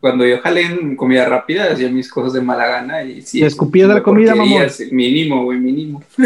Cuando 0.00 0.24
yo 0.24 0.40
jalé 0.40 0.62
en 0.62 0.94
comida 0.96 1.24
rápida, 1.26 1.72
hacía 1.72 1.88
mis 1.90 2.08
cosas 2.10 2.32
de 2.34 2.40
mala 2.40 2.66
gana 2.66 3.02
y 3.02 3.20
sí. 3.22 3.42
Escupías 3.42 3.86
una 3.86 3.96
la 3.96 4.02
comida, 4.02 4.34
sí, 4.68 4.88
Mínimo, 4.92 5.44
güey, 5.44 5.58
mínimo. 5.58 6.02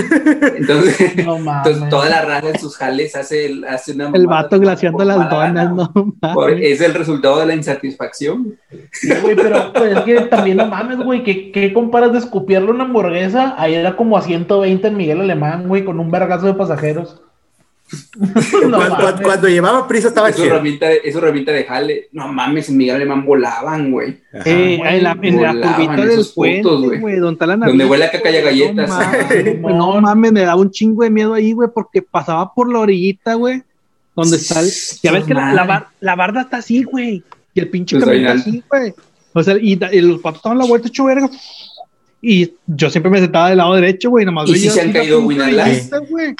Entonces, 0.57 1.17
No 1.25 1.37
entonces 1.37 1.89
toda 1.89 2.09
la 2.09 2.23
raza 2.23 2.51
en 2.51 2.59
sus 2.61 2.77
jales 2.77 3.17
hace, 3.17 3.61
hace 3.69 3.93
una 3.93 4.11
el 4.13 4.27
vato 4.27 4.61
glaciando 4.61 5.05
las 5.05 5.31
donas, 5.31 5.73
no 5.73 5.93
mames. 6.21 6.59
es 6.61 6.81
el 6.81 6.95
resultado 6.95 7.41
de 7.41 7.47
la 7.47 7.55
insatisfacción. 7.55 8.57
Sí, 8.93 9.11
güey, 9.23 9.35
pero 9.35 9.73
pues, 9.73 9.97
es 9.97 10.01
que 10.03 10.21
también 10.23 10.59
no 10.59 10.67
mames, 10.67 10.99
güey, 10.99 11.25
¿qué, 11.25 11.51
¿qué 11.51 11.73
comparas 11.73 12.13
de 12.13 12.19
escupirle 12.19 12.71
una 12.71 12.85
hamburguesa? 12.85 13.55
Ahí 13.57 13.75
era 13.75 13.97
como 13.97 14.17
a 14.17 14.23
120 14.23 14.87
en 14.89 14.97
Miguel 14.97 15.21
Alemán, 15.21 15.67
güey, 15.69 15.85
con 15.85 15.99
un 15.99 16.11
vergazo 16.11 16.47
de 16.47 16.55
pasajeros. 16.55 17.21
No 18.21 18.29
cuando, 18.33 18.69
mames. 18.79 18.99
cuando- 19.01 19.23
cuando 19.23 19.49
llevaba 19.49 19.89
prisa 19.89 20.09
estaba 20.09 20.29
Es 20.29 20.37
su 20.37 20.43
chido. 20.43 20.55
herramienta, 20.55 20.87
de- 20.89 21.01
es 21.05 21.13
su 21.13 21.19
herramienta 21.19 21.53
de 21.53 21.65
jale. 21.65 22.09
No 22.13 22.33
mames, 22.33 22.69
en 22.69 22.77
Miguel 22.77 22.97
Alemán 22.97 23.25
volaban, 23.25 23.91
güey. 23.91 24.19
Eh, 24.45 24.81
en 24.85 25.03
la, 25.05 25.17
en 25.21 25.43
la 25.43 25.53
curvita 25.53 26.05
del 26.07 26.27
puente, 26.35 26.69
güey. 26.69 27.01
güey, 27.01 27.17
donde 27.17 27.47
la 27.47 27.87
huele 27.87 28.05
a 28.05 28.11
caca 28.11 28.31
y 28.31 28.37
a 28.37 28.43
galletas. 28.43 28.89
No 28.89 28.97
mames, 28.97 29.29
güey, 29.63 29.75
no 29.75 30.01
mames, 30.01 30.33
me 30.33 30.41
daba 30.43 30.61
un 30.61 30.71
chingo 30.71 31.03
de 31.05 31.11
miedo 31.11 31.35
ahí, 31.35 31.53
güey, 31.53 31.69
porque 31.75 32.03
pasaba 32.03 32.53
por 32.55 32.73
la 32.73 32.81
orillita, 32.81 33.35
güey, 33.35 33.63
donde 34.15 34.37
está 34.37 34.61
el... 34.61 34.69
Ya 35.03 35.13
ves 35.13 35.25
que 35.25 35.35
la, 35.35 35.53
la, 35.55 35.65
bar- 35.65 35.89
la 36.01 36.15
barda 36.15 36.43
está 36.43 36.59
así, 36.59 36.83
güey, 36.85 37.23
y 37.55 37.61
el 37.61 37.69
pinche 37.69 37.97
Pues 37.97 38.05
camión 38.05 38.27
ahí 38.27 38.37
está 38.39 38.49
así, 38.51 38.63
güey. 38.69 38.95
O 39.33 39.43
sea, 39.45 39.57
y, 39.61 39.77
los 39.77 40.21
patos 40.21 40.39
estaban 40.39 40.59
la 40.59 40.65
vuelta 40.67 40.89
hecho 40.89 41.05
verga. 41.05 41.31
Y 42.23 42.53
yo 42.67 42.91
siempre 42.91 43.11
me 43.11 43.19
sentaba 43.19 43.49
del 43.49 43.59
lado 43.59 43.75
derecho, 43.75 44.11
güey, 44.11 44.27
nomás 44.27 44.49
¿Y 44.51 44.57
si 44.57 44.69
se 44.69 44.81
han 44.81 44.93
caído. 44.93 45.21
Sí, 45.23 45.37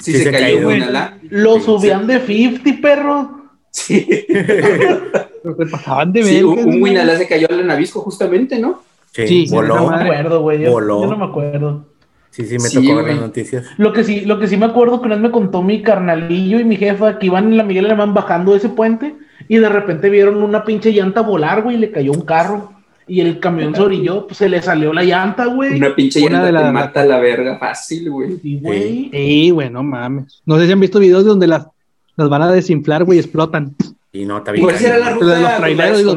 Sí 0.03 0.13
se, 0.13 0.31
cayó, 0.31 0.45
cayó. 0.57 0.63
güey. 0.63 0.79
la- 0.79 1.17
Lo 1.29 1.59
subían 1.59 2.05
de 2.07 2.19
50, 2.19 2.81
perro. 2.81 3.41
Sí, 3.71 4.05
Pero 4.27 5.55
se 5.57 5.65
pasaban 5.65 6.11
de 6.11 6.23
sí 6.23 6.43
un. 6.43 6.81
Winalá 6.81 7.17
se 7.17 7.27
cayó 7.27 7.47
al 7.49 7.65
Navisco 7.65 8.01
justamente, 8.01 8.59
¿no? 8.59 8.83
Sí, 9.13 9.47
voló. 9.49 9.75
No 9.75 9.89
me 9.89 10.03
acuerdo, 10.03 10.41
güey. 10.41 10.61
Yo, 10.61 10.79
no 10.79 11.17
me 11.17 11.25
acuerdo. 11.25 11.85
Sí, 12.29 12.45
sí, 12.45 12.53
me 12.53 12.59
Sí, 12.69 12.85
tocó 12.87 12.97
ver 13.03 13.13
las 13.15 13.21
noticias. 13.21 13.65
Lo 13.77 13.91
que 13.91 14.03
sí, 14.05 14.21
lo 14.21 14.39
que 14.39 14.47
sí 14.47 14.55
me 14.55 14.65
acuerdo 14.65 15.01
que 15.01 15.07
una 15.07 15.15
vez 15.15 15.23
me 15.23 15.31
contó 15.31 15.61
mi 15.63 15.81
carnalillo 15.81 16.59
y 16.59 16.63
mi 16.63 16.77
jefa 16.77 17.19
que 17.19 17.25
iban 17.25 17.45
en 17.47 17.57
la 17.57 17.63
Miguel 17.63 17.85
Alemán 17.85 18.13
bajando 18.13 18.55
ese 18.55 18.69
puente 18.69 19.15
y 19.49 19.57
de 19.57 19.67
repente 19.67 20.09
vieron 20.09 20.41
una 20.41 20.63
pinche 20.63 20.91
llanta 20.93 21.21
volar, 21.21 21.61
güey, 21.63 21.75
y 21.75 21.79
le 21.79 21.91
cayó 21.91 22.11
un 22.13 22.21
carro. 22.21 22.71
Y 23.11 23.19
el 23.19 23.41
camión 23.41 23.75
se 23.75 23.81
orilló, 23.81 24.25
pues 24.25 24.37
se 24.37 24.47
le 24.47 24.61
salió 24.61 24.93
la 24.93 25.03
llanta, 25.03 25.45
güey. 25.47 25.75
Una 25.75 25.93
pinche 25.93 26.21
llanta 26.21 26.43
de 26.43 26.47
te 26.47 26.51
las- 26.53 26.71
mata 26.71 27.01
a 27.01 27.05
la 27.05 27.19
verga 27.19 27.57
fácil, 27.57 28.09
güey. 28.09 28.37
Sí, 28.41 28.59
güey. 28.61 29.09
Sí, 29.11 29.49
güey, 29.49 29.69
no 29.69 29.83
mames. 29.83 30.41
No 30.45 30.57
sé 30.57 30.65
si 30.65 30.71
han 30.71 30.79
visto 30.79 30.97
videos 30.99 31.25
donde 31.25 31.45
las, 31.45 31.67
las 32.15 32.29
van 32.29 32.41
a 32.43 32.51
desinflar, 32.51 33.03
güey, 33.03 33.19
explotan. 33.19 33.75
Y 34.13 34.23
no, 34.23 34.37
está 34.37 34.53
bien. 34.53 34.63
¿Cuál 34.63 34.77
será 34.77 34.97
la 34.97 35.09
ruta 35.09 35.25
Los 35.25 35.49
con 35.49 35.57
traileros 35.59 35.91
más- 35.91 35.99
y 35.99 36.03
los 36.05 36.15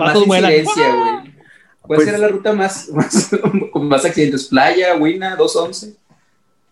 Pues- 1.83 2.05
será 2.05 2.19
la 2.19 2.29
ruta 2.29 2.53
más, 2.53 2.89
más 2.95 3.31
con 3.73 3.89
más 3.89 4.05
accidentes? 4.05 4.45
¿Playa, 4.45 4.95
Wina, 4.95 5.35
211? 5.35 5.97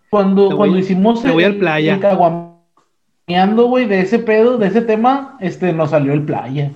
Cuando, 0.09 0.43
Me 0.43 0.49
voy- 0.51 0.57
cuando 0.57 0.79
hicimos 0.79 1.25
me 1.25 1.33
voy 1.33 1.43
el- 1.43 1.53
al 1.55 1.59
playa. 1.59 1.95
el 1.95 2.01
caguameando, 2.01 3.67
güey, 3.67 3.87
de 3.87 4.01
ese 4.01 4.21
pedo, 4.21 4.57
de 4.59 4.69
ese 4.69 4.83
tema, 4.83 5.37
este, 5.41 5.73
nos 5.73 5.91
salió 5.91 6.13
el 6.13 6.23
playa. 6.23 6.71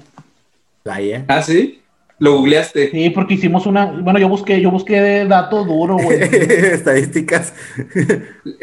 Playa. 0.83 1.25
¿Ah, 1.29 1.43
sí? 1.43 1.81
¿Lo 2.19 2.37
googleaste? 2.39 2.91
Sí, 2.91 3.11
porque 3.11 3.35
hicimos 3.35 3.67
una, 3.67 3.87
bueno, 3.87 4.19
yo 4.19 4.29
busqué, 4.29 4.59
yo 4.61 4.71
busqué 4.71 5.27
datos 5.27 5.67
duros, 5.67 6.03
güey. 6.03 6.19
Estadísticas. 6.23 7.53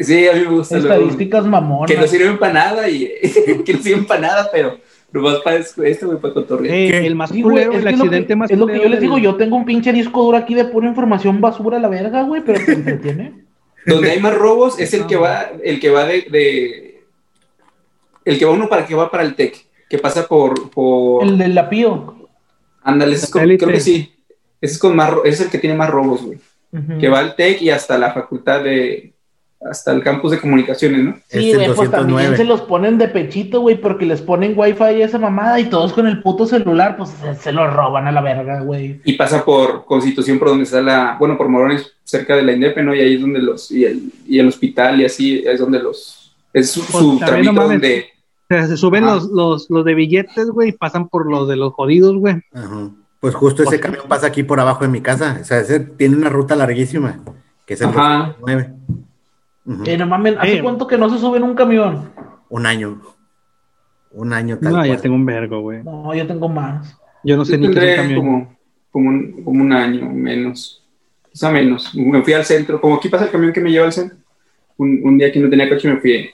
Sí, 0.00 0.26
a 0.26 0.32
mí 0.32 0.40
me 0.40 0.46
gusta. 0.56 0.78
Estadísticas 0.78 1.46
mamonas. 1.46 1.90
Que 1.90 1.96
no 1.96 2.06
sirven 2.06 2.38
para 2.38 2.52
nada 2.52 2.88
y 2.90 3.08
que 3.64 3.74
no 3.74 3.78
sirven 3.80 4.06
para 4.06 4.20
nada, 4.22 4.48
pero 4.52 4.78
nomás 5.12 5.36
para 5.44 5.56
esto, 5.58 5.82
güey, 6.06 6.18
para 6.20 6.34
cotorrear. 6.34 6.74
Eh, 6.74 7.06
el 7.06 7.14
más 7.14 7.30
Sí, 7.30 7.42
culero, 7.42 7.72
es 7.72 7.78
el 7.78 7.84
lo 7.84 7.90
que- 7.90 7.94
accidente 8.02 8.34
más 8.36 8.50
Es 8.50 8.58
lo 8.58 8.66
que 8.66 8.78
yo 8.80 8.88
les 8.88 9.00
digo, 9.00 9.18
yo 9.18 9.36
tengo 9.36 9.56
un 9.56 9.64
pinche 9.64 9.92
disco 9.92 10.22
duro 10.24 10.36
aquí 10.36 10.54
de 10.54 10.64
pura 10.64 10.88
información 10.88 11.40
basura 11.40 11.76
a 11.76 11.80
la 11.80 11.88
verga, 11.88 12.22
güey, 12.24 12.42
pero 12.44 12.58
te 12.64 12.72
entretiene. 12.72 13.44
Donde 13.86 14.10
hay 14.10 14.18
más 14.18 14.34
robos 14.34 14.80
es 14.80 14.92
el 14.94 15.06
que 15.06 15.14
va, 15.16 15.50
el 15.62 15.78
que 15.78 15.90
va 15.90 16.04
de, 16.06 16.22
de- 16.22 17.04
el 18.24 18.38
que 18.38 18.44
va 18.46 18.50
uno 18.52 18.68
para 18.68 18.84
que 18.86 18.94
va 18.96 19.10
para 19.10 19.22
el 19.22 19.34
TEC, 19.36 19.54
que 19.88 19.98
pasa 19.98 20.26
por, 20.26 20.70
por 20.70 21.22
El 21.22 21.38
del 21.38 21.54
lapío. 21.54 22.23
Ándale, 22.84 23.14
ese 23.16 23.24
es 23.26 23.30
con- 23.30 23.40
Satélite. 23.40 23.64
creo 23.64 23.74
que 23.76 23.80
sí. 23.82 24.12
Ese 24.60 24.74
es 24.74 24.78
con 24.78 24.94
más, 24.96 25.10
ro- 25.10 25.24
ese 25.24 25.34
es 25.34 25.40
el 25.42 25.50
que 25.50 25.58
tiene 25.58 25.76
más 25.76 25.90
robos, 25.90 26.22
güey. 26.22 26.38
Que 26.98 27.08
va 27.08 27.20
al 27.20 27.36
TEC 27.36 27.62
y 27.62 27.70
hasta 27.70 27.96
la 27.98 28.12
facultad 28.12 28.64
de, 28.64 29.12
hasta 29.60 29.92
el 29.92 30.02
campus 30.02 30.32
de 30.32 30.40
comunicaciones, 30.40 31.04
¿no? 31.04 31.14
Sí, 31.28 31.50
Es 31.52 31.56
el 31.58 31.64
güey, 31.66 31.74
pues 31.76 31.90
también 31.90 32.16
209. 32.32 32.36
se 32.36 32.44
los 32.44 32.62
ponen 32.62 32.98
de 32.98 33.06
pechito, 33.08 33.60
güey, 33.60 33.80
porque 33.80 34.04
les 34.06 34.20
ponen 34.20 34.54
wifi 34.56 34.82
y 34.96 35.02
esa 35.02 35.18
mamada 35.18 35.60
y 35.60 35.66
todos 35.70 35.92
con 35.92 36.08
el 36.08 36.20
puto 36.20 36.46
celular, 36.46 36.96
pues 36.96 37.10
se, 37.10 37.34
se 37.36 37.52
lo 37.52 37.70
roban 37.70 38.08
a 38.08 38.12
la 38.12 38.20
verga, 38.22 38.60
güey. 38.62 39.00
Y 39.04 39.12
pasa 39.12 39.44
por 39.44 39.84
Constitución, 39.84 40.38
por 40.40 40.48
donde 40.48 40.64
está 40.64 40.82
la, 40.82 41.16
bueno, 41.18 41.38
por 41.38 41.48
Morones, 41.48 41.92
cerca 42.02 42.34
de 42.34 42.42
la 42.42 42.52
INDEP, 42.52 42.76
¿no? 42.78 42.92
Y 42.94 43.00
ahí 43.00 43.14
es 43.14 43.20
donde 43.20 43.38
los, 43.40 43.70
y 43.70 43.84
el, 43.84 44.02
y 44.26 44.38
el 44.40 44.48
hospital 44.48 45.00
y 45.00 45.04
así, 45.04 45.44
es 45.46 45.60
donde 45.60 45.78
los, 45.78 46.34
es 46.52 46.70
su, 46.72 46.80
Pues, 46.80 46.90
su 47.04 47.18
tramito 47.20 47.52
no 47.52 47.68
donde, 47.68 48.06
sea, 48.48 48.66
se 48.66 48.76
suben 48.76 49.04
los, 49.06 49.30
los, 49.30 49.68
los 49.70 49.84
de 49.84 49.94
billetes, 49.94 50.48
güey, 50.50 50.68
y 50.70 50.72
pasan 50.72 51.08
por 51.08 51.30
los 51.30 51.48
de 51.48 51.56
los 51.56 51.72
jodidos, 51.72 52.16
güey. 52.16 52.36
Ajá. 52.52 52.90
Pues 53.20 53.34
justo 53.34 53.62
ese 53.62 53.80
camión 53.80 54.04
pasa 54.06 54.26
aquí 54.26 54.42
por 54.42 54.60
abajo 54.60 54.84
de 54.84 54.90
mi 54.90 55.00
casa. 55.00 55.38
O 55.40 55.44
sea, 55.44 55.60
ese 55.60 55.80
tiene 55.80 56.16
una 56.16 56.28
ruta 56.28 56.54
larguísima. 56.56 57.20
Que 57.66 57.72
es 57.74 57.80
el 57.80 57.88
Ajá. 57.88 58.36
9. 58.40 58.74
Ujú. 59.64 59.82
Eh, 59.86 59.96
no 59.96 60.06
mames, 60.06 60.36
¿hace 60.38 60.58
Eh. 60.58 60.62
cuánto 60.62 60.86
que 60.86 60.98
no 60.98 61.08
se 61.08 61.18
sube 61.18 61.38
en 61.38 61.44
un 61.44 61.54
camión? 61.54 62.10
Un 62.50 62.66
año. 62.66 63.00
Un 64.12 64.32
año 64.34 64.58
tal 64.58 64.72
No, 64.74 64.84
ya 64.86 64.96
tengo 64.98 65.16
un 65.16 65.24
vergo, 65.24 65.60
güey. 65.62 65.82
No, 65.82 66.14
yo 66.14 66.26
tengo 66.26 66.48
más. 66.48 66.96
Yo 67.24 67.36
no 67.38 67.44
sé 67.46 67.52
Yo 67.58 67.68
ni 67.68 67.74
qué 67.74 67.94
es 67.94 67.98
un 67.98 68.02
camión. 68.04 68.20
como, 68.20 68.56
como, 68.90 69.08
un, 69.08 69.42
como 69.44 69.62
un 69.62 69.72
año 69.72 70.08
menos, 70.12 70.84
quizá 71.32 71.50
menos. 71.50 71.94
Me 71.94 72.22
fui 72.22 72.34
al 72.34 72.44
centro, 72.44 72.78
como 72.80 72.96
aquí 72.96 73.08
pasa 73.08 73.24
el 73.24 73.30
camión 73.30 73.52
que 73.54 73.60
me 73.62 73.70
lleva 73.70 73.86
al 73.86 73.92
centro. 73.92 74.18
Un, 74.76 75.00
un 75.02 75.16
día 75.16 75.32
que 75.32 75.40
no 75.40 75.48
tenía 75.48 75.68
coche 75.68 75.88
me 75.88 75.98
fui 76.00 76.30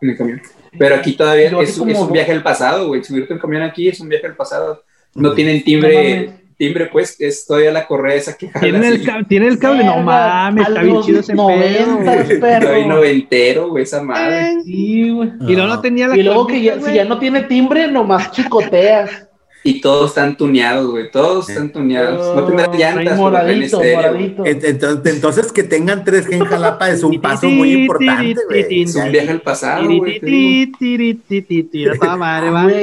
en 0.00 0.10
el 0.10 0.16
camión. 0.16 0.42
Pero 0.78 0.94
aquí 0.96 1.12
todavía 1.14 1.46
es, 1.62 1.78
como- 1.78 1.90
es 1.90 1.98
un 1.98 2.12
viaje 2.12 2.32
al 2.32 2.42
pasado, 2.42 2.88
güey. 2.88 3.02
Subirte 3.02 3.32
un 3.34 3.40
camión 3.40 3.62
aquí 3.62 3.88
es 3.88 4.00
un 4.00 4.08
viaje 4.08 4.26
al 4.26 4.36
pasado. 4.36 4.82
No 5.14 5.28
Ujú. 5.28 5.36
tienen 5.36 5.56
No 5.58 5.62
timbre, 5.64 6.30
timbre 6.56 6.86
pues, 6.86 7.20
es 7.20 7.46
todavía 7.46 7.70
la 7.72 7.86
correa 7.86 8.16
esa 8.16 8.36
que 8.36 8.48
jala 8.48 8.60
¿Tiene 8.60 8.88
el, 8.88 8.94
así. 8.96 9.04
ca- 9.04 9.24
tiene 9.28 9.48
el 9.48 9.58
cable? 9.58 9.84
No 9.84 9.98
mames, 10.02 10.68
está 10.68 10.82
bien 10.82 11.02
chido 11.02 11.20
ese 11.20 11.32
pedo, 11.34 11.46
perro. 12.40 12.66
Todavía 12.66 12.86
noventero, 12.86 13.68
güey, 13.70 13.84
esa 13.84 14.02
madre. 14.02 14.54
Sí, 14.64 15.10
güey. 15.10 15.30
Y 15.48 15.52
luego 15.54 15.66
no 15.68 15.80
tenía 15.80 16.08
la 16.08 16.16
Y 16.16 16.22
luego 16.22 16.46
que 16.46 16.60
ya, 16.60 16.80
si 16.80 16.92
ya 16.94 17.04
no 17.04 17.18
tiene 17.18 17.42
timbre, 17.44 17.88
nomás 17.88 18.30
chicoteas. 18.32 19.27
Y 19.64 19.80
todos 19.80 20.10
están 20.10 20.36
tuneados, 20.36 20.88
güey. 20.90 21.10
Todos 21.10 21.48
están 21.50 21.70
tuneados. 21.72 22.34
No 22.36 22.44
tendrán 22.46 22.78
llantas. 22.78 23.18
moradito, 23.18 23.82
estéreo. 23.82 23.96
moradito. 24.12 24.44
Ent- 24.44 24.64
Entonces, 24.64 25.14
entonces 25.14 25.52
que 25.52 25.62
tengan 25.64 26.04
3G 26.04 26.32
en 26.34 26.44
Jalapa 26.44 26.90
es 26.90 27.02
un 27.02 27.20
paso 27.20 27.48
muy 27.48 27.72
importante, 27.72 28.36
güey. 28.48 28.82
Es 28.82 28.94
un 28.94 29.10
viaje 29.12 29.30
al 29.30 29.40
pasado, 29.42 29.86
güey. 29.86 30.20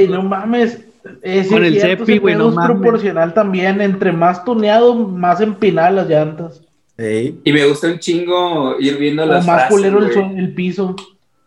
no 0.10 0.24
mames. 0.24 0.80
Ese 1.22 1.50
Con 1.50 1.64
el 1.64 1.80
cepi, 1.80 2.18
güey, 2.18 2.36
no 2.36 2.50
es 2.50 2.56
mames. 2.56 2.78
proporcional 2.80 3.34
también. 3.34 3.80
Entre 3.82 4.12
más 4.12 4.44
tuneado, 4.44 4.96
más 4.96 5.40
empinadas 5.40 5.94
las 5.94 6.10
llantas. 6.10 6.62
Ey. 6.98 7.40
Y 7.44 7.52
me 7.54 7.66
gusta 7.66 7.88
un 7.88 8.00
chingo 8.00 8.76
ir 8.80 8.98
viendo 8.98 9.24
O 9.24 9.26
las 9.26 9.46
más 9.46 9.68
frases, 9.68 9.70
culero 9.70 10.00
el, 10.00 10.40
el 10.40 10.54
piso. 10.54 10.96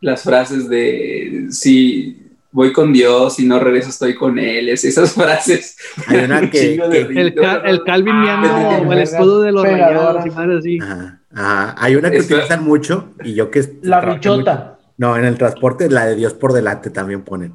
las 0.00 0.22
frases 0.22 0.68
de 0.68 1.46
si 1.50 2.18
voy 2.50 2.72
con 2.72 2.92
Dios 2.92 3.38
y 3.40 3.46
no 3.46 3.58
regreso 3.60 3.90
estoy 3.90 4.14
con 4.14 4.38
él, 4.38 4.68
es- 4.70 4.84
esas 4.84 5.12
frases. 5.14 5.76
Hay 6.06 6.24
una 6.24 6.40
Un 6.40 6.50
que- 6.50 6.76
que- 6.90 7.00
El, 7.20 7.34
el 7.64 7.84
Calvin 7.84 8.14
Ah, 8.26 8.80
o 8.86 8.92
el 8.92 8.98
escudo 9.00 9.42
de 9.42 9.52
los 9.52 9.62
rayados 9.64 10.26
y 10.26 10.30
madre 10.30 10.58
así. 10.58 10.78
Ajá, 10.80 11.20
ajá. 11.34 11.74
Hay 11.78 11.96
una 11.96 12.10
que 12.10 12.20
utilizan 12.20 12.64
mucho 12.64 13.10
y 13.22 13.34
yo 13.34 13.50
que 13.50 13.64
La 13.82 14.00
bichota. 14.00 14.54
mucho- 14.54 14.78
No, 14.96 15.16
en 15.16 15.24
el 15.24 15.36
transporte 15.38 15.88
la 15.90 16.06
de 16.06 16.16
Dios 16.16 16.34
por 16.34 16.52
delante 16.52 16.90
también 16.90 17.22
ponen. 17.22 17.54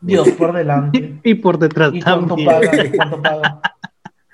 Dios 0.00 0.28
por 0.30 0.52
delante. 0.52 1.18
Y 1.24 1.34
por 1.34 1.58
detrás 1.58 1.90
¿Y 1.92 2.00
cuánto 2.00 2.36
también. 2.36 2.48
paga? 2.48 2.84
¿Y 2.84 2.90
¿Cuánto 2.96 3.20
paga? 3.22 3.60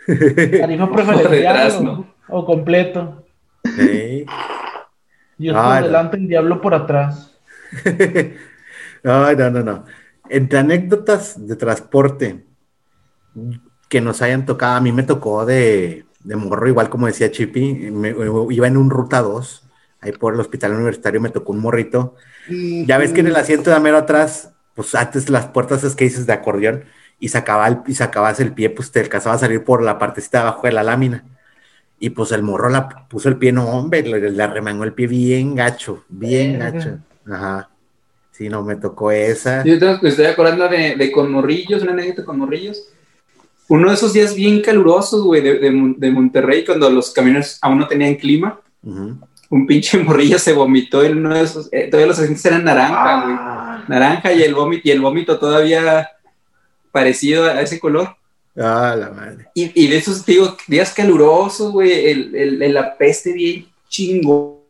¿Tarifa 0.61 0.93
preferencial 0.93 1.73
o, 1.79 1.81
¿no? 1.83 2.15
o 2.29 2.45
completo? 2.45 3.25
Sí. 3.65 4.27
Dios 5.39 5.57
por 5.57 5.65
no. 5.65 5.83
delante, 5.83 6.17
el 6.19 6.29
diablo 6.29 6.61
por 6.61 6.75
atrás. 6.75 7.35
Ay, 9.05 9.37
no, 9.37 9.51
no, 9.51 9.63
no. 9.63 9.85
Entre 10.29 10.59
anécdotas 10.59 11.47
de 11.47 11.57
transporte 11.57 12.45
que 13.89 14.01
nos 14.01 14.23
hayan 14.23 14.47
tocado, 14.47 14.77
a 14.77 14.81
mí 14.81 14.93
me 14.93 15.03
tocó 15.03 15.45
de, 15.47 16.07
de 16.21 16.37
morro, 16.37 16.69
igual 16.69 16.89
como 16.91 17.07
decía 17.07 17.31
Chippy, 17.31 17.91
me- 17.91 18.15
iba 18.51 18.67
en 18.67 18.77
un 18.77 18.91
ruta 18.91 19.21
2, 19.23 19.69
ahí 20.01 20.13
por 20.13 20.35
el 20.35 20.41
hospital 20.41 20.73
universitario 20.75 21.21
me 21.21 21.31
tocó 21.31 21.53
un 21.53 21.61
morrito. 21.61 22.15
Ya 22.83 22.99
ves 22.99 23.13
que 23.13 23.21
en 23.23 23.29
el 23.29 23.37
asiento 23.37 23.71
de 23.71 23.81
mero 23.81 23.99
atrás, 23.99 24.53
pues 24.75 24.95
antes 24.95 25.31
las 25.31 25.47
puertas 25.49 25.85
es 25.85 25.97
que 25.97 26.05
dices 26.05 26.27
de 26.27 26.33
acordeón 26.35 26.85
y 27.21 27.29
sacaba 27.31 27.69
el, 27.69 27.81
y 27.87 27.95
sacabas 27.95 28.41
el 28.41 28.55
pie, 28.55 28.71
pues 28.71 28.93
te 28.93 29.01
alcanzaba 29.01 29.37
a 29.37 29.39
salir 29.39 29.65
por 29.65 29.83
la 29.83 29.99
partecita 29.99 30.39
de 30.43 30.49
abajo 30.49 30.67
de 30.69 30.73
la 30.75 30.85
lámina. 30.85 31.25
Y 32.01 32.11
pues 32.11 32.33
el 32.33 32.43
morro 32.45 32.71
la 32.71 33.09
puso 33.09 33.29
el 33.31 33.39
pie, 33.39 33.53
no, 33.53 33.67
hombre, 33.69 34.03
le, 34.03 34.31
le 34.31 34.43
arremangó 34.43 34.85
el 34.85 34.95
pie 34.95 35.07
bien 35.09 35.55
gacho, 35.57 36.05
bien 36.09 36.59
gacho. 36.59 36.99
Ajá. 37.27 37.71
Sí, 38.37 38.49
no, 38.49 38.65
me 38.65 38.75
tocó 38.75 39.13
esa. 39.13 39.63
Yo 39.65 39.79
te- 39.79 39.99
me 40.03 40.09
estoy 40.09 40.25
acordando 40.27 40.69
de, 40.69 40.97
de 40.97 41.13
con 41.13 41.31
morrillos, 41.31 41.83
una 41.85 41.93
anécdota 41.93 42.25
con 42.25 42.37
morrillos. 42.39 42.89
Uno 43.69 43.89
de 43.91 43.95
esos 43.95 44.13
días 44.13 44.35
bien 44.35 44.61
calurosos, 44.61 45.23
güey, 45.23 45.41
de, 45.41 45.59
de 45.61 45.71
Mon- 45.71 45.95
de 45.99 46.11
Monterrey, 46.11 46.65
cuando 46.65 46.91
los 46.91 47.13
camiones 47.13 47.59
aún 47.63 47.79
no 47.79 47.87
tenían 47.87 48.17
clima, 48.17 48.61
un 49.51 49.67
pinche 49.69 49.99
morrillo 49.99 50.39
se 50.41 50.53
vomitó 50.53 51.05
en 51.05 51.19
uno 51.19 51.33
de 51.33 51.43
esos, 51.43 51.69
eh, 51.73 51.87
todavía 51.89 52.09
los 52.09 52.19
asientos 52.19 52.45
eran 52.45 52.65
naranja, 52.65 53.23
güey. 53.25 53.37
Ah, 53.39 53.85
Naranja 53.87 54.33
y 54.33 54.43
el 54.43 54.55
vómito, 54.55 54.83
y 54.89 54.91
el 54.91 55.01
vómito 55.01 55.39
todavía 55.39 56.09
parecido 56.91 57.45
a 57.45 57.61
ese 57.61 57.79
color. 57.79 58.17
Ah, 58.57 58.97
la 58.99 59.11
madre. 59.11 59.47
Y, 59.55 59.71
y 59.85 59.87
de 59.89 59.97
esos, 59.97 60.27
digo, 60.27 60.57
días 60.67 60.93
calurosos, 60.93 61.71
güey, 61.73 62.11
el, 62.11 62.35
el, 62.35 62.63
el 62.63 62.77
apeste 62.77 63.33
bien 63.33 63.67
chingo. 63.89 64.64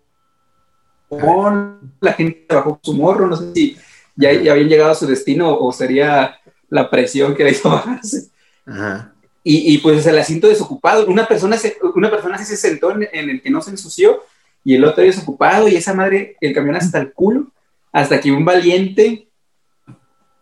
La 2.00 2.12
gente 2.12 2.46
bajó 2.54 2.78
su 2.82 2.94
morro, 2.94 3.26
no 3.26 3.36
sé 3.36 3.52
si 3.54 3.76
ya, 4.16 4.32
ya 4.32 4.52
habían 4.52 4.68
llegado 4.68 4.92
a 4.92 4.94
su 4.94 5.06
destino 5.06 5.56
o 5.56 5.72
sería 5.72 6.38
la 6.68 6.90
presión 6.90 7.34
que 7.34 7.44
le 7.44 7.50
hizo 7.50 7.70
bajarse. 7.70 8.28
Ajá. 8.66 9.12
Y, 9.46 9.74
y, 9.74 9.78
pues 9.78 10.06
el 10.06 10.18
asiento 10.18 10.48
desocupado, 10.48 11.06
una 11.06 11.28
persona 11.28 11.58
se, 11.58 11.76
una 11.94 12.10
persona 12.10 12.38
sí 12.38 12.46
se 12.46 12.56
sentó 12.56 12.92
en, 12.92 13.06
en 13.12 13.28
el 13.28 13.42
que 13.42 13.50
no 13.50 13.60
se 13.60 13.72
ensució 13.72 14.22
y 14.64 14.74
el 14.74 14.84
otro 14.84 15.04
desocupado 15.04 15.68
y 15.68 15.76
esa 15.76 15.92
madre, 15.92 16.38
el 16.40 16.54
camión 16.54 16.76
hasta 16.76 16.98
el 16.98 17.12
culo, 17.12 17.52
hasta 17.92 18.18
que 18.20 18.32
un 18.32 18.44
valiente 18.44 19.28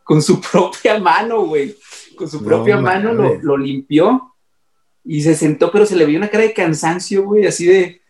con 0.04 0.22
su 0.22 0.40
propia 0.52 1.00
mano, 1.00 1.46
güey, 1.46 1.76
con 2.16 2.30
su 2.30 2.40
No 2.40 2.46
propia 2.46 2.76
mano 2.76 3.12
lo, 3.12 3.40
lo 3.42 3.56
limpió 3.56 4.35
y 5.04 5.22
se 5.22 5.35
sentó, 5.35 5.72
pero 5.72 5.85
se 5.85 5.96
le 5.96 6.06
vio 6.06 6.18
una 6.18 6.30
cara 6.30 6.44
de 6.44 6.54
cansancio, 6.54 7.24
güey, 7.24 7.46
así 7.46 7.66
de, 7.66 8.01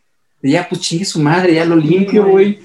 ya, 0.43 0.67
pues 0.69 0.81
chingue 0.81 1.05
su 1.05 1.21
madre, 1.21 1.55
ya 1.55 1.65
lo 1.65 1.77
limpio, 1.77 2.27
güey. 2.27 2.59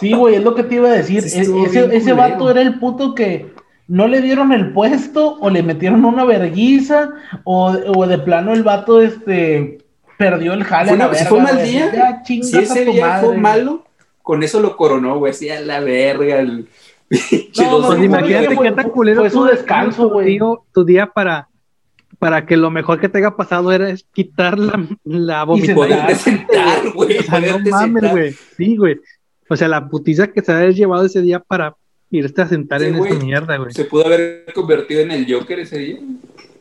Sí, 0.00 0.12
güey, 0.14 0.34
es 0.36 0.42
lo 0.42 0.54
que 0.54 0.64
te 0.64 0.76
iba 0.76 0.88
a 0.88 0.92
decir. 0.92 1.22
Sí, 1.22 1.38
E- 1.38 1.64
ese 1.64 1.96
ese 1.96 2.12
vato 2.12 2.50
era 2.50 2.60
el 2.62 2.78
puto 2.78 3.14
que 3.14 3.52
no 3.88 4.08
le 4.08 4.20
dieron 4.20 4.52
el 4.52 4.72
puesto 4.72 5.36
o 5.40 5.50
le 5.50 5.62
metieron 5.62 6.04
una 6.04 6.24
verguiza 6.24 7.10
o, 7.44 7.66
o 7.72 8.06
de 8.06 8.18
plano 8.18 8.52
el 8.52 8.62
vato 8.62 9.00
este 9.00 9.78
perdió 10.18 10.54
el 10.54 10.64
jale. 10.64 10.88
Fue 10.88 10.96
una- 10.96 11.14
si 11.14 11.24
fue 11.26 11.38
un 11.38 11.44
mal 11.44 11.62
día, 11.64 11.92
Ya, 11.94 12.22
si 12.24 12.40
ese 12.40 12.84
día 12.84 13.18
fue 13.20 13.28
madre. 13.36 13.38
malo, 13.38 13.84
con 14.22 14.42
eso 14.42 14.60
lo 14.60 14.76
coronó, 14.76 15.18
güey, 15.18 15.30
así 15.32 15.48
a 15.50 15.60
la 15.60 15.80
verga, 15.80 16.40
el 16.40 16.68
No, 17.10 17.18
Pues 17.86 17.98
no, 17.98 18.04
imagínate 18.04 18.54
fue- 18.56 18.68
qué 18.68 18.72
tan 18.72 18.84
fue- 18.86 18.92
culero 18.92 19.20
fue 19.20 19.30
su 19.30 19.44
descanso, 19.44 20.08
güey. 20.10 20.38
Tu 20.72 20.84
día 20.84 21.06
para, 21.06 21.48
para 22.22 22.46
que 22.46 22.56
lo 22.56 22.70
mejor 22.70 23.00
que 23.00 23.08
te 23.08 23.18
haya 23.18 23.32
pasado 23.32 23.72
era 23.72 23.90
es 23.90 24.06
quitar 24.12 24.56
la, 24.56 24.86
la 25.02 25.42
vomitada. 25.42 26.14
sentar, 26.14 26.88
güey, 26.94 27.18
O 27.18 27.22
sea, 27.24 27.40
no 27.40 27.58
mames, 27.68 28.10
güey. 28.12 28.32
Sí, 28.56 28.76
güey. 28.76 29.00
O 29.48 29.56
sea, 29.56 29.66
la 29.66 29.88
putiza 29.88 30.28
que 30.28 30.40
se 30.40 30.52
ha 30.52 30.70
llevado 30.70 31.04
ese 31.04 31.20
día 31.20 31.40
para 31.40 31.74
irte 32.12 32.40
a 32.42 32.46
sentar 32.46 32.80
Sí, 32.80 32.86
en 32.86 32.98
güey. 32.98 33.10
esa 33.10 33.24
mierda, 33.24 33.56
güey. 33.56 33.72
Se 33.72 33.86
pudo 33.86 34.06
haber 34.06 34.44
convertido 34.54 35.00
en 35.00 35.10
el 35.10 35.26
Joker 35.34 35.58
ese 35.58 35.78
día. 35.78 35.98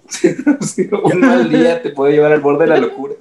Sí, 0.62 0.90
un 0.92 1.20
mal 1.22 1.48
día 1.48 1.80
te 1.84 1.92
puede 1.92 2.14
llevar 2.14 2.32
al 2.32 2.42
borde 2.42 2.64
de 2.64 2.70
la 2.72 2.78
locura. 2.80 3.14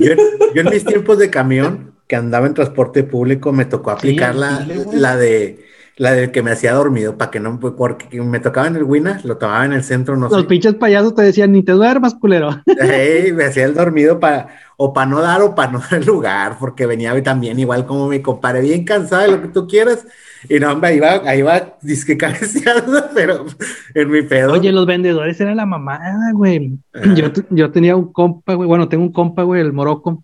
Yo, 0.00 0.10
yo 0.56 0.62
en 0.62 0.68
mis 0.70 0.84
tiempos 0.84 1.18
de 1.18 1.30
camión, 1.30 1.92
que 2.08 2.16
andaba 2.16 2.48
en 2.48 2.54
transporte 2.54 3.04
público, 3.04 3.52
me 3.52 3.64
tocó 3.64 3.92
aplicar 3.92 4.34
Sí, 4.34 4.40
la, 4.40 4.66
la 4.92 5.16
de 5.16 5.64
la 5.96 6.12
de 6.12 6.30
que 6.30 6.42
me 6.42 6.50
hacía 6.50 6.74
dormido, 6.74 7.16
para 7.16 7.30
que 7.30 7.40
no, 7.40 7.58
porque 7.58 8.20
me 8.20 8.38
tocaba 8.38 8.66
en 8.66 8.76
el 8.76 8.84
Wina, 8.84 9.20
lo 9.24 9.38
tomaba 9.38 9.64
en 9.64 9.72
el 9.72 9.82
centro, 9.82 10.16
no 10.16 10.28
Los 10.28 10.42
sé. 10.42 10.46
pinches 10.46 10.74
payasos 10.74 11.14
te 11.14 11.22
decían, 11.22 11.52
ni 11.52 11.62
te 11.62 11.72
duermas, 11.72 12.14
culero. 12.14 12.50
Me 13.34 13.44
hacía 13.44 13.64
el 13.64 13.74
dormido 13.74 14.20
para, 14.20 14.48
o 14.76 14.92
para 14.92 15.06
no 15.06 15.22
dar 15.22 15.40
o 15.40 15.54
para 15.54 15.72
no 15.72 15.80
dar 15.90 16.04
lugar, 16.04 16.56
porque 16.60 16.84
venía 16.84 17.20
también 17.22 17.58
igual 17.58 17.86
como 17.86 18.08
mi 18.08 18.20
compadre, 18.20 18.60
bien 18.60 18.84
cansado 18.84 19.22
de 19.22 19.28
lo 19.28 19.42
que 19.42 19.48
tú 19.48 19.66
quieras, 19.66 20.06
y 20.48 20.60
no, 20.60 20.70
hombre, 20.72 20.90
ahí 20.90 21.00
va, 21.00 21.22
ahí 21.24 21.42
va, 21.42 21.76
disque 21.80 22.16
cabeceando, 22.16 23.06
pero 23.14 23.46
en 23.94 24.10
mi 24.10 24.22
pedo. 24.22 24.52
Oye, 24.52 24.72
los 24.72 24.86
vendedores 24.86 25.40
era 25.40 25.54
la 25.54 25.66
mamada, 25.66 26.30
güey. 26.32 26.78
Ajá. 26.92 27.14
Yo, 27.14 27.26
yo 27.50 27.70
tenía 27.70 27.96
un 27.96 28.12
compa, 28.12 28.54
güey. 28.54 28.68
Bueno, 28.68 28.88
tengo 28.88 29.02
un 29.02 29.12
compa, 29.12 29.42
güey, 29.44 29.62
el 29.62 29.72
Morocco. 29.72 30.22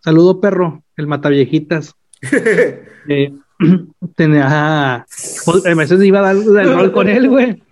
Saludo, 0.00 0.40
perro, 0.40 0.82
el 0.96 1.06
mataviejitas. 1.06 1.94
Eh, 3.06 3.34
tenía. 4.16 5.06
pues, 5.44 5.66
a 5.66 5.74
veces 5.74 6.02
iba 6.02 6.20
a 6.20 6.34
dar 6.34 6.36
el 6.36 6.74
rol 6.74 6.92
con 6.92 7.08
él, 7.08 7.28
güey, 7.28 7.62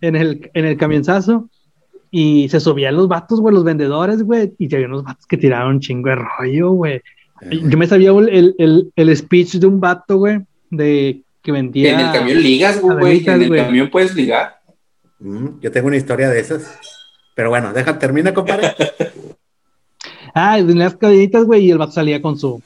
en 0.00 0.16
el, 0.16 0.50
en 0.54 0.64
el 0.64 0.76
camionzazo. 0.76 1.48
Y 2.10 2.48
se 2.48 2.60
subían 2.60 2.96
los 2.96 3.08
vatos, 3.08 3.40
güey, 3.40 3.54
los 3.54 3.64
vendedores, 3.64 4.22
güey. 4.22 4.54
Y 4.58 4.72
había 4.74 4.86
unos 4.86 5.04
vatos 5.04 5.26
que 5.26 5.36
tiraron 5.36 5.74
un 5.74 5.80
chingo 5.80 6.08
de 6.08 6.16
rollo, 6.16 6.70
güey. 6.70 7.02
Yo 7.50 7.76
me 7.76 7.86
sabía 7.86 8.10
el, 8.10 8.54
el, 8.58 8.92
el 8.94 9.16
speech 9.16 9.54
de 9.56 9.66
un 9.66 9.80
vato, 9.80 10.16
güey, 10.16 10.40
de 10.70 11.22
que 11.42 11.52
vendía. 11.52 11.92
En 11.92 12.00
el 12.00 12.12
camión 12.12 12.42
ligas, 12.42 12.80
güey, 12.80 13.24
en 13.26 13.42
el 13.42 13.56
camión 13.56 13.90
puedes 13.90 14.14
ligar. 14.14 14.60
Mm, 15.18 15.60
yo 15.60 15.70
tengo 15.70 15.88
una 15.88 15.96
historia 15.96 16.28
de 16.28 16.40
esas, 16.40 16.78
pero 17.34 17.50
bueno, 17.50 17.72
deja, 17.72 17.98
termina, 17.98 18.34
compadre. 18.34 18.74
Ah, 20.38 20.58
en 20.58 20.78
las 20.78 20.94
cadenitas, 20.96 21.46
güey, 21.46 21.64
y 21.64 21.70
el 21.70 21.78
vato 21.78 21.92
salía 21.92 22.20
con 22.20 22.38
su 22.38 22.60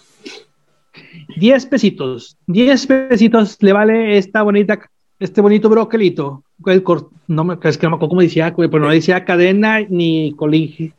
10 1.37 1.67
pesitos. 1.67 2.37
10 2.47 2.87
pesitos 2.87 3.57
le 3.61 3.73
vale 3.73 4.19
esta 4.19 4.43
bonita, 4.43 4.81
este 5.19 5.41
bonito 5.41 5.69
broquelito. 5.69 6.45
El 6.67 6.83
cor- 6.83 7.11
no 7.29 7.45
me, 7.45 7.59
es 7.63 7.79
que 7.79 7.87
no 7.87 7.91
me 7.91 7.97
acuerdo 7.97 8.11
cómo 8.11 8.21
decía, 8.21 8.51
güey, 8.51 8.69
pero 8.69 8.85
no 8.85 8.91
decía 8.91 9.25
cadena 9.25 9.81
ni 9.89 10.33
colique, 10.37 10.93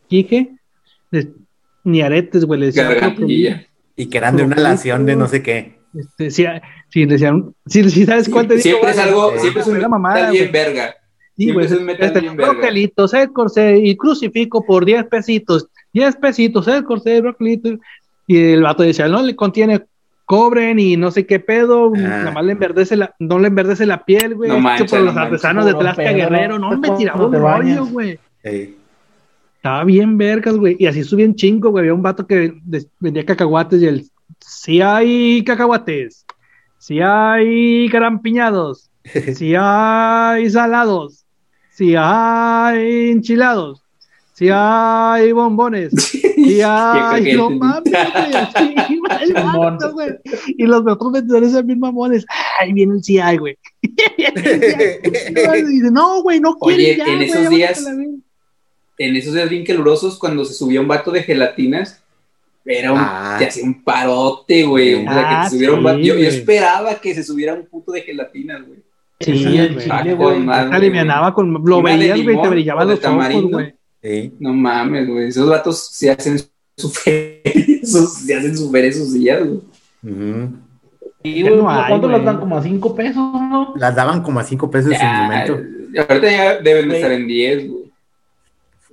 ni 1.84 2.02
aretes, 2.02 2.46
güey. 2.46 2.60
Le 2.60 2.65
decía. 2.67 3.67
Y 3.96 4.06
que 4.08 4.17
eran 4.17 4.38
de 4.38 4.44
una 4.44 4.56
lación 4.56 5.06
de 5.06 5.15
no 5.15 5.28
sé 5.28 5.44
qué. 5.44 5.80
Este, 5.94 6.24
decían, 7.06 7.54
sí, 7.65 7.89
sí, 7.89 8.06
¿sabes 8.06 8.30
cuál 8.30 8.48
te 8.48 8.56
digo? 8.56 8.63
Siempre 8.63 8.91
es 8.91 8.98
algo, 8.98 9.38
siempre 9.38 9.62
es 9.62 9.67
un 9.67 9.78
Una 9.78 9.89
mamada, 9.89 10.32
bien 10.32 10.52
verga. 10.52 10.96
Sí, 11.36 11.44
Siempre 11.44 11.65
güey, 11.65 11.65
es 11.65 11.80
un 11.80 11.86
metal 11.86 12.08
este, 12.08 13.22
el 13.22 13.32
corsé 13.34 13.78
y 13.78 13.96
crucifijo 13.98 14.65
por 14.65 14.86
10 14.86 15.06
pesitos, 15.06 15.67
10 15.94 16.15
pesitos, 16.17 16.67
el 16.67 16.84
corsé, 16.84 17.17
el 17.17 17.22
broquelito. 17.24 17.70
Y 18.28 18.38
el 18.54 18.62
vato 18.62 18.84
decía, 18.84 19.08
no, 19.08 19.22
le 19.22 19.36
contiene 19.36 19.82
cobre 20.32 20.74
ni 20.74 20.96
no 20.96 21.12
sé 21.12 21.26
qué 21.26 21.41
pedo, 21.41 21.91
Ah. 21.94 22.00
nada 22.00 22.32
más 22.32 22.46
le 22.46 22.54
enverdece 22.54 22.96
la, 22.96 23.13
no 23.20 23.38
le 23.38 23.50
enverdece 23.50 23.86
la 23.86 24.06
piel, 24.06 24.36
güey, 24.36 24.50
No 24.50 24.60
manches, 24.62 24.89
por 24.89 25.00
no 25.00 25.06
los 25.08 25.13
manches. 25.15 25.34
artesanos 25.34 25.65
de 25.65 25.74
Tlaxca 25.74 26.04
pedo, 26.04 26.15
Guerrero, 26.15 26.58
no, 26.58 26.72
¿no? 26.72 26.78
me 26.80 26.89
tiraba 26.91 27.26
un 27.26 27.34
rollo, 27.34 27.86
güey. 27.88 28.17
Ey. 28.44 28.78
Estaba 29.58 29.84
bien 29.84 30.17
vergas, 30.17 30.56
güey. 30.56 30.78
Y 30.80 30.86
así 30.88 31.03
subía 31.03 31.26
un 31.26 31.36
chingo, 31.36 31.70
güey. 31.70 31.82
Había 31.84 31.93
un 31.93 32.01
vato 32.01 32.26
que 32.26 32.53
vendía 32.99 33.26
cacahuates 33.26 33.82
y 33.82 33.88
él, 33.88 34.05
sí 34.39 34.82
hay 34.82 35.43
cacahuates, 35.43 36.26
sí 36.78 36.99
hay 37.01 37.89
carampiñados, 37.89 38.89
sí 39.36 39.53
hay 39.58 40.49
salados, 40.49 41.26
sí 41.72 41.93
hay 41.97 43.10
enchilados, 43.12 43.84
sí 44.34 44.47
hay 44.49 45.32
bombones, 45.34 45.91
hay... 46.64 47.24
que 47.24 47.34
No 47.34 47.50
mames, 47.50 47.84
güey. 47.92 48.34
así 48.34 48.76
iba 48.94 49.16
el 49.18 49.28
Simón. 49.28 49.78
vato, 49.78 49.92
güey. 49.94 50.10
Y 50.58 50.66
los 50.66 50.82
otros 50.88 51.12
vendedores 51.12 51.54
eran 51.54 51.68
bien 51.68 51.80
mamones. 51.80 52.26
Ay, 52.60 52.74
viene 52.74 52.96
el 52.96 53.22
hay, 53.22 53.38
güey. 53.38 53.58
Y 53.82 55.64
dice, 55.66 55.92
no, 55.92 56.22
güey, 56.22 56.39
no 56.39 56.56
Oye, 56.60 56.96
quieren 56.96 56.98
ya, 57.08 57.14
en 57.14 57.22
esos 57.22 57.50
días- 57.50 57.84
vámonos 57.84 57.88
a 57.88 57.92
la 57.92 57.98
verga". 57.98 58.18
En 58.98 59.16
esos 59.16 59.34
días 59.34 59.50
bien 59.50 59.66
calurosos, 59.66 60.20
cuando 60.20 60.46
se 60.46 60.54
subía 60.54 60.80
un 60.82 60.88
vato 60.88 61.10
de 61.12 61.24
gelatinas, 61.24 62.04
era 62.64 62.92
un, 62.94 63.00
Ah. 63.02 63.36
te 63.39 63.48
hacía 63.48 63.64
un 63.64 63.84
parote, 63.84 64.64
güey. 64.64 64.94
O 64.94 65.02
sea, 65.12 65.30
que 65.30 65.44
te 65.50 65.56
subiera 65.56 65.74
un 65.74 65.80
sí, 65.80 65.84
vato. 65.86 65.98
Yo, 66.00 66.14
esperaba 66.16 66.96
que 66.96 67.16
se 67.16 67.24
subiera 67.24 67.54
un 67.56 67.66
puto 67.66 67.92
de 67.94 68.02
gelatina, 68.04 68.60
güey. 68.60 68.80
Sí, 69.20 69.38
Sí, 69.38 69.58
el 69.58 69.78
chile, 69.80 69.89
Ah, 69.92 70.14
güey. 70.16 70.48
alivianaba 70.50 71.34
con. 71.34 71.52
Lo 71.66 71.82
veías, 71.82 72.22
güey, 72.24 72.42
te 72.42 72.48
brillaban 72.50 72.88
los 72.89 73.04
ojos, 73.04 73.44
güey. 73.52 73.74
Sí. 74.04 74.34
No 74.39 74.54
mames, 74.54 75.08
güey. 75.08 75.28
Esos 75.28 75.47
vatos 75.49 75.88
se 75.91 76.10
hacen 76.12 76.39
su 76.78 76.89
feria, 76.89 77.39
esos- 77.84 78.14
se 78.14 78.36
hacen 78.36 78.58
su 78.58 78.72
feria 78.72 78.89
esos 78.89 79.14
días, 79.14 79.39
güey. 79.39 79.60
Ujú. 80.04 80.49
Sí, 81.24 81.43
Ya 81.43 81.49
güey, 81.52 81.62
no 81.62 81.64
¿Cuánto 81.88 82.10
las 82.10 82.24
dan? 82.26 82.39
Como 82.39 82.58
a 82.58 82.64
5 82.64 82.95
pesos, 82.95 83.16
¿no? 83.34 83.74
Las 83.78 83.95
daban 83.95 84.24
como 84.24 84.39
a 84.39 84.43
cinco 84.43 84.72
pesos 84.72 84.91
en 84.91 84.97
su 84.97 85.04
Ya, 85.04 85.22
momento. 85.22 85.54
ahorita 86.10 86.32
ya 86.32 86.58
deben 86.62 86.89
de 86.89 86.95
estar 86.95 87.12
en 87.12 87.28
10, 87.28 87.70
güey. 87.70 87.82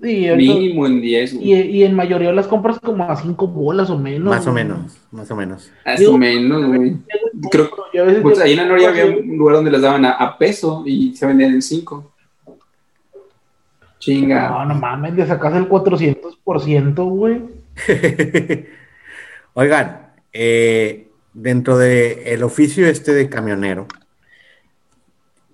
Sí, 0.00 0.28
Mínimo 0.36 0.86
en 0.86 1.00
10, 1.00 1.34
güey. 1.34 1.50
y, 1.52 1.60
y 1.78 1.82
en 1.84 1.94
mayoría 1.94 2.30
las 2.32 2.46
compras 2.46 2.78
como 2.78 3.02
a 3.04 3.16
5 3.16 3.48
bolas 3.48 3.88
o 3.90 3.98
menos. 3.98 4.28
Más 4.28 4.46
o 4.46 4.52
güey. 4.52 4.62
menos, 4.64 4.96
más 5.10 5.30
o 5.30 5.34
menos. 5.36 5.70
Más 5.86 6.06
o 6.06 6.18
menos, 6.18 6.66
güey. 6.66 6.96
Creo- 7.50 7.70
Yo 7.94 8.02
a 8.02 8.06
veces 8.06 8.22
Pues 8.22 8.38
ahí 8.40 8.52
en 8.52 8.58
la 8.58 8.66
Noria 8.66 8.90
había 8.90 9.06
un 9.06 9.36
lugar 9.38 9.56
donde 9.56 9.70
las 9.70 9.80
daban 9.82 10.04
a, 10.04 10.10
a 10.10 10.36
peso 10.38 10.82
y 10.86 11.16
se 11.16 11.24
vendían 11.26 11.52
en 11.54 11.62
5. 11.62 12.12
Chinga. 14.08 14.48
No, 14.48 14.64
no 14.64 14.74
mames, 14.74 15.14
le 15.14 15.26
sacas 15.26 15.54
el 15.54 15.68
400%, 15.68 17.04
güey. 17.04 17.42
Oigan, 19.54 20.12
eh, 20.32 21.10
dentro 21.34 21.76
de 21.76 22.32
el 22.32 22.42
oficio 22.42 22.86
este 22.86 23.12
de 23.12 23.28
camionero, 23.28 23.86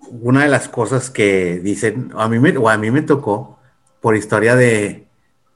una 0.09 0.43
de 0.43 0.49
las 0.49 0.69
cosas 0.69 1.09
que 1.09 1.59
dicen, 1.59 2.11
a 2.15 2.29
mí 2.29 2.39
me, 2.39 2.55
o 2.57 2.69
a 2.69 2.77
mí 2.77 2.91
me 2.91 3.01
tocó, 3.01 3.59
por 3.99 4.15
historia 4.15 4.55
de, 4.55 5.07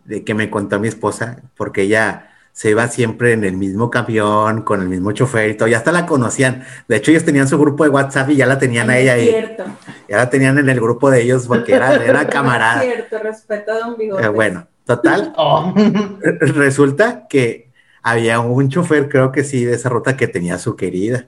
de 0.04 0.26
que 0.26 0.34
me 0.34 0.50
contó 0.50 0.78
mi 0.80 0.90
esposa, 0.90 1.44
porque 1.56 1.84
ella 1.84 2.29
se 2.52 2.72
iba 2.72 2.88
siempre 2.90 3.34
en 3.34 3.44
el 3.46 3.56
mismo 3.58 3.90
camión, 3.90 4.64
con 4.64 4.82
el 4.82 4.90
mismo 4.90 5.12
chofer 5.14 5.50
y 5.50 5.56
todo, 5.58 5.68
ya 5.70 5.78
hasta 5.78 5.92
la 5.94 6.06
conocían. 6.06 6.64
De 6.88 6.98
hecho, 6.98 7.12
ellos 7.12 7.24
tenían 7.24 7.48
su 7.48 7.58
grupo 7.58 7.84
de 7.86 7.90
WhatsApp 7.90 8.30
y 8.32 8.36
ya 8.36 8.46
la 8.46 8.60
tenían 8.60 8.90
a 8.90 8.98
ella 8.98 9.16
es 9.16 9.22
ahí. 9.24 9.30
cierto. 9.30 9.64
Ya 10.10 10.18
la 10.18 10.30
tenían 10.30 10.58
en 10.58 10.68
el 10.70 10.80
grupo 10.82 11.10
de 11.10 11.22
ellos 11.22 11.48
porque 11.48 11.74
era, 11.76 11.96
era 11.96 12.22
Es 12.24 12.28
camarada. 12.34 12.82
cierto, 12.82 13.20
respeto 13.20 13.72
a 13.72 13.80
Don 13.80 13.98
Bigotes. 13.98 14.26
Eh, 14.26 14.30
bueno, 14.30 14.68
total, 14.86 15.34
Oh. 15.38 15.74
resulta 16.40 17.28
que 17.28 17.70
había 18.02 18.40
un 18.40 18.70
chofer, 18.70 19.08
creo 19.10 19.32
que 19.32 19.44
sí, 19.44 19.64
de 19.66 19.76
esa 19.76 19.90
ruta 19.90 20.18
que 20.18 20.28
tenía 20.28 20.56
a 20.56 20.60
su 20.60 20.76
querida, 20.76 21.28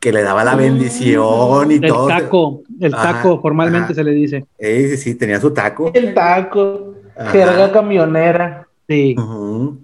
que 0.00 0.12
le 0.12 0.22
daba 0.22 0.44
la 0.44 0.54
bendición 0.54 1.70
y 1.72 1.74
El 1.76 1.80
todo. 1.88 2.06
taco, 2.06 2.62
el 2.80 2.94
Ajá, 2.94 3.14
taco, 3.14 3.40
formalmente 3.40 3.86
ajá. 3.86 3.94
se 3.94 4.04
le 4.04 4.12
dice. 4.12 4.46
Eh, 4.58 4.96
sí, 4.96 5.14
tenía 5.16 5.40
su 5.40 5.50
taco. 5.52 5.90
el 5.92 6.14
taco, 6.14 6.94
Ajá. 7.16 7.30
jerga 7.30 7.72
camionera. 7.72 8.67
Sí. 8.88 9.14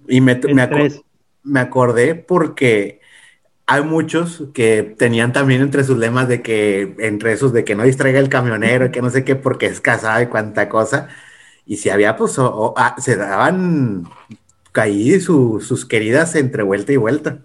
Y 0.09 0.21
me, 0.21 0.35
me, 0.53 0.63
aco- 0.63 0.75
tres. 0.77 1.03
me 1.43 1.61
acordé 1.61 2.15
porque 2.15 3.01
hay 3.67 3.83
muchos 3.83 4.45
que 4.55 4.83
tenían 4.83 5.33
también 5.33 5.61
entre 5.63 5.85
sus 5.85 5.99
lemas 5.99 6.29
de 6.29 6.43
que, 6.43 6.95
entre 6.99 7.33
esos, 7.33 7.53
de 7.53 7.65
que 7.65 7.75
no 7.75 7.83
distraiga 7.85 8.19
el 8.19 8.29
camionero, 8.29 8.87
y 8.87 8.91
que 8.91 9.03
no 9.03 9.11
sé 9.11 9.25
qué, 9.25 9.37
porque 9.37 9.67
es 9.67 9.81
casado 9.81 10.23
y 10.23 10.27
cuánta 10.27 10.69
cosa. 10.69 11.09
Y 11.67 11.77
si 11.77 11.91
había, 11.91 12.17
pues, 12.17 12.39
o- 12.39 12.55
o- 12.55 12.75
ah, 12.77 12.95
se 12.99 13.17
daban 13.17 14.05
ahí 14.75 15.21
su- 15.21 15.61
sus 15.61 15.85
queridas 15.87 16.35
entre 16.35 16.63
vuelta 16.63 16.93
y 16.93 16.97
vuelta. 16.97 17.39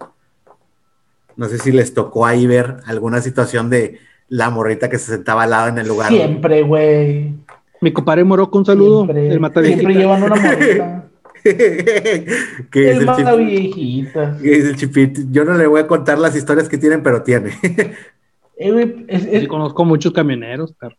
No 1.36 1.48
sé 1.48 1.58
si 1.58 1.72
les 1.72 1.94
tocó 1.94 2.26
ahí 2.26 2.46
ver 2.46 2.78
alguna 2.86 3.20
situación 3.20 3.70
de 3.70 3.98
la 4.28 4.50
morrita 4.50 4.88
que 4.90 4.98
se 4.98 5.12
sentaba 5.12 5.44
al 5.44 5.50
lado 5.50 5.68
en 5.68 5.78
el 5.78 5.88
lugar. 5.88 6.08
Siempre, 6.10 6.62
güey. 6.62 7.34
Mi 7.80 7.92
compadre 7.92 8.24
Morocco, 8.24 8.58
un 8.58 8.66
saludo. 8.66 9.04
Siempre, 9.06 9.28
El 9.60 9.66
siempre 9.66 9.94
llevan 9.94 10.22
una 10.22 10.36
morrita. 10.40 11.09
que 12.70 12.90
es 12.90 12.98
chip- 13.06 13.36
viejita. 13.36 14.38
que 14.40 14.52
es 14.58 14.64
el 14.64 14.76
chipito. 14.76 15.20
Yo 15.30 15.44
no 15.44 15.54
le 15.54 15.66
voy 15.66 15.80
a 15.80 15.86
contar 15.86 16.18
las 16.18 16.36
historias 16.36 16.68
que 16.68 16.78
tienen, 16.78 17.02
pero 17.02 17.22
tiene. 17.22 17.52
Eh, 18.62 18.72
güey, 18.72 19.06
es- 19.08 19.24
es- 19.24 19.40
Sí, 19.40 19.46
conozco 19.46 19.86
muchos 19.86 20.12
camioneros, 20.12 20.74
pero 20.78 20.94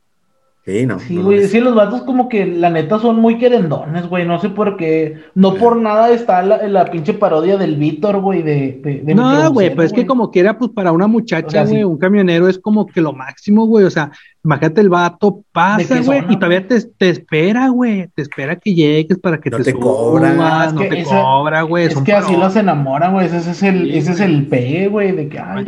Sí, 0.63 0.85
no. 0.85 0.99
Sí, 0.99 1.17
güey, 1.17 1.47
sí, 1.47 1.59
los 1.59 1.73
vatos 1.73 2.03
como 2.03 2.29
que 2.29 2.45
la 2.45 2.69
neta 2.69 2.99
son 2.99 3.15
muy 3.19 3.39
querendones, 3.39 4.07
güey, 4.07 4.27
no 4.27 4.39
sé 4.39 4.49
por 4.49 4.77
qué, 4.77 5.15
no 5.33 5.55
por 5.55 5.77
nada 5.77 6.11
está 6.11 6.43
la, 6.43 6.67
la 6.67 6.85
pinche 6.85 7.15
parodia 7.15 7.57
del 7.57 7.77
Víctor, 7.77 8.21
güey, 8.21 8.43
de, 8.43 8.79
de, 8.83 9.01
de 9.03 9.15
No, 9.15 9.51
güey, 9.51 9.73
pues 9.73 9.87
es 9.87 9.93
que 9.93 10.05
como 10.05 10.29
quiera, 10.29 10.59
pues 10.59 10.69
para 10.69 10.91
una 10.91 11.05
O 11.05 11.09
muchacha, 11.09 11.49
sea, 11.49 11.63
güey, 11.63 11.77
sí. 11.77 11.83
un 11.83 11.97
camionero 11.97 12.47
es 12.47 12.59
como 12.59 12.85
que 12.85 13.01
lo 13.01 13.11
máximo, 13.11 13.65
güey. 13.65 13.85
O 13.85 13.89
sea, 13.89 14.11
imagínate 14.43 14.81
el 14.81 14.89
vato 14.89 15.43
pasa, 15.51 15.99
güey, 16.01 16.19
zona, 16.21 16.31
y 16.31 16.35
todavía 16.35 16.67
te, 16.67 16.79
te 16.79 17.09
espera, 17.09 17.69
güey. 17.69 18.07
Te 18.13 18.21
espera 18.21 18.55
que 18.55 18.75
llegues 18.75 19.17
para 19.17 19.39
que 19.39 19.49
No 19.49 19.57
te, 19.57 19.63
te 19.63 19.73
cobra. 19.73 20.65
Es 20.67 20.73
no 20.75 20.81
te 20.81 20.99
esa- 20.99 21.21
cobra, 21.23 21.63
güey. 21.63 21.85
Es 21.85 21.99
que 22.01 22.13
así 22.13 22.37
los 22.37 22.55
enamoran, 22.55 23.13
güey, 23.13 23.25
ese 23.25 23.37
es 23.37 23.63
el, 23.63 23.81
Sí, 23.91 23.97
ese 23.97 24.11
es 24.11 24.19
el 24.19 24.45
pegue, 24.45 24.89
güey, 24.89 25.11
de 25.13 25.27
que, 25.27 25.39
ay, 25.39 25.65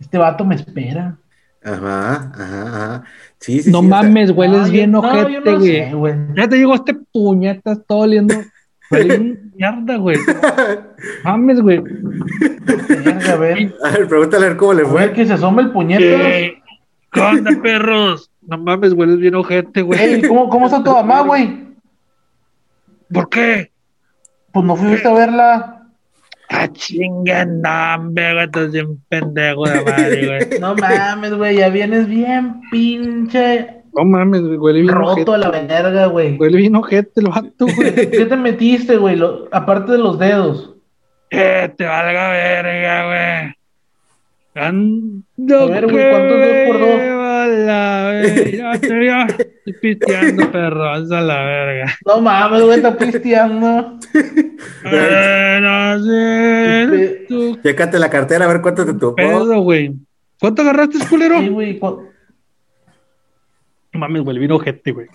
este 0.00 0.18
vato 0.18 0.44
me 0.44 0.56
espera. 0.56 1.16
Ajá, 1.62 2.32
ajá, 2.34 2.62
ajá. 2.66 3.04
Sí, 3.38 3.62
sí, 3.62 3.70
No 3.70 3.80
sí, 3.80 3.86
mames, 3.88 4.32
güey, 4.32 4.50
yo- 4.50 4.64
bien 4.70 4.90
no, 4.92 5.00
ojete, 5.00 5.54
güey. 5.92 6.14
Ya 6.36 6.48
te 6.48 6.56
llegó 6.56 6.74
este 6.74 6.94
puñetas 6.94 7.80
todo 7.86 7.98
oliendo. 8.00 8.34
Mierda, 9.54 9.96
güey. 9.98 10.16
Mames, 11.24 11.60
güey. 11.60 11.78
A 13.30 13.36
ver, 13.36 13.74
A 13.84 13.90
ver, 13.90 14.08
pregúntale 14.08 14.46
a 14.46 14.48
ver 14.48 14.56
cómo 14.56 14.72
le 14.72 14.82
a 14.82 14.84
ver 14.84 14.92
fue. 14.92 15.12
que 15.12 15.26
se 15.26 15.34
asome 15.34 15.62
el 15.62 15.70
puñetas. 15.70 16.02
¿Qué? 16.04 16.62
¿Qué 17.12 17.20
onda, 17.20 17.50
perros? 17.62 18.30
No 18.42 18.58
mames, 18.58 18.94
güey, 18.94 19.08
eres 19.10 19.20
bien 19.20 19.34
ojete, 19.34 19.82
güey. 19.82 20.00
Ey, 20.00 20.22
¿cómo, 20.22 20.48
¿Cómo 20.48 20.66
está 20.66 20.82
tu 20.82 20.90
mamá, 20.92 21.20
güey? 21.22 21.68
¿Por 23.12 23.28
qué? 23.28 23.70
Pues 24.52 24.64
no 24.64 24.76
fuiste 24.76 25.06
a 25.06 25.12
verla. 25.12 25.79
Ah, 26.52 26.66
chinga, 26.72 27.44
no, 27.44 27.94
hombre, 27.94 28.32
güey, 28.34 28.44
estás 28.46 28.72
bien 28.72 29.00
pendejo 29.08 29.68
de 29.68 29.84
madre, 29.84 30.26
güey. 30.26 30.40
No 30.60 30.74
mames, 30.74 31.34
güey, 31.34 31.56
ya 31.58 31.68
vienes 31.68 32.08
bien 32.08 32.60
pinche 32.72 33.82
No 33.94 34.04
mames, 34.04 34.42
güey, 34.42 34.56
huele 34.56 34.80
bien 34.82 34.92
roto 34.94 35.32
a 35.32 35.38
la 35.38 35.50
verga, 35.50 36.06
güey. 36.06 36.36
Huele 36.36 36.56
bien 36.56 36.74
ojete 36.74 37.20
el 37.20 37.28
vato, 37.28 37.66
güey. 37.76 37.94
¿Qué 37.94 38.26
te 38.26 38.36
metiste, 38.36 38.96
güey? 38.96 39.14
Lo- 39.14 39.48
aparte 39.52 39.92
de 39.92 39.98
los 39.98 40.18
dedos. 40.18 40.74
Que 41.28 41.72
te 41.76 41.84
valga 41.84 42.30
verga, 42.30 43.06
güey. 43.06 43.54
Ando 44.66 45.60
A 45.60 45.66
ver, 45.66 45.86
güey, 45.86 46.10
¿cuántos 46.10 46.38
dos 46.40 46.56
por 46.66 46.80
dos? 46.80 47.19
La 47.46 48.10
verga. 48.12 49.26
Estoy 49.26 49.72
pisteando, 49.80 50.50
perros, 50.52 51.10
a 51.12 51.20
la 51.20 51.42
verga. 51.44 51.94
No 52.06 52.20
mames, 52.20 52.62
güey, 52.62 52.76
está 52.76 52.96
pisteando. 52.96 53.98
No 54.84 56.04
sé, 56.04 56.82
Este- 56.84 57.60
Chécate 57.62 57.98
la 57.98 58.10
cartera 58.10 58.44
a 58.44 58.48
ver 58.48 58.60
cuánto 58.60 58.84
te 58.86 58.94
tocó. 58.94 59.14
pedo, 59.16 59.60
güey. 59.62 59.94
¿Cuánto 60.40 60.62
agarraste, 60.62 60.98
culero? 61.08 61.38
Sí, 61.40 61.48
güey. 61.48 61.78
cu- 61.78 62.04
No 63.92 64.00
mames, 64.00 64.22
güey, 64.22 64.38
vino 64.38 64.56
ojete, 64.56 64.92
güey. 64.92 65.06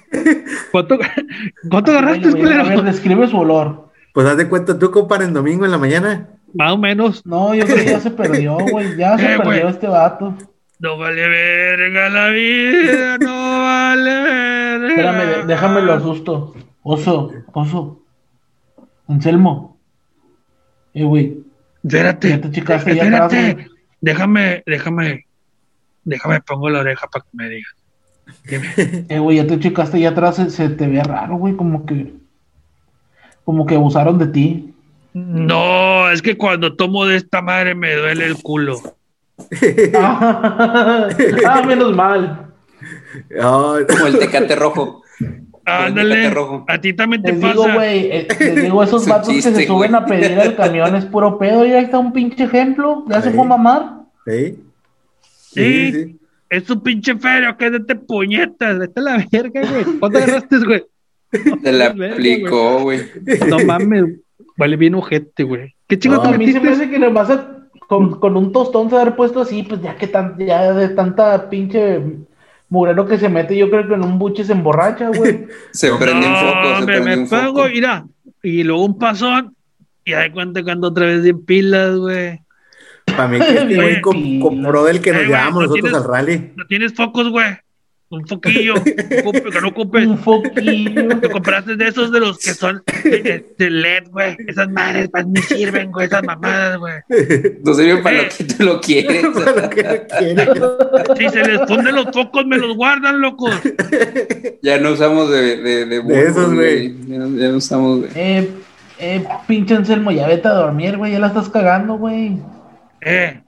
¿Cuánto, 0.72 0.98
¿cuánto 1.70 1.92
agarraste, 1.92 2.30
Güey, 2.30 2.42
güey, 2.44 2.54
A 2.54 2.58
ver, 2.58 2.64
culero? 2.66 2.82
describe 2.84 3.28
su 3.28 3.38
olor. 3.38 3.90
Pues 4.14 4.28
haz 4.28 4.38
de 4.38 4.48
cuenta 4.48 4.78
tú, 4.78 4.92
compadre, 4.92 5.26
en 5.26 5.34
domingo 5.34 5.66
en 5.66 5.72
la 5.72 5.78
mañana. 5.78 6.30
Más 6.54 6.74
o 6.74 6.78
menos. 6.78 7.26
No, 7.26 7.54
yo 7.56 7.66
creo 7.66 7.78
que 7.78 7.86
ya 7.86 8.00
se 8.00 8.12
perdió, 8.12 8.58
güey. 8.72 8.96
Ya 8.98 9.18
se 9.18 9.34
Eh, 9.34 9.38
perdió 9.38 9.68
este 9.70 9.88
vato. 9.88 10.36
No 10.80 10.98
vale 10.98 11.28
verga 11.30 12.10
la 12.10 12.30
vida, 12.30 13.18
no 13.18 13.60
vale 13.62 14.22
verga. 14.22 14.88
Espérame, 14.90 15.48
déjame 15.48 15.82
lo 15.82 15.94
asusto. 15.94 16.56
Oso, 16.84 17.32
oso. 17.54 18.02
Anselmo. 19.08 19.78
Eh, 20.94 21.04
güey. 21.04 21.38
Espérate. 21.84 22.30
Ya 22.30 22.42
te 22.42 22.52
ya 22.52 22.64
atrás, 22.64 22.88
Espérate. 22.88 23.54
güey. 23.54 23.68
Déjame, 24.02 24.64
déjame. 24.66 25.26
Déjame 26.04 26.42
pongo 26.42 26.70
la 26.70 26.80
oreja 26.80 27.08
para 27.08 27.24
que 27.24 27.30
me 27.34 27.50
digas. 27.50 27.74
Dime. 28.44 29.06
Eh, 29.10 29.20
güey, 29.20 29.38
ya 29.38 29.48
te 29.48 29.60
checaste 29.60 30.00
ya 30.00 30.10
atrás. 30.10 30.36
Se, 30.36 30.50
se 30.50 30.70
te 30.70 30.88
ve 30.88 31.02
raro, 31.04 31.38
güey. 31.38 31.56
Como 31.56 31.86
que. 31.86 32.14
Como 33.44 33.66
que 33.66 33.76
abusaron 33.76 34.20
de 34.20 34.28
ti. 34.28 34.74
No, 35.14 36.10
es 36.12 36.22
que 36.22 36.38
cuando 36.38 36.76
tomo 36.76 37.06
de 37.06 37.16
esta 37.16 37.42
madre 37.42 37.74
me 37.76 37.96
duele 37.96 38.26
el 38.26 38.36
culo. 38.42 38.82
ah, 39.96 41.64
menos 41.68 41.96
mal. 41.96 42.48
Ay, 43.32 43.84
Como 43.88 44.08
el 44.08 44.20
tecate 44.20 44.56
rojo. 44.56 45.02
Ándale. 45.66 46.32
A 46.68 46.80
ti 46.80 46.94
también 46.94 47.24
te 47.24 47.32
Les 47.32 47.42
digo, 47.42 47.64
pasa. 47.64 47.74
güey, 47.76 48.10
eh, 48.12 48.28
digo, 48.62 48.84
esos 48.84 49.02
Es 49.04 49.08
vatos 49.10 49.34
que 49.34 49.42
se 49.42 49.66
suben 49.66 49.96
a 49.96 50.06
pedir 50.06 50.40
al 50.40 50.56
camión 50.56 50.96
es 50.96 51.06
puro 51.06 51.38
pedo. 51.40 51.66
Y 51.66 51.72
ahí 51.74 51.86
está 51.86 51.98
un 51.98 52.14
pinche 52.14 52.44
ejemplo. 52.44 53.04
Ya 53.10 53.22
se 53.22 53.32
fue 53.32 53.44
a 53.46 53.48
mamar. 53.48 53.92
¿Sí? 54.26 54.60
Sí. 55.54 55.92
sí. 55.92 56.20
Es 56.50 56.70
un 56.70 56.82
pinche 56.82 57.16
ferio 57.18 57.58
que 57.58 57.66
es 57.66 57.72
de 57.72 57.80
te 57.80 57.96
puñetas. 57.96 58.78
Vete 58.78 59.00
a 59.00 59.04
la 59.04 59.26
verga, 59.32 59.62
güey. 59.62 59.84
¿Cuánto 60.00 60.18
agarraste, 60.20 60.58
güey? 60.60 60.84
Se 61.64 61.72
la 61.72 61.88
aplicó, 61.88 62.82
güey. 62.84 63.00
No 63.48 63.58
mames. 63.60 64.20
Vale 64.58 64.78
bien 64.78 64.94
ojete, 64.96 65.44
güey. 65.44 65.74
¿Qué 65.88 65.98
chingo 65.98 66.18
No, 66.18 66.22
te 66.22 66.28
a 66.30 66.38
mí 66.38 66.46
se 66.48 66.54
me 66.54 66.60
metiste? 66.62 66.84
hace 66.84 66.92
que 66.92 67.00
nomás 67.00 67.30
a- 67.32 67.55
con, 67.88 68.20
con 68.20 68.36
un 68.38 68.52
tostón 68.52 68.90
se 68.90 68.96
haber 68.98 69.16
puesto 69.16 69.42
así, 69.42 69.64
pues 69.64 69.82
ya 69.82 69.96
que 69.96 70.08
tan, 70.08 70.38
ya 70.38 70.74
de 70.74 70.90
tanta 70.90 71.50
pinche 71.50 72.02
mugrero 72.70 73.06
que 73.06 73.18
se 73.18 73.30
mete, 73.30 73.56
yo 73.56 73.70
creo 73.70 73.88
que 73.88 73.94
en 73.94 74.04
un 74.04 74.18
buche 74.20 74.44
se 74.44 74.54
emborracha, 74.54 75.10
güey. 75.10 75.46
Se 75.72 75.92
prende 75.94 76.26
en 76.26 76.36
foco, 76.36 76.62
se 76.64 76.74
hombre, 76.80 76.96
prende 77.02 77.16
me 77.16 77.22
un 77.24 77.28
foco. 77.28 77.54
pongo, 77.54 77.68
mira, 77.70 78.06
y 78.44 78.64
luego 78.64 78.86
un 78.86 78.98
pasón, 78.98 79.56
Y 80.04 80.14
ahí 80.14 80.30
cuenta 80.32 80.64
cuando 80.64 80.88
otra 80.90 81.06
vez 81.08 81.26
en 81.26 81.44
pilas, 81.46 81.96
güey. 81.96 82.40
Para 83.06 83.28
mí 83.28 83.40
que 83.40 83.50
este 83.58 83.76
güey 83.76 84.02
com- 84.02 84.40
compró 84.40 84.84
del 84.86 85.02
que 85.02 85.12
nos 85.14 85.22
Eh, 85.22 85.26
llevamos 85.28 85.54
no 85.54 85.62
nosotros 85.62 85.92
tienes- 85.92 86.02
al 86.02 86.04
rally. 86.12 86.54
No 86.56 86.66
tienes 86.68 86.94
focos, 86.94 87.30
güey. 87.30 87.46
Un 88.16 88.28
foquillo. 88.28 88.74
Que 88.84 89.62
no 89.62 89.68
ocupes. 89.70 90.08
Un 90.08 90.18
foquillo. 90.18 91.20
Te 91.20 91.30
compraste 91.30 91.76
de 91.76 91.88
esos 91.88 92.12
de 92.12 92.20
los 92.20 92.38
que 92.40 92.54
son 92.54 92.84
de, 93.04 93.46
de 93.58 93.70
LED, 93.70 94.10
güey. 94.12 94.38
Esas 94.48 94.70
madres 94.70 95.10
pues, 95.12 95.26
ni 95.28 95.42
sirven, 95.42 95.92
güey. 95.92 96.08
Esas 96.08 96.24
mamadas, 96.24 96.78
güey. 96.78 96.94
No 97.64 97.74
sirve 97.74 98.02
para 98.02 98.20
Eh. 98.22 98.24
lo 98.24 98.30
que 98.38 98.44
tú 98.54 98.64
lo 98.64 98.82
quieres. 98.82 99.26
Para 99.34 99.62
lo 99.64 99.70
que 99.70 100.08
quiere. 100.18 100.46
Si 101.18 101.30
se 101.30 101.44
les 101.44 101.60
funden 101.68 101.96
los 101.96 102.06
focos, 102.14 102.46
me 102.46 102.58
los 102.58 102.76
guardan, 102.76 103.22
locos. 103.22 103.54
ya 104.62 104.80
no 104.80 104.92
usamos 104.92 105.30
de, 105.32 105.58
de, 105.58 105.86
de, 105.86 106.02
De 106.02 106.22
esos, 106.24 106.54
güey. 106.54 106.96
Ya, 107.08 107.18
no- 107.20 107.38
ya 107.38 107.50
no 107.50 107.58
usamos 107.58 108.02
de. 108.04 108.10
Eh, 108.16 108.50
eh, 109.00 109.24
pinche 109.48 109.76
Anselmo, 109.76 110.12
ya 110.12 110.28
vete 110.28 110.48
a 110.48 110.52
dormir, 110.54 110.98
güey. 110.98 111.12
Ya 111.12 111.20
la 111.20 111.28
estás 111.28 111.50
cagando, 111.50 111.96
güey. 111.98 112.38
Eh, 113.02 113.42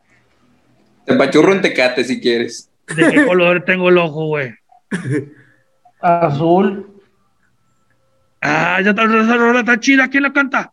Te 1.06 1.14
pachurro 1.16 1.54
en 1.54 1.62
tecate 1.62 2.04
si 2.04 2.20
quieres. 2.20 2.67
¿De 2.96 3.12
qué 3.12 3.26
color 3.26 3.64
tengo 3.66 3.90
el 3.90 3.98
ojo, 3.98 4.26
güey? 4.28 4.54
Azul. 6.02 6.88
Ah, 8.42 8.80
ya 8.84 8.92
está, 8.92 9.04
esa 9.04 9.36
rola 9.38 9.60
está 9.60 9.80
chida. 9.80 10.08
¿Quién 10.10 10.24
la 10.24 10.32
canta? 10.34 10.72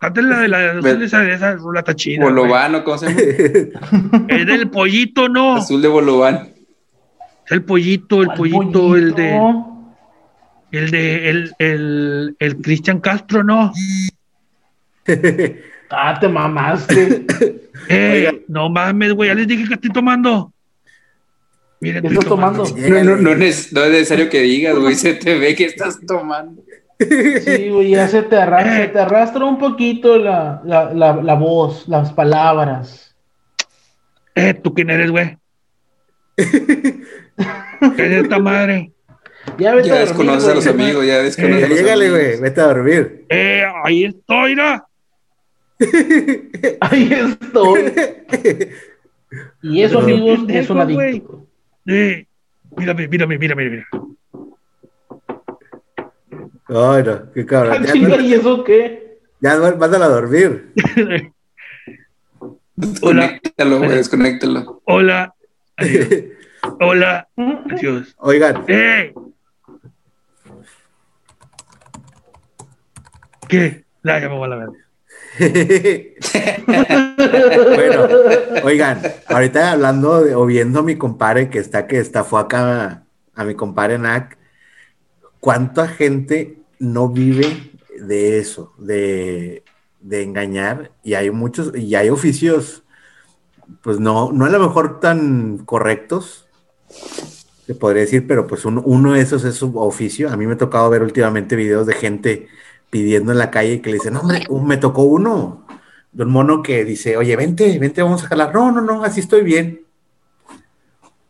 Cántale 0.00 0.28
la 0.28 0.38
de 0.40 0.48
la 0.48 0.58
Ve- 0.80 1.04
esa, 1.04 1.28
esa 1.30 1.54
rola 1.56 1.80
está 1.80 1.94
chida. 1.94 2.22
güey. 2.22 2.34
Bolobano, 2.34 2.82
¿cómo 2.84 2.98
se 2.98 3.06
llama? 3.08 4.26
Es 4.28 4.46
del 4.46 4.68
pollito, 4.70 5.28
no. 5.28 5.56
Azul 5.56 5.80
de 5.82 5.88
Bolobán. 5.88 6.48
Es 7.46 7.52
el 7.52 7.62
pollito, 7.62 8.20
el 8.22 8.26
¿Cuál 8.28 8.38
pollito, 8.38 8.96
el 8.96 9.14
de. 9.14 9.36
El 10.72 10.90
de. 10.90 11.30
El, 11.30 11.54
el, 11.58 12.36
el 12.38 12.56
Cristian 12.62 13.00
Castro, 13.00 13.44
no. 13.44 13.72
Ah, 15.96 16.18
te 16.18 16.26
mamaste. 16.26 17.24
Eh, 17.88 18.44
no 18.48 18.68
mames, 18.68 19.12
güey. 19.12 19.28
Ya 19.28 19.34
les 19.34 19.46
dije 19.46 19.68
que 19.68 19.74
estoy 19.74 19.90
tomando. 19.90 20.52
Miren, 21.84 22.02
¿Qué 22.02 22.08
estoy 22.08 22.18
estás 22.18 22.28
tomando? 22.28 22.64
No, 22.64 23.04
no, 23.04 23.16
no, 23.36 23.44
es, 23.44 23.72
no 23.72 23.84
es 23.84 23.90
necesario 23.90 24.28
que 24.30 24.40
digas, 24.40 24.76
güey. 24.76 24.94
Se 24.94 25.14
te 25.14 25.38
ve 25.38 25.54
que 25.54 25.64
estás 25.66 25.98
tomando. 26.06 26.62
Sí, 26.98 27.68
güey, 27.70 27.90
ya 27.90 28.08
se 28.08 28.22
te 28.22 28.36
arrastra, 28.36 28.76
se 28.76 28.88
te 28.88 28.98
arrastra 29.00 29.44
un 29.44 29.58
poquito 29.58 30.16
la, 30.16 30.62
la, 30.64 30.94
la, 30.94 31.14
la 31.22 31.34
voz, 31.34 31.86
las 31.88 32.12
palabras. 32.12 33.14
Eh, 34.34 34.54
¿tú 34.54 34.72
quién 34.74 34.90
eres, 34.90 35.10
güey? 35.10 35.36
¿Qué 36.36 37.02
es 37.96 38.22
esta 38.22 38.38
madre? 38.38 38.92
Ya 39.58 39.74
vete 39.74 39.88
Ya 39.88 39.94
a 39.94 39.98
dormir, 39.98 40.08
desconoces 40.16 40.48
a 40.48 40.54
los 40.54 40.64
güey. 40.66 40.82
amigos, 40.84 41.06
ya 41.06 41.18
desconoces 41.22 41.60
Ya 41.60 41.66
a 41.66 41.68
los 41.68 41.78
llégale, 41.78 42.06
amigos. 42.06 42.26
güey. 42.28 42.40
Vete 42.40 42.60
a 42.60 42.64
dormir. 42.66 43.24
Eh, 43.28 43.62
ahí 43.84 44.04
estoy, 44.04 44.54
¿no? 44.54 44.86
Ahí 46.80 47.12
estoy. 47.12 47.92
Y 49.62 49.82
eso, 49.82 50.00
Pero- 50.04 50.16
amigos, 50.16 50.40
es 50.48 50.70
un 50.70 50.78
adicto. 50.78 51.46
Eh, 51.86 52.26
mírame, 52.76 53.08
mírame, 53.08 53.38
mírame, 53.38 53.64
mírame. 53.64 53.86
Ay, 56.68 57.02
no, 57.02 57.32
qué 57.32 57.44
cabrón. 57.44 57.84
Ya, 57.84 57.92
chinga, 57.92 58.20
¿Y 58.20 58.34
eso 58.34 58.64
qué? 58.64 59.18
ya 59.40 59.58
mándala 59.78 60.06
a 60.06 60.08
dormir. 60.08 60.72
Desconéctalo, 62.76 63.78
güey, 63.78 63.90
desconéctalo. 63.90 64.82
Hola. 64.84 65.34
Adiós. 65.76 66.08
Hola. 66.80 67.28
Adiós. 67.36 68.14
Oigan, 68.18 68.64
¡Eh! 68.68 69.12
¿Qué? 73.48 73.84
La 74.02 74.26
voy 74.28 74.44
a 74.44 74.48
la 74.48 74.56
verga. 74.56 74.83
bueno, 77.74 78.06
oigan, 78.62 79.02
ahorita 79.26 79.72
hablando 79.72 80.22
de, 80.22 80.34
o 80.34 80.46
viendo 80.46 80.80
a 80.80 80.82
mi 80.82 80.96
compadre 80.96 81.50
que 81.50 81.58
está, 81.58 81.86
que 81.86 81.98
está, 81.98 82.22
fue 82.24 82.40
acá 82.40 83.04
a 83.34 83.44
mi 83.44 83.54
compadre 83.54 83.98
Nac, 83.98 84.38
¿cuánta 85.40 85.88
gente 85.88 86.58
no 86.78 87.08
vive 87.08 87.72
de 87.98 88.38
eso, 88.38 88.74
de, 88.78 89.64
de 90.00 90.22
engañar? 90.22 90.92
Y 91.02 91.14
hay 91.14 91.30
muchos, 91.30 91.76
y 91.76 91.96
hay 91.96 92.10
oficios, 92.10 92.84
pues 93.82 93.98
no, 93.98 94.30
no 94.32 94.44
a 94.44 94.50
lo 94.50 94.60
mejor 94.60 95.00
tan 95.00 95.58
correctos, 95.58 96.48
se 97.66 97.74
podría 97.74 98.02
decir, 98.02 98.26
pero 98.26 98.46
pues 98.46 98.64
uno, 98.64 98.82
uno 98.84 99.14
de 99.14 99.20
esos 99.20 99.44
es 99.44 99.54
su 99.56 99.76
oficio. 99.78 100.30
A 100.30 100.36
mí 100.36 100.46
me 100.46 100.52
ha 100.52 100.58
tocado 100.58 100.88
ver 100.90 101.02
últimamente 101.02 101.56
videos 101.56 101.86
de 101.86 101.94
gente 101.94 102.48
pidiendo 102.94 103.32
en 103.32 103.38
la 103.38 103.50
calle 103.50 103.80
que 103.80 103.90
le 103.90 103.96
dicen, 103.96 104.14
no, 104.14 104.20
hombre, 104.20 104.46
me 104.62 104.76
tocó 104.76 105.02
uno 105.02 105.66
de 106.12 106.22
un 106.22 106.30
mono 106.30 106.62
que 106.62 106.84
dice, 106.84 107.16
oye, 107.16 107.34
vente, 107.34 107.76
vente, 107.80 108.00
vamos 108.04 108.22
a 108.22 108.28
jalar. 108.28 108.54
No, 108.54 108.70
no, 108.70 108.82
no, 108.82 109.02
así 109.02 109.18
estoy 109.18 109.42
bien. 109.42 109.80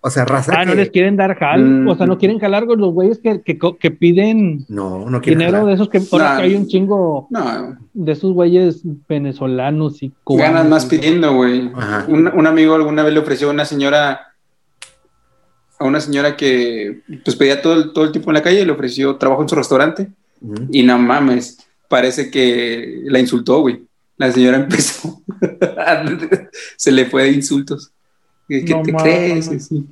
O 0.02 0.10
sea, 0.10 0.26
raza. 0.26 0.52
Ah, 0.54 0.66
no 0.66 0.74
les 0.74 0.90
quieren 0.90 1.16
dar 1.16 1.38
jal. 1.38 1.64
Mm. 1.64 1.88
O 1.88 1.94
sea, 1.94 2.04
no 2.04 2.18
quieren 2.18 2.38
jalar 2.38 2.66
con 2.66 2.78
los 2.82 2.92
güeyes 2.92 3.18
que, 3.18 3.40
que, 3.40 3.90
piden 3.90 4.66
No, 4.68 5.06
dinero 5.20 5.52
jalar. 5.52 5.64
de 5.64 5.72
esos 5.72 5.88
que 5.88 6.00
que 6.06 6.22
hay 6.22 6.54
un 6.54 6.66
chingo 6.66 7.28
No, 7.30 7.78
de 7.94 8.12
esos 8.12 8.34
güeyes 8.34 8.82
venezolanos 9.08 10.02
y 10.02 10.12
cubanos. 10.22 10.52
ganas 10.52 10.68
más 10.68 10.84
pidiendo, 10.84 11.32
güey. 11.32 11.72
Un, 12.08 12.28
un 12.28 12.46
amigo 12.46 12.74
alguna 12.74 13.04
vez 13.04 13.14
le 13.14 13.20
ofreció 13.20 13.48
a 13.48 13.52
una 13.52 13.64
señora, 13.64 14.34
a 15.78 15.84
una 15.86 16.00
señora 16.00 16.36
que 16.36 17.00
pues 17.24 17.36
pedía 17.36 17.62
todo 17.62 17.72
el, 17.72 17.94
todo 17.94 18.04
el 18.04 18.12
tiempo 18.12 18.28
en 18.28 18.34
la 18.34 18.42
calle, 18.42 18.66
le 18.66 18.72
ofreció 18.72 19.16
trabajo 19.16 19.40
en 19.40 19.48
su 19.48 19.54
restaurante 19.54 20.10
Y 20.70 20.82
no 20.82 20.98
mames, 20.98 21.58
parece 21.88 22.30
que 22.30 23.00
la 23.04 23.18
insultó, 23.18 23.60
güey. 23.60 23.82
La 24.16 24.30
señora 24.30 24.58
empezó, 24.62 25.20
se 26.76 26.92
le 26.92 27.06
fue 27.06 27.24
de 27.24 27.32
insultos. 27.32 27.90
¿Qué, 28.48 28.62
No 28.62 28.82
te 28.82 28.92
mames. 28.92 29.48
crees? 29.48 29.66
Sí. 29.66 29.84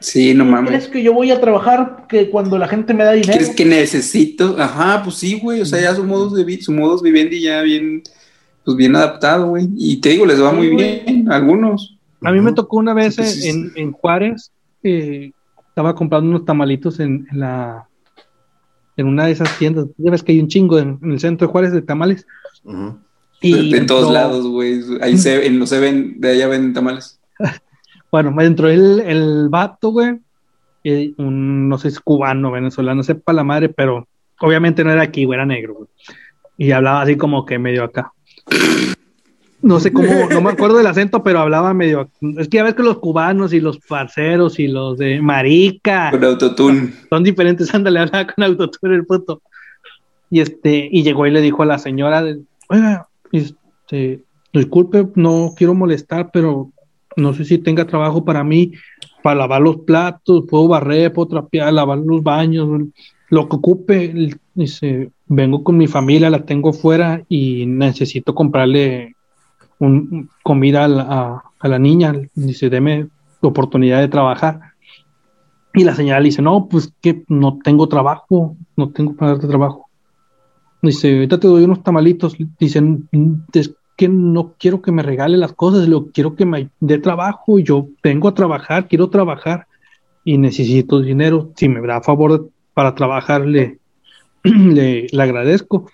Sí, 0.00 0.32
no 0.34 0.44
¿Crees 0.44 0.62
mames. 0.62 0.88
que 0.88 1.02
yo 1.02 1.12
voy 1.12 1.30
a 1.32 1.40
trabajar 1.40 2.06
que 2.08 2.30
cuando 2.30 2.56
la 2.56 2.68
gente 2.68 2.94
me 2.94 3.02
da 3.04 3.12
dinero? 3.12 3.32
¿Quieres 3.32 3.50
que 3.50 3.64
necesito? 3.64 4.54
Ajá, 4.58 5.02
pues 5.02 5.16
sí, 5.16 5.40
güey. 5.42 5.60
O 5.60 5.64
sea, 5.66 5.80
ya 5.80 5.94
su 5.94 6.04
modus 6.04 6.34
de 6.36 6.60
su 6.62 6.72
modus 6.72 7.02
vivendi 7.02 7.40
ya 7.40 7.62
bien, 7.62 8.02
pues 8.64 8.76
bien 8.76 8.94
adaptado, 8.94 9.48
güey. 9.48 9.68
Y 9.76 10.00
te 10.00 10.10
digo, 10.10 10.24
les 10.24 10.40
va 10.40 10.50
Sí, 10.50 10.56
muy 10.56 10.68
güey. 10.70 11.02
bien 11.04 11.30
a 11.32 11.36
algunos. 11.36 11.98
A 12.22 12.30
mí 12.30 12.40
me 12.40 12.52
tocó 12.52 12.76
una 12.76 12.94
vez 12.94 13.16
sí. 13.16 13.48
en, 13.48 13.72
en 13.74 13.92
Juárez, 13.92 14.52
eh, 14.84 15.32
estaba 15.68 15.94
comprando 15.94 16.30
unos 16.30 16.44
tamalitos 16.44 17.00
en, 17.00 17.26
en 17.32 17.40
la 17.40 17.87
en 18.98 19.06
una 19.06 19.24
de 19.24 19.32
esas 19.32 19.56
tiendas. 19.58 19.86
Ya 19.96 20.10
ves 20.10 20.22
que 20.22 20.32
hay 20.32 20.40
un 20.40 20.48
chingo 20.48 20.78
en, 20.78 20.98
en 21.02 21.12
el 21.12 21.20
centro 21.20 21.46
de 21.46 21.52
Juárez 21.52 21.72
de 21.72 21.80
tamales. 21.80 22.26
Ujú. 22.64 22.98
Y 23.40 23.70
de, 23.70 23.78
de 23.80 23.86
todos 23.86 24.02
entró- 24.08 24.12
lados, 24.12 24.46
güey. 24.46 24.80
Ahí 25.00 25.16
se, 25.16 25.46
en 25.46 25.58
los 25.58 25.70
se 25.70 25.78
ven, 25.80 26.20
de 26.20 26.32
allá 26.32 26.48
ven 26.48 26.74
tamales. 26.74 27.18
Bueno, 28.10 28.32
me 28.32 28.44
entró 28.46 28.68
el, 28.70 29.00
el 29.00 29.48
vato, 29.50 29.90
güey. 29.90 30.18
eh, 30.82 31.12
un, 31.18 31.68
no 31.68 31.76
sé 31.76 31.90
si 31.90 31.96
es 31.96 32.00
cubano, 32.00 32.50
venezolano, 32.50 33.02
sepa 33.02 33.34
la 33.34 33.44
madre, 33.44 33.68
pero 33.68 34.08
obviamente 34.40 34.82
no 34.82 34.90
era 34.90 35.02
aquí, 35.02 35.26
güey, 35.26 35.36
era 35.36 35.44
negro, 35.44 35.74
güey. 35.74 35.88
Y 36.56 36.72
hablaba 36.72 37.02
así 37.02 37.16
como 37.16 37.44
que 37.44 37.58
medio 37.58 37.84
acá. 37.84 38.12
No 39.68 39.80
sé 39.80 39.92
cómo, 39.92 40.08
no 40.30 40.40
me 40.40 40.50
acuerdo 40.50 40.78
del 40.78 40.86
acento, 40.86 41.22
pero 41.22 41.40
hablaba 41.40 41.74
medio. 41.74 42.08
Es 42.38 42.48
que 42.48 42.56
ya 42.56 42.64
ves 42.64 42.72
que 42.72 42.82
los 42.82 43.00
cubanos 43.00 43.52
y 43.52 43.60
los 43.60 43.78
parceros 43.78 44.58
y 44.58 44.66
los 44.66 44.96
de 44.96 45.20
marica 45.20 46.10
Con 46.10 46.24
autotune. 46.24 46.94
son 47.10 47.22
diferentes. 47.22 47.72
Ándale, 47.74 48.00
hablaba 48.00 48.32
con 48.32 48.44
autotune 48.44 48.94
el 48.94 49.04
puto. 49.04 49.42
Y 50.30 50.40
este, 50.40 50.88
y 50.90 51.02
llegó 51.02 51.26
y 51.26 51.32
le 51.32 51.42
dijo 51.42 51.62
a 51.62 51.66
la 51.66 51.78
señora, 51.78 52.22
de, 52.22 52.40
oiga, 52.70 53.08
este, 53.30 54.22
disculpe, 54.54 55.06
no 55.16 55.52
quiero 55.54 55.74
molestar, 55.74 56.30
pero 56.32 56.70
no 57.16 57.34
sé 57.34 57.44
si 57.44 57.58
tenga 57.58 57.86
trabajo 57.86 58.24
para 58.24 58.42
mí, 58.44 58.72
para 59.22 59.36
lavar 59.36 59.60
los 59.60 59.80
platos, 59.80 60.44
puedo 60.48 60.66
barrer, 60.68 61.12
puedo 61.12 61.28
trapear, 61.28 61.74
lavar 61.74 61.98
los 61.98 62.22
baños, 62.22 62.68
lo 63.28 63.48
que 63.50 63.56
ocupe. 63.56 64.30
Dice, 64.54 65.10
vengo 65.26 65.62
con 65.62 65.76
mi 65.76 65.88
familia, 65.88 66.30
la 66.30 66.46
tengo 66.46 66.72
fuera 66.72 67.22
y 67.28 67.66
necesito 67.66 68.34
comprarle 68.34 69.14
un, 69.78 70.30
comida 70.42 70.84
a 70.84 70.88
la, 70.88 71.42
a- 71.60 71.78
niña. 71.78 72.14
Dice, 72.34 72.70
deme 72.70 73.08
oportunidad 73.40 74.00
de 74.00 74.08
trabajar. 74.08 74.60
Y 75.74 75.84
la 75.84 75.94
señora 75.94 76.20
le 76.20 76.26
dice, 76.26 76.42
no, 76.42 76.66
pues 76.68 76.92
que 77.00 77.24
no 77.28 77.58
tengo 77.62 77.88
trabajo, 77.88 78.56
no 78.76 78.90
tengo 78.90 79.14
para 79.14 79.32
darte 79.32 79.46
trabajo. 79.46 79.88
Dice, 80.82 81.12
ahorita 81.14 81.38
te 81.40 81.48
doy 81.48 81.64
unos 81.64 81.82
tamalitos. 81.82 82.36
Dicen, 82.58 83.08
es 83.52 83.74
que 83.96 84.08
no 84.08 84.54
quiero 84.58 84.80
que 84.80 84.92
me 84.92 85.02
regale 85.02 85.36
las 85.36 85.52
cosas, 85.52 85.88
lo 85.88 86.06
quiero 86.06 86.36
que 86.36 86.46
me 86.46 86.70
dé 86.80 86.98
trabajo. 86.98 87.58
Yo 87.58 87.88
vengo 88.02 88.28
a 88.28 88.34
trabajar, 88.34 88.88
quiero 88.88 89.10
trabajar 89.10 89.66
y 90.24 90.38
necesito 90.38 91.00
dinero. 91.00 91.52
Si 91.56 91.68
me 91.68 91.84
da 91.86 92.00
favor 92.00 92.48
para 92.74 92.94
trabajar, 92.94 93.44
le, 93.46 93.78
agradezco. 95.18 95.90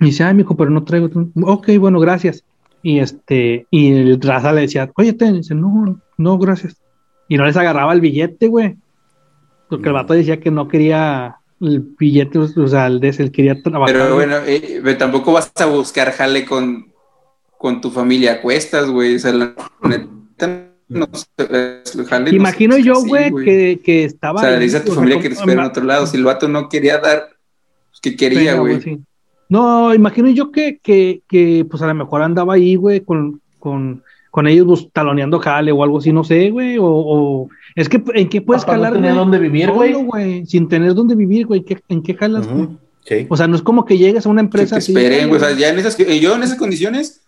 Dice, 0.00 0.24
ay, 0.24 0.34
mijo, 0.34 0.56
pero 0.56 0.70
no 0.70 0.84
traigo. 0.84 1.10
Ok, 1.42 1.68
bueno, 1.78 2.00
gracias. 2.00 2.44
Y 2.82 2.98
este, 2.98 3.66
y 3.70 3.92
el 3.92 4.20
raza 4.20 4.52
le 4.52 4.62
decía, 4.62 4.90
oye, 4.96 5.12
ten, 5.12 5.36
dice, 5.36 5.54
no, 5.54 6.00
no, 6.18 6.38
gracias. 6.38 6.76
Y 7.28 7.36
no 7.36 7.46
les 7.46 7.56
agarraba 7.56 7.92
el 7.92 8.00
billete, 8.00 8.48
güey. 8.48 8.76
Porque 9.68 9.88
el 9.88 9.94
vato 9.94 10.14
decía 10.14 10.40
que 10.40 10.50
no 10.50 10.68
quería 10.68 11.36
el 11.60 11.80
billete, 11.98 12.38
o 12.38 12.68
sea, 12.68 12.88
el 12.88 13.00
de 13.00 13.08
él 13.10 13.30
quería 13.30 13.62
trabajar. 13.62 13.94
Pero 13.94 14.14
bueno, 14.14 14.36
eh, 14.46 14.80
pero 14.82 14.98
tampoco 14.98 15.32
vas 15.32 15.52
a 15.56 15.66
buscar 15.66 16.10
jale 16.12 16.44
con, 16.44 16.92
con 17.56 17.80
tu 17.80 17.90
familia 17.90 18.32
a 18.32 18.40
cuestas, 18.40 18.90
güey. 18.90 19.14
O 19.14 19.18
sea, 19.20 19.32
la 19.32 19.54
neta, 19.82 20.68
no 20.88 21.08
jale 22.08 22.32
no 22.32 22.36
Imagino 22.36 22.76
yo, 22.78 22.94
güey, 23.04 23.32
que, 23.44 23.80
que 23.82 24.04
estaba. 24.04 24.40
O 24.40 24.42
sea, 24.42 24.50
le 24.50 24.64
dice 24.64 24.78
a 24.78 24.84
tu 24.84 24.92
familia 24.92 25.20
que 25.20 25.28
te 25.28 25.34
espera 25.36 25.62
en 25.62 25.70
otro 25.70 25.84
lado. 25.84 26.06
Si 26.06 26.16
el 26.16 26.24
vato 26.24 26.48
no 26.48 26.68
quería 26.68 26.98
dar, 26.98 27.28
pues 27.90 28.00
que 28.00 28.16
quería, 28.16 28.56
güey. 28.56 28.80
sí. 28.80 29.00
No, 29.52 29.92
imagino 29.94 30.30
yo 30.30 30.50
que, 30.50 30.78
que, 30.82 31.20
que, 31.28 31.66
pues 31.70 31.82
a 31.82 31.86
lo 31.86 31.94
mejor 31.94 32.22
andaba 32.22 32.54
ahí, 32.54 32.74
güey, 32.74 33.00
con, 33.02 33.40
con, 33.58 34.02
con 34.30 34.46
ellos 34.46 34.66
pues, 34.66 34.88
taloneando 34.92 35.38
jale 35.40 35.72
o 35.72 35.82
algo 35.84 35.98
así, 35.98 36.10
no 36.10 36.24
sé, 36.24 36.50
güey, 36.50 36.78
o, 36.78 36.86
o- 36.86 37.48
es 37.74 37.88
que 37.88 38.02
en 38.14 38.28
qué 38.30 38.40
puedes 38.40 38.64
Papá 38.64 38.76
no 38.76 38.82
calar, 38.82 38.94
tenía 38.94 39.10
güey? 39.10 39.18
dónde 39.22 39.38
vivir, 39.38 39.66
Solo, 39.66 39.76
güey. 39.78 39.92
güey, 40.04 40.46
sin 40.46 40.68
tener 40.68 40.94
dónde 40.94 41.14
vivir, 41.14 41.46
güey, 41.46 41.62
¿qué- 41.64 41.82
¿en 41.88 42.02
qué 42.02 42.14
jalas? 42.14 42.48
güey? 42.48 42.68
Sí. 43.04 43.26
O 43.28 43.36
sea, 43.36 43.46
no 43.46 43.56
es 43.56 43.62
como 43.62 43.84
que 43.84 43.98
llegues 43.98 44.24
a 44.24 44.28
una 44.30 44.40
empresa 44.40 44.76
así, 44.76 44.92
esperen, 44.92 45.28
güey. 45.28 45.36
O 45.36 45.40
sea, 45.40 45.50
güey. 45.50 45.60
ya 45.60 45.68
en 45.68 45.78
esas, 45.78 45.98
yo 45.98 46.34
en 46.34 46.42
esas 46.42 46.56
condiciones, 46.56 47.20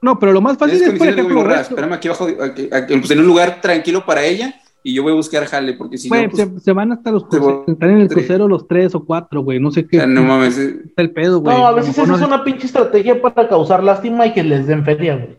No, 0.00 0.18
pero 0.18 0.32
lo 0.32 0.40
más 0.40 0.58
fácil 0.58 0.82
es, 0.82 0.98
por 0.98 1.06
ejemplo, 1.06 1.36
"Borra, 1.36 1.60
esto, 1.60 1.74
espérame 1.74 1.92
aquí 1.92 2.08
abajo, 2.08 2.26
aquí- 2.42 2.68
aquí, 2.72 2.96
pues 2.96 3.10
en 3.12 3.20
un 3.20 3.26
lugar 3.26 3.60
tranquilo 3.60 4.04
para 4.04 4.24
ella 4.24 4.52
y 4.84 4.94
yo 4.94 5.02
voy 5.04 5.12
a 5.12 5.14
buscar 5.14 5.44
jale, 5.46 5.74
porque 5.74 5.96
si 5.98 6.08
no, 6.10 6.16
pues, 6.30 6.36
se, 6.48 6.60
se 6.60 6.72
van 6.72 6.90
hasta 6.92 7.10
los 7.12 7.24
cruceros, 7.26 7.68
están 7.68 7.90
en 7.90 7.98
el 8.00 8.08
crucero 8.08 8.48
los 8.48 8.66
tres 8.66 8.94
o 8.94 9.04
cuatro, 9.04 9.42
güey, 9.42 9.60
no 9.60 9.70
sé 9.70 9.80
o 9.80 9.86
qué 9.88 9.98
sea, 9.98 10.06
no 10.06 10.22
mames. 10.24 10.58
eh, 10.58 10.76
está 10.86 11.02
el 11.02 11.10
pedo, 11.12 11.38
güey. 11.40 11.56
No, 11.56 11.66
a 11.66 11.72
veces 11.72 11.90
esa 11.96 12.02
es 12.14 12.20
no- 12.20 12.26
una 12.26 12.42
pinche 12.44 12.66
estrategia 12.66 13.20
para 13.22 13.48
causar 13.48 13.82
lástima 13.84 14.26
y 14.26 14.32
que 14.32 14.42
les 14.42 14.66
den 14.66 14.84
feria, 14.84 15.14
güey. 15.16 15.36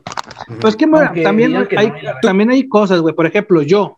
Pues 0.62 0.76
que 0.76 0.88
mira, 0.88 1.08
Aunque 1.08 1.24
también 1.24 1.68
que 1.68 1.78
hay, 1.78 1.88
no, 1.88 1.94
ves. 1.94 2.04
también 2.22 2.50
hay 2.52 2.68
cosas, 2.68 3.02
güey, 3.02 3.14
por 3.14 3.26
ejemplo, 3.26 3.62
yo, 3.62 3.98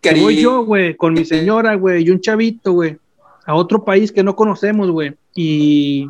que 0.00 0.10
cari- 0.10 0.20
voy 0.22 0.40
yo, 0.40 0.64
güey, 0.64 0.96
con 0.96 1.12
mi 1.14 1.24
señora, 1.24 1.74
güey, 1.74 2.02
y 2.04 2.10
un 2.10 2.20
chavito, 2.20 2.72
güey, 2.72 2.96
a 3.44 3.54
otro 3.54 3.84
país 3.84 4.10
que 4.12 4.22
no 4.24 4.34
conocemos, 4.34 4.90
güey, 4.90 5.14
y, 5.34 6.08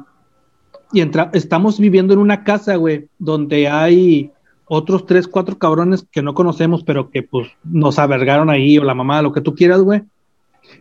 y 0.92 1.00
entra- 1.00 1.30
estamos 1.32 1.80
viviendo 1.80 2.14
en 2.14 2.20
una 2.20 2.44
casa, 2.44 2.76
güey, 2.76 3.08
donde 3.18 3.68
hay 3.68 4.30
otros 4.66 5.06
tres, 5.06 5.26
cuatro 5.28 5.58
cabrones 5.58 6.06
que 6.10 6.22
no 6.22 6.34
conocemos, 6.34 6.82
pero 6.84 7.10
que 7.10 7.22
pues 7.22 7.48
nos 7.64 7.98
albergaron 7.98 8.50
ahí, 8.50 8.78
o 8.78 8.84
la 8.84 8.94
mamá, 8.94 9.22
lo 9.22 9.32
que 9.32 9.40
tú 9.40 9.54
quieras, 9.54 9.80
güey, 9.80 10.02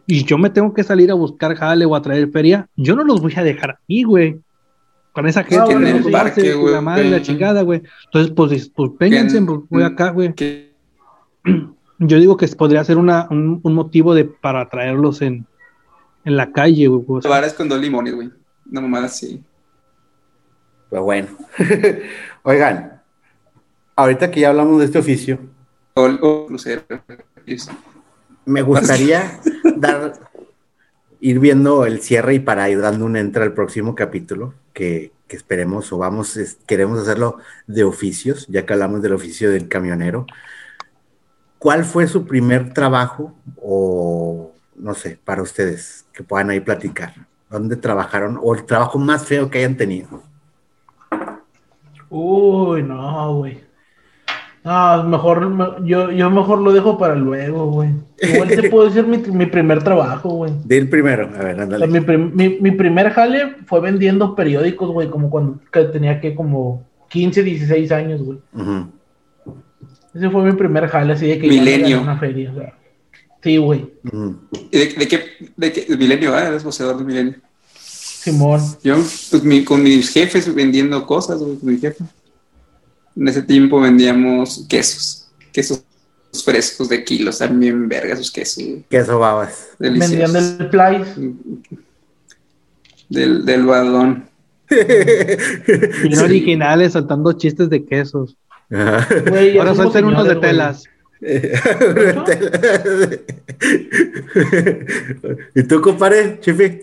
y 0.08 0.24
yo 0.24 0.38
me 0.38 0.50
tengo 0.50 0.74
que 0.74 0.84
salir 0.84 1.12
a 1.12 1.16
buscar 1.16 1.56
jale 1.56 1.86
o 1.86 1.96
a 1.96 2.02
traer 2.02 2.30
feria, 2.32 2.68
yo 2.76 2.96
no 2.96 3.04
los 3.04 3.22
voy 3.22 3.34
a 3.36 3.44
dejar 3.44 3.72
aquí, 3.72 4.04
güey. 4.04 4.40
Con 5.14 5.28
esa 5.28 5.44
gente 5.46 5.72
en 5.72 5.88
el 5.88 6.12
parque, 6.12 6.42
y 6.42 6.50
la 6.50 6.56
güey. 6.56 6.82
madre, 6.82 7.10
la 7.10 7.22
chingada, 7.22 7.62
güey. 7.62 7.82
Entonces, 8.06 8.34
pues, 8.36 8.70
pues 8.76 8.92
vénganse, 9.00 9.42
pues, 9.42 9.60
voy 9.70 9.84
acá, 9.84 10.10
güey. 10.10 10.34
Yo 12.00 12.20
digo 12.20 12.36
que 12.36 12.48
podría 12.50 12.84
ser 12.84 12.98
una, 12.98 13.28
un, 13.32 13.62
un 13.64 13.74
motivo 13.74 14.14
de 14.14 14.26
para 14.26 14.68
traerlos 14.68 15.22
en, 15.22 15.46
en 16.26 16.36
la 16.36 16.52
calle, 16.52 16.88
güey. 16.88 17.04
o 17.08 17.22
sea, 17.22 17.32
varas 17.32 17.54
con 17.54 17.70
dos 17.70 17.80
limones, 17.80 18.14
güey. 18.14 18.30
Una 18.70 18.82
mamada 18.82 19.06
así. 19.06 19.42
Pues 20.90 21.02
bueno. 21.02 21.28
Oigan, 22.44 22.95
ahorita 23.96 24.32
que 24.32 24.42
ya 24.42 24.50
hablamos 24.50 24.80
de 24.80 24.86
este 24.86 25.00
oficio, 25.00 25.40
O, 25.96 26.04
o 26.06 26.46
crucero. 26.48 26.82
Es- 27.46 27.70
me 28.46 28.62
gustaría 28.62 29.40
dar, 29.78 30.14
ir 31.20 31.40
viendo 31.40 31.86
el 31.86 32.02
cierre 32.02 32.36
y 32.36 32.40
para 32.40 32.70
ir 32.70 32.82
dando 32.82 33.06
un 33.06 33.16
entra 33.18 33.44
al 33.44 33.54
próximo 33.54 33.96
capítulo, 33.96 34.54
que, 34.74 35.12
que 35.28 35.36
esperemos 35.38 35.92
o 35.94 35.98
vamos, 35.98 36.38
es- 36.38 36.58
queremos 36.68 37.00
hacerlo 37.00 37.38
de 37.68 37.84
oficios, 37.84 38.46
ya 38.48 38.66
que 38.66 38.74
hablamos 38.74 39.02
del 39.02 39.14
oficio 39.14 39.50
del 39.50 39.68
camionero. 39.68 40.26
¿Cuál 41.58 41.86
fue 41.86 42.08
su 42.08 42.28
primer 42.28 42.74
trabajo 42.74 43.34
o, 43.60 44.52
no 44.76 44.94
sé, 44.94 45.18
para 45.24 45.42
ustedes, 45.42 46.06
que 46.14 46.22
puedan 46.22 46.52
ahí 46.52 46.60
platicar? 46.60 47.14
¿Dónde 47.50 47.76
trabajaron 47.78 48.38
o 48.44 48.54
el 48.54 48.66
trabajo 48.66 49.00
más 49.00 49.26
feo 49.26 49.50
que 49.50 49.60
hayan 49.60 49.78
tenido? 49.78 50.22
Uy, 52.10 52.84
no, 52.84 53.38
güey. 53.38 53.65
No, 54.66 55.04
mejor, 55.04 55.48
me- 55.50 55.88
yo, 55.88 56.10
yo 56.12 56.30
mejor 56.32 56.58
lo 56.60 56.74
dejo 56.74 56.98
para 56.98 57.14
luego, 57.16 57.68
güey. 57.72 57.90
Igual 58.20 58.48
te 58.50 58.68
puedo 58.70 58.88
decir 58.90 59.06
mi, 59.06 59.20
mi 59.20 59.46
primer 59.46 59.84
trabajo, 59.84 60.30
güey. 60.30 60.52
Del 60.66 60.90
primero, 60.90 61.30
a 61.38 61.44
ver, 61.44 61.54
O 61.54 61.56
sea, 61.56 61.64
ándale. 61.64 61.88
mi, 61.88 62.00
prim- 62.02 62.32
mi- 62.34 62.58
mi 62.60 62.72
primer 62.72 63.12
jale 63.12 63.58
fue 63.68 63.80
vendiendo 63.80 64.34
periódicos, 64.36 64.90
güey, 64.90 65.08
como 65.10 65.30
cuando 65.30 65.60
que 65.72 65.84
tenía 65.84 66.20
que 66.20 66.34
como 66.34 66.84
15, 67.10 67.44
16 67.44 67.92
años, 67.92 68.24
güey. 68.24 68.40
Ese 70.16 70.30
fue 70.32 70.44
mi 70.44 70.54
primer 70.54 70.88
jale, 70.88 71.14
así 71.14 71.28
de 71.28 71.38
que 71.40 71.48
Milenio. 71.48 72.02
una 72.02 72.18
feria, 72.18 72.52
o 72.52 72.56
sea. 72.56 72.74
Sí, 73.44 73.58
güey. 73.58 73.86
Ujú. 74.12 74.36
¿Y 74.72 74.78
¿De, 74.80 74.86
de 74.94 75.08
qué? 75.08 75.20
¿De 75.56 75.72
qué? 75.72 75.96
Milenio, 75.96 76.34
¿ah? 76.34 76.48
Eres 76.48 76.64
poseedor 76.64 76.98
de 76.98 77.04
Milenio. 77.04 77.36
Simón. 77.78 78.60
Yo, 78.84 78.96
pues, 78.96 79.44
mi- 79.44 79.64
con 79.64 79.84
mis 79.84 80.10
jefes 80.12 80.52
vendiendo 80.56 81.06
cosas, 81.06 81.38
güey, 81.40 81.58
con 81.58 81.70
mi 81.70 81.78
jefe. 81.78 82.04
En 83.16 83.28
ese 83.28 83.42
tiempo 83.42 83.80
vendíamos 83.80 84.66
quesos. 84.68 85.28
Quesos 85.52 85.84
frescos 86.44 86.90
de 86.90 87.04
kilos, 87.04 87.38
también 87.40 87.88
verga 87.88 88.14
esos 88.14 88.32
quesos. 88.32 88.64
Queso 88.90 89.20
babas. 89.20 89.70
Vendían 89.80 90.12
Deliciosos. 90.12 90.58
del 90.58 90.70
Plais. 90.70 91.08
Del, 93.10 93.46
del 93.46 93.66
balón. 93.66 94.26
bien 94.70 96.20
originales, 96.20 96.94
soltando 96.94 97.34
chistes 97.34 97.70
de 97.70 97.86
quesos. 97.86 98.36
Ya 98.70 99.08
Ahora 99.60 99.76
suelten 99.76 100.06
unos 100.06 100.28
de 100.28 100.36
telas. 100.38 100.84
¿Y 105.56 105.64
tú, 105.64 105.82
compadre, 105.82 106.40
Chifi? 106.40 106.82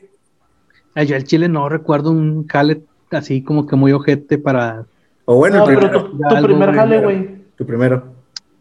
Ay, 0.95 1.07
yo 1.07 1.17
al 1.17 1.25
chile 1.25 1.49
no 1.49 1.69
recuerdo 1.69 2.11
un 2.11 2.47
jale 2.47 2.83
así 3.11 3.43
como 3.43 3.67
que 3.67 3.77
muy 3.77 3.93
ojete 3.93 4.39
para. 4.39 4.87
O 5.25 5.37
bueno, 5.37 5.59
No, 5.59 5.69
el 5.71 5.77
pero 5.79 5.81
primero. 5.81 6.11
tu, 6.41 6.43
primer 6.47 6.75
jale, 6.75 7.01
güey. 7.01 7.45
Tu 7.57 7.67
primero. 7.67 8.13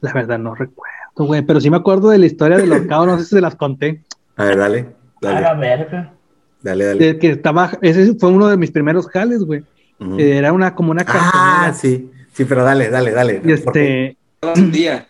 La 0.01 0.13
verdad, 0.13 0.39
no 0.39 0.53
recuerdo, 0.55 0.91
güey. 1.15 1.41
Pero 1.41 1.59
sí 1.61 1.69
me 1.69 1.77
acuerdo 1.77 2.09
de 2.09 2.17
la 2.17 2.25
historia 2.25 2.57
del 2.57 2.71
horcado, 2.71 3.05
no 3.05 3.17
sé 3.17 3.23
si 3.25 3.29
se 3.35 3.41
las 3.41 3.55
conté. 3.55 4.03
A 4.35 4.45
ver, 4.45 4.57
dale. 4.57 4.79
A 5.23 5.25
la 5.33 5.41
Dale, 5.41 5.59
verga. 5.59 6.13
dale, 6.61 6.85
dale. 6.85 6.99
De 7.05 7.19
que 7.19 7.31
estaba. 7.31 7.71
Ese 7.81 8.15
fue 8.15 8.29
uno 8.29 8.47
de 8.47 8.57
mis 8.57 8.71
primeros 8.71 9.07
jales, 9.07 9.43
güey. 9.43 9.63
Ujú. 9.99 10.17
Era 10.19 10.51
una 10.53 10.73
como 10.75 10.91
una 10.91 11.03
Ah, 11.03 11.05
cartonera. 11.05 11.73
sí. 11.73 12.11
Sí, 12.33 12.45
pero 12.45 12.63
dale, 12.63 12.89
dale, 12.89 13.11
dale. 13.11 13.41
Y 13.45 13.51
este. 13.51 14.17
Un 14.55 14.71
día. 14.71 15.07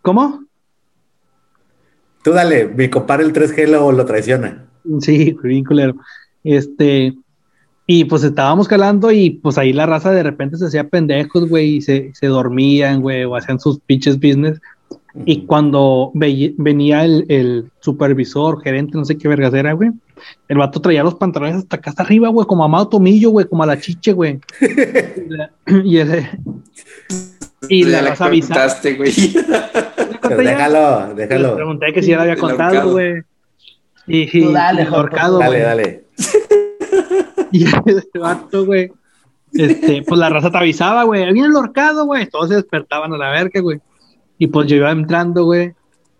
¿Cómo? 0.00 0.44
Tú 2.22 2.32
dale, 2.32 2.66
mi 2.68 2.88
compadre 2.88 3.24
el 3.24 3.32
3G 3.32 3.66
lo, 3.68 3.90
lo 3.92 4.04
traiciona. 4.04 4.64
Sí, 5.00 5.36
bien 5.42 5.64
culero. 5.64 5.94
Este, 6.44 7.14
y 7.94 8.04
pues 8.04 8.22
estábamos 8.24 8.68
calando 8.68 9.10
y 9.12 9.30
pues 9.30 9.58
ahí 9.58 9.72
la 9.72 9.84
raza 9.86 10.10
de 10.12 10.22
repente 10.22 10.56
se 10.56 10.66
hacía 10.66 10.88
pendejos, 10.88 11.48
güey, 11.48 11.76
y 11.76 11.82
se, 11.82 12.10
se 12.14 12.26
dormían, 12.26 13.00
güey, 13.02 13.24
o 13.24 13.36
hacían 13.36 13.58
sus 13.60 13.80
pinches 13.80 14.16
business. 14.16 14.60
Y 15.26 15.44
cuando 15.44 16.10
venía 16.14 17.04
el, 17.04 17.26
el 17.28 17.70
supervisor, 17.80 18.62
gerente, 18.62 18.96
no 18.96 19.04
sé 19.04 19.18
qué 19.18 19.28
vergas 19.28 19.52
era, 19.52 19.74
güey, 19.74 19.90
el 20.48 20.56
vato 20.58 20.80
traía 20.80 21.02
los 21.04 21.16
pantalones 21.16 21.56
hasta 21.56 21.76
acá, 21.76 21.90
hasta 21.90 22.02
arriba, 22.02 22.28
güey, 22.30 22.46
como 22.46 22.64
Amado 22.64 22.88
Tomillo, 22.88 23.28
güey, 23.30 23.46
como 23.46 23.62
a 23.62 23.66
la 23.66 23.78
chiche, 23.78 24.12
güey. 24.14 24.40
Y 24.60 25.28
la- 25.28 25.50
y 25.84 25.96
ese- 25.98 26.30
y 27.68 27.84
la 27.84 28.00
raza 28.02 28.30
contaste, 28.30 28.94
güey. 28.94 29.12
¿Le 29.12 29.42
Pero 29.42 30.20
conté 30.20 30.44
ya? 30.44 30.50
déjalo, 30.50 31.14
Le 31.14 31.26
déjalo. 31.26 31.54
pregunté 31.56 31.92
que 31.92 32.02
si 32.02 32.08
ya 32.10 32.16
lo 32.16 32.22
había 32.22 32.36
contado, 32.36 32.92
güey. 32.92 33.22
Y, 34.06 34.38
y, 34.38 34.52
dale, 34.52 34.82
y 34.82 34.86
ahorcado, 34.86 35.38
Dale, 35.38 35.60
dale. 35.60 36.04
Y 37.58 37.64
ese 37.64 38.18
vato, 38.18 38.64
güey. 38.64 38.90
Este, 39.52 40.02
pues 40.02 40.18
la 40.18 40.30
raza 40.30 40.50
te 40.50 40.58
avisaba, 40.58 41.04
güey. 41.04 41.30
Viene 41.32 41.48
el 41.48 41.56
horcado, 41.56 42.06
güey. 42.06 42.26
Todos 42.28 42.48
se 42.48 42.54
despertaban 42.56 43.12
a 43.12 43.18
la 43.18 43.30
verga, 43.30 43.60
güey. 43.60 43.80
Y 44.38 44.46
pues 44.46 44.66
yo 44.66 44.76
iba 44.76 44.90
entrando, 44.90 45.44
güey. 45.44 45.74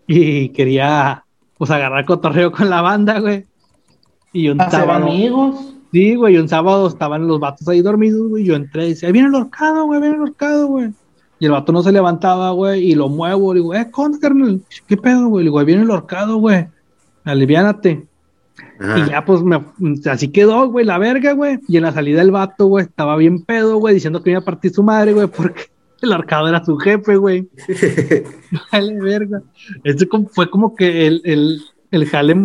Y 0.07 0.51
quería, 0.51 1.24
pues, 1.57 1.70
agarrar 1.70 2.05
cotorreo 2.05 2.53
con 2.53 2.68
la 2.68 2.83
banda, 2.83 3.20
güey. 3.20 3.47
Y 4.33 4.49
un 4.49 4.59
sábado. 4.59 5.07
amigos. 5.07 5.74
Sí, 5.93 6.14
güey. 6.14 6.37
Un 6.37 6.49
sábado 6.49 6.87
estaban 6.89 7.26
los 7.26 7.41
vatos 7.41 7.66
ahí 7.68 7.80
dormidos, 7.80 8.28
güey. 8.28 8.45
Yo 8.45 8.55
entré 8.55 8.87
y 8.87 8.89
decía, 8.91 9.11
viene 9.11 9.28
el 9.28 9.35
horcado, 9.35 9.87
güey. 9.87 10.01
Viene 10.01 10.16
el 10.16 10.22
horcado, 10.22 10.66
güey. 10.66 10.91
Y 11.39 11.47
el 11.47 11.53
vato 11.53 11.72
no 11.72 11.83
se 11.83 11.91
levantaba, 11.93 12.51
güey. 12.51 12.91
Y 12.91 12.95
lo 12.95 13.09
muevo. 13.09 13.55
Le 13.55 13.61
digo, 13.61 13.74
eh, 13.74 13.89
¿cómo, 13.91 14.18
carnal? 14.20 14.61
¿Qué 14.87 14.97
pedo, 14.97 15.28
güey? 15.28 15.45
Le 15.45 15.49
digo, 15.49 15.59
"Ahí 15.59 15.66
viene 15.66 15.83
el 15.83 15.91
horcado, 15.91 16.37
güey. 16.37 16.66
Aliviánate. 17.24 18.07
Ajá. 18.78 18.98
Y 18.98 19.11
ya, 19.11 19.24
pues, 19.24 19.42
me- 19.42 19.62
así 20.11 20.28
quedó, 20.28 20.68
güey, 20.68 20.84
la 20.84 20.98
verga, 20.98 21.32
güey. 21.32 21.59
Y 21.68 21.76
en 21.76 21.84
la 21.84 21.92
salida 21.92 22.22
el 22.22 22.30
vato, 22.30 22.66
güey, 22.66 22.84
estaba 22.84 23.16
bien 23.16 23.44
pedo, 23.44 23.76
güey, 23.78 23.94
diciendo 23.94 24.22
que 24.22 24.30
iba 24.30 24.40
a 24.40 24.44
partir 24.44 24.72
su 24.72 24.82
madre, 24.82 25.12
güey, 25.12 25.26
porque 25.28 25.62
el 26.03 26.12
arcado 26.12 26.48
era 26.48 26.64
su 26.64 26.76
jefe, 26.76 27.16
güey. 27.16 27.48
Vale, 28.72 29.00
verga. 29.00 29.42
Este 29.84 30.07
fue 30.32 30.50
como 30.50 30.74
que 30.74 31.07
el, 31.07 31.22
el, 31.24 31.61
el 31.90 32.07
jale 32.07 32.36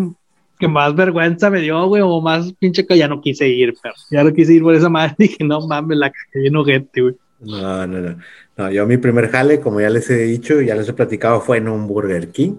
que 0.60 0.68
más 0.68 0.96
vergüenza 0.96 1.50
me 1.50 1.62
dio, 1.62 1.86
güey, 1.88 2.02
o 2.04 2.20
más 2.22 2.52
pinche 2.54 2.86
que 2.86 2.98
ya 2.98 3.08
no 3.08 3.22
quise 3.22 3.48
ir, 3.48 3.76
pero 3.82 3.94
ya 4.10 4.24
no 4.24 4.34
quise 4.34 4.54
ir 4.54 4.64
por 4.64 4.74
esa 4.76 4.90
madre. 4.90 5.16
Dije, 5.20 5.44
no 5.44 5.66
mames, 5.68 5.98
la 5.98 6.12
cagué 6.12 6.42
bien 6.42 6.56
ojete, 6.56 7.02
güey. 7.02 7.16
No, 7.40 7.86
no, 7.86 8.00
no. 8.00 8.18
No, 8.58 8.72
yo 8.72 8.88
mi 8.88 8.98
primer 8.98 9.30
jale, 9.30 9.60
como 9.60 9.80
ya 9.80 9.90
les 9.92 10.10
he 10.10 10.18
dicho, 10.24 10.60
ya 10.62 10.74
les 10.74 10.90
he 10.90 10.94
platicado, 10.94 11.42
fue 11.42 11.58
en 11.58 11.68
un 11.68 11.86
Burger 11.88 12.30
King. 12.32 12.56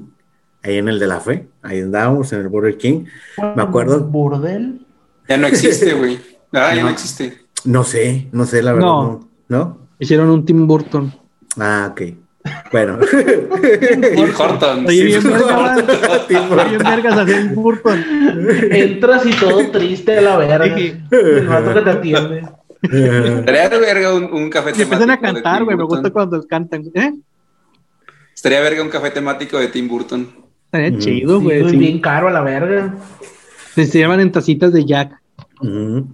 Ahí 0.63 0.79
en 0.79 0.89
el 0.89 0.99
de 0.99 1.07
la 1.07 1.21
fe, 1.21 1.49
ahí 1.63 1.81
andábamos 1.81 2.33
en 2.33 2.41
el 2.41 2.49
Burger 2.49 2.77
King. 2.77 3.05
Me 3.57 3.63
acuerdo. 3.63 4.01
¿Burdel? 4.01 4.85
Ya 5.29 5.37
no 5.37 5.47
existe, 5.47 5.95
güey. 5.95 6.19
Ah, 6.53 6.75
ya 6.75 6.83
No. 6.83 6.89
existe. 6.91 7.39
No 7.65 7.85
sé, 7.85 8.29
no 8.33 8.45
sé 8.47 8.63
la 8.63 8.73
verdad. 8.73 8.87
No. 8.87 9.03
¿No? 9.49 9.59
¿No? 9.59 9.79
Hicieron 9.99 10.31
un 10.31 10.45
Tim 10.45 10.67
Burton. 10.67 11.13
Ah, 11.59 11.89
ok. 11.93 12.03
Bueno. 12.73 12.99
Tim 13.11 14.31
Hortons. 14.39 14.89
Oye, 14.89 15.05
bien 15.05 15.23
vergas 16.79 17.19
así 17.19 17.33
Tim 17.33 17.55
Burton. 17.55 18.05
Entras 18.71 19.27
y 19.27 19.31
todo 19.33 19.71
triste 19.71 20.19
a 20.19 20.21
la 20.23 20.37
verga. 20.37 20.65
El 21.11 21.47
vato 21.47 21.75
que 21.75 21.81
te 21.83 21.91
atiende. 21.91 22.49
Estaría 22.81 23.69
de 23.69 23.79
verga 23.81 24.15
un, 24.15 24.25
un 24.33 24.49
café 24.51 24.71
Y 24.77 24.83
empiezan 24.83 25.11
a 25.11 25.17
temático 25.19 25.35
cantar, 25.35 25.65
güey. 25.65 25.77
Me 25.77 25.83
Burton. 25.83 25.99
gusta 25.99 26.13
cuando 26.13 26.43
cantan. 26.47 26.85
¿Eh? 26.95 27.13
Estaría 28.35 28.61
verga 28.61 28.83
un 28.83 28.89
café 28.89 29.11
temático 29.11 29.59
de 29.59 29.69
Tim 29.69 29.89
Burton. 29.89 30.29
Estaría 30.73 30.91
Ujú. 30.91 30.99
chido, 30.99 31.39
Sí, 31.39 31.45
güey. 31.45 31.61
güey, 31.61 31.71
sí. 31.73 31.77
bien 31.79 32.01
caro 32.01 32.29
a 32.29 32.31
la 32.31 32.43
verga. 32.43 32.95
Se 33.75 33.99
llaman 33.99 34.21
en 34.21 34.33
tacitas 34.33 34.73
de 34.73 34.85
Jack. 34.85 35.19
Ujú. 35.61 36.07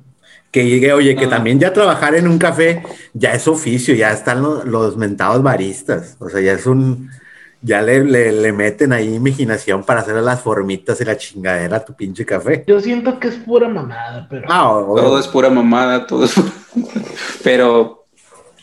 Que 0.51 0.65
llegue, 0.69 0.93
oye, 0.93 1.17
que 1.17 1.25
Ah. 1.25 1.31
también 1.31 1.59
ya 1.59 1.73
trabajar 1.73 2.15
en 2.15 2.29
un 2.29 2.39
café 2.39 2.83
ya 3.15 3.33
es 3.33 3.49
oficio, 3.49 3.95
ya 3.95 4.13
están 4.13 4.43
lo- 4.43 4.65
los, 4.65 4.97
mentados 4.97 5.43
baristas. 5.43 6.17
O 6.21 6.29
sea, 6.29 6.41
ya 6.41 6.53
es 6.53 6.67
un. 6.67 7.11
Ya 7.61 7.81
le, 7.81 8.05
le, 8.05 8.31
le 8.31 8.53
meten 8.53 8.93
ahí 8.93 9.15
imaginación 9.15 9.83
para 9.85 10.01
hacer 10.01 10.15
las 10.17 10.43
formitas 10.43 11.01
y 11.01 11.05
la 11.07 11.17
chingadera 11.17 11.79
a 11.79 11.85
tu 11.85 11.95
pinche 11.95 12.25
café. 12.27 12.63
Yo 12.67 12.79
siento 12.79 13.19
que 13.19 13.29
es 13.29 13.37
pura 13.37 13.69
mamada, 13.69 14.27
pero. 14.31 14.47
Ah, 14.51 14.71
o- 14.71 14.95
Todo 14.95 15.19
es 15.19 15.27
pura 15.27 15.49
mamada, 15.51 16.07
todo 16.07 16.25
es 16.27 16.35
pura... 16.35 16.53
Pero 17.43 18.05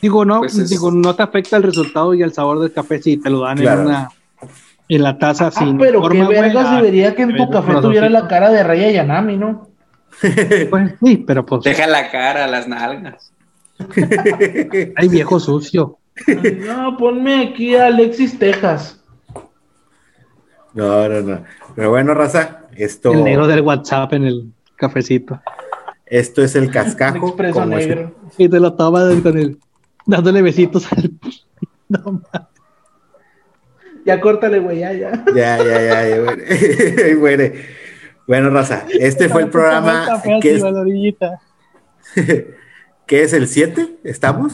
Digo, 0.02 0.26
no, 0.26 0.40
Pues 0.40 0.58
es- 0.58 0.70
digo, 0.70 0.90
no 0.92 1.16
te 1.16 1.22
afecta 1.24 1.58
el 1.58 1.64
resultado 1.64 2.14
y 2.16 2.22
el 2.24 2.34
sabor 2.34 2.60
del 2.60 2.72
café 2.72 3.00
si 3.02 3.18
te 3.18 3.30
lo 3.30 3.42
dan 3.42 3.58
Claro. 3.58 3.82
en 3.82 3.88
una 3.88 4.10
en 4.96 5.04
la 5.04 5.18
taza 5.18 5.48
Ah, 5.48 5.52
sin 5.52 5.78
pero 5.78 6.02
forma, 6.02 6.28
qué 6.28 6.42
verga 6.42 6.76
se 6.76 6.82
vería 6.82 7.16
que 7.16 7.22
en 7.24 7.36
tu 7.38 7.50
café 7.50 7.74
tuviera 7.82 8.10
la 8.10 8.28
cara 8.28 8.50
de 8.52 8.62
Raya 8.64 8.92
Yanami, 8.92 9.38
¿no? 9.38 9.68
Pues, 10.70 10.94
sí, 11.02 11.18
pero 11.26 11.46
pues 11.46 11.64
deja 11.64 11.88
la 11.88 12.12
cara, 12.12 12.46
las 12.48 12.68
nalgas. 12.68 13.32
hay 14.96 15.08
viejo 15.08 15.40
sucio. 15.40 15.98
No, 16.68 16.98
ponme 16.98 17.48
aquí 17.48 17.76
a 17.76 17.88
Alexis 17.88 18.38
Texas. 18.38 19.02
No, 20.74 21.08
no, 21.10 21.22
no. 21.22 21.44
Pero 21.76 21.90
bueno, 21.90 22.14
raza, 22.14 22.64
esto, 22.76 23.14
El 23.14 23.24
negro 23.24 23.48
del 23.48 23.62
WhatsApp 23.62 24.14
en 24.14 24.26
el 24.26 24.52
cafecito. 24.76 25.42
esto 26.06 26.44
es 26.44 26.56
el 26.56 26.70
cascajo. 26.70 27.28
expreso 27.30 27.60
como 27.62 27.78
es- 27.78 27.88
negro. 27.88 28.14
Y 28.38 28.48
te 28.50 28.60
lo 28.60 28.74
toma 28.74 29.02
con 29.24 29.38
el 29.38 29.58
dándole 30.06 30.42
besitos 30.42 30.92
al 30.92 31.12
no, 31.90 32.22
Ya 34.06 34.20
córtale, 34.20 34.60
güey, 34.60 34.80
ya, 34.80 34.94
ya. 34.94 35.24
Ya, 35.36 35.58
ya, 35.58 35.82
ya, 35.82 36.10
ya, 36.10 37.16
muere. 37.18 37.54
Bueno, 38.28 38.50
raza, 38.50 38.86
este 39.00 39.30
fue 39.30 39.44
el 39.44 39.50
programa 39.50 40.22
que 40.42 40.56
es, 40.56 40.64
que 43.06 43.24
es 43.24 43.34
el 43.34 43.48
7, 43.48 43.98
¿estamos? 44.04 44.54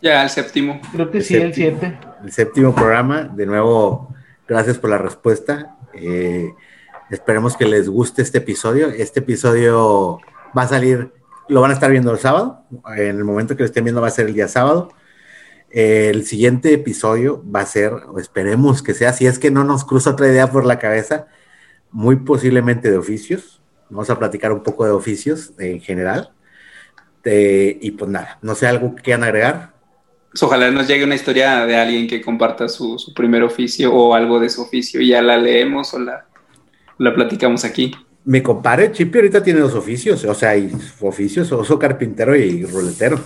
Ya, 0.00 0.22
el 0.22 0.30
séptimo. 0.30 0.80
Creo 0.92 1.10
que 1.10 1.20
sí, 1.20 1.34
el 1.34 1.52
7. 1.52 1.98
el 2.24 2.32
séptimo 2.32 2.74
programa. 2.74 3.22
De 3.22 3.46
nuevo, 3.46 4.14
gracias 4.48 4.78
por 4.78 4.90
la 4.90 4.98
respuesta. 4.98 5.76
Eh, 5.94 6.50
esperemos 7.10 7.56
que 7.56 7.66
les 7.66 7.88
guste 7.88 8.22
este 8.22 8.38
episodio. 8.38 8.88
Este 8.88 9.20
episodio 9.20 10.20
va 10.56 10.62
a 10.62 10.68
salir, 10.68 11.12
lo 11.48 11.60
van 11.60 11.70
a 11.70 11.74
estar 11.74 11.90
viendo 11.90 12.10
el 12.12 12.18
sábado. 12.18 12.64
En 12.96 13.16
el 13.16 13.24
momento 13.24 13.56
que 13.56 13.62
lo 13.62 13.66
estén 13.66 13.84
viendo 13.84 14.00
va 14.00 14.08
a 14.08 14.10
ser 14.10 14.26
el 14.26 14.34
día 14.34 14.48
sábado. 14.48 14.92
El 15.72 16.26
siguiente 16.26 16.74
episodio 16.74 17.42
va 17.50 17.60
a 17.60 17.66
ser, 17.66 17.94
o 17.94 18.18
esperemos 18.18 18.82
que 18.82 18.92
sea, 18.92 19.14
si 19.14 19.26
es 19.26 19.38
que 19.38 19.50
no 19.50 19.64
nos 19.64 19.86
cruza 19.86 20.10
otra 20.10 20.28
idea 20.28 20.50
por 20.50 20.66
la 20.66 20.78
cabeza, 20.78 21.28
muy 21.90 22.16
posiblemente 22.16 22.90
de 22.90 22.98
oficios. 22.98 23.62
Vamos 23.88 24.10
a 24.10 24.18
platicar 24.18 24.52
un 24.52 24.62
poco 24.62 24.84
de 24.84 24.90
oficios 24.90 25.52
en 25.58 25.80
general. 25.80 26.32
Eh, 27.24 27.78
y 27.80 27.92
pues 27.92 28.10
nada, 28.10 28.38
no 28.42 28.54
sé, 28.54 28.66
algo 28.66 28.94
que 28.94 29.02
quieran 29.02 29.24
agregar. 29.24 29.72
Pues 30.30 30.42
ojalá 30.42 30.70
nos 30.70 30.88
llegue 30.88 31.04
una 31.04 31.14
historia 31.14 31.64
de 31.64 31.76
alguien 31.76 32.06
que 32.06 32.20
comparta 32.20 32.68
su, 32.68 32.98
su 32.98 33.14
primer 33.14 33.42
oficio 33.42 33.94
o 33.94 34.14
algo 34.14 34.40
de 34.40 34.50
su 34.50 34.62
oficio 34.62 35.00
y 35.00 35.08
ya 35.08 35.22
la 35.22 35.38
leemos 35.38 35.94
o 35.94 35.98
la, 35.98 36.26
la 36.98 37.14
platicamos 37.14 37.64
aquí. 37.64 37.94
Mi 38.24 38.40
compadre 38.40 38.92
Chipi 38.92 39.18
ahorita 39.18 39.42
tiene 39.42 39.60
dos 39.60 39.74
oficios, 39.74 40.24
o 40.24 40.34
sea, 40.34 40.56
y 40.56 40.70
oficios, 41.00 41.50
oso 41.50 41.78
carpintero 41.78 42.36
y 42.36 42.64
ruletero. 42.64 43.18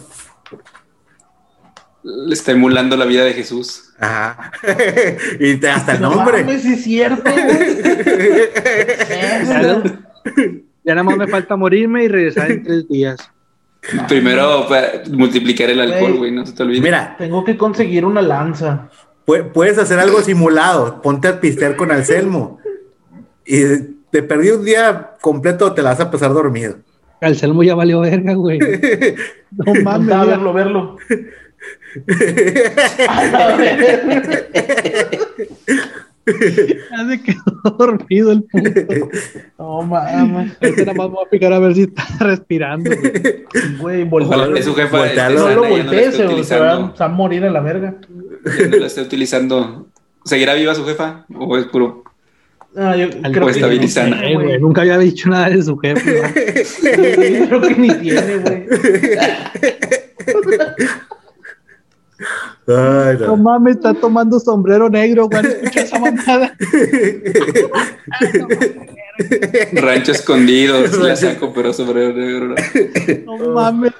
Le 2.28 2.32
está 2.34 2.52
emulando 2.52 2.96
la 2.96 3.04
vida 3.04 3.24
de 3.24 3.32
Jesús. 3.32 3.90
Ajá. 3.98 4.52
y 5.40 5.56
te- 5.56 5.68
hasta 5.68 5.94
el 5.94 6.00
No 6.02 6.14
nombre. 6.14 6.58
sí 6.60 6.74
es 6.74 6.84
cierto. 6.84 7.28
Ya, 9.08 9.82
ya 10.84 10.94
nada 10.94 11.02
más 11.02 11.16
me 11.16 11.26
falta 11.26 11.56
morirme 11.56 12.04
y 12.04 12.08
regresar 12.08 12.50
en 12.50 12.62
tres 12.62 12.88
días. 12.88 13.18
Primero 14.08 14.66
pa- 14.68 15.02
multiplicar 15.10 15.70
el 15.70 15.80
alcohol, 15.80 16.18
Güey. 16.18 16.32
no 16.32 16.46
se 16.46 16.52
te 16.52 16.62
olvide. 16.62 16.80
Mira, 16.80 17.14
Tengo 17.18 17.44
que 17.44 17.56
conseguir 17.56 18.04
una 18.04 18.22
lanza. 18.22 18.88
pu- 19.26 19.50
puedes 19.52 19.78
hacer 19.78 19.98
algo 19.98 20.20
simulado. 20.22 21.02
Ponte 21.02 21.28
a 21.28 21.40
pistear 21.40 21.76
con 21.76 21.90
Anselmo. 21.90 22.58
Y 23.44 23.62
te 24.10 24.22
perdí 24.22 24.50
un 24.50 24.64
día 24.64 25.12
completo, 25.20 25.72
te 25.72 25.82
la 25.82 25.90
vas 25.90 26.00
a 26.00 26.10
pasar 26.10 26.32
dormido. 26.32 26.76
Calcelmo 27.20 27.62
ya 27.62 27.74
valió 27.74 28.00
verga, 28.00 28.34
güey. 28.34 28.58
No 29.52 29.72
mames, 29.82 30.26
verlo, 30.26 30.52
verlo. 30.52 30.96
Ya 36.26 37.08
se 37.08 37.22
quedó 37.22 37.70
dormido 37.78 38.32
el 38.32 38.42
puto. 38.44 39.08
No 39.58 39.82
mames. 39.82 40.52
Nada 40.60 40.94
más 40.94 41.10
voy 41.10 41.24
a 41.24 41.30
picar 41.30 41.52
a 41.52 41.58
ver 41.60 41.74
si 41.74 41.82
está 41.82 42.04
respirando. 42.20 42.90
güey. 43.78 44.04
Voltealo. 44.04 44.60
su 44.62 44.74
jefa 44.74 44.98
Voltealo. 44.98 45.38
No 45.38 45.46
lo 45.48 45.48
ya 45.48 45.54
no 45.54 45.62
la 45.62 45.68
voltees, 45.68 46.06
esté 46.06 46.16
se, 46.16 46.24
va, 46.24 46.28
utilizando. 46.30 46.92
se 46.96 46.98
va 46.98 47.04
a 47.06 47.08
morir 47.08 47.44
a 47.44 47.50
la 47.50 47.60
verga. 47.60 47.94
ya 48.58 48.66
no 48.68 48.76
la 48.76 48.86
esté 48.86 49.02
utilizando. 49.02 49.86
¿Seguirá 50.24 50.54
viva 50.54 50.74
su 50.74 50.84
jefa? 50.84 51.24
¿O 51.32 51.56
es 51.56 51.66
puro? 51.66 52.02
Ah, 52.76 52.94
yo 52.94 53.08
creo 53.08 53.46
que 53.46 53.54
tiene, 53.54 54.34
güey, 54.34 54.60
nunca 54.60 54.82
había 54.82 54.98
dicho 54.98 55.30
nada 55.30 55.48
de 55.48 55.62
su 55.62 55.78
jefe. 55.78 56.20
¿no? 56.20 56.28
Creo 57.48 57.60
que 57.62 57.74
ni 57.74 57.88
tiene, 57.94 58.36
güey. 58.36 58.66
Ay, 62.68 63.16
no. 63.20 63.26
No 63.28 63.36
mames, 63.36 63.76
está 63.76 63.94
tomando 63.94 64.40
sombrero 64.40 64.88
negro, 64.88 65.28
güey. 65.28 65.44
Escucha 65.46 65.80
esa 65.82 65.98
mamada. 66.00 66.56
Rancho 69.72 70.12
escondido, 70.12 70.86
sí 70.88 70.98
la 71.02 71.16
saco, 71.16 71.52
pero 71.54 71.72
sobre 71.72 72.12
negro. 72.12 72.54
No 73.24 73.50
mames, 73.54 73.92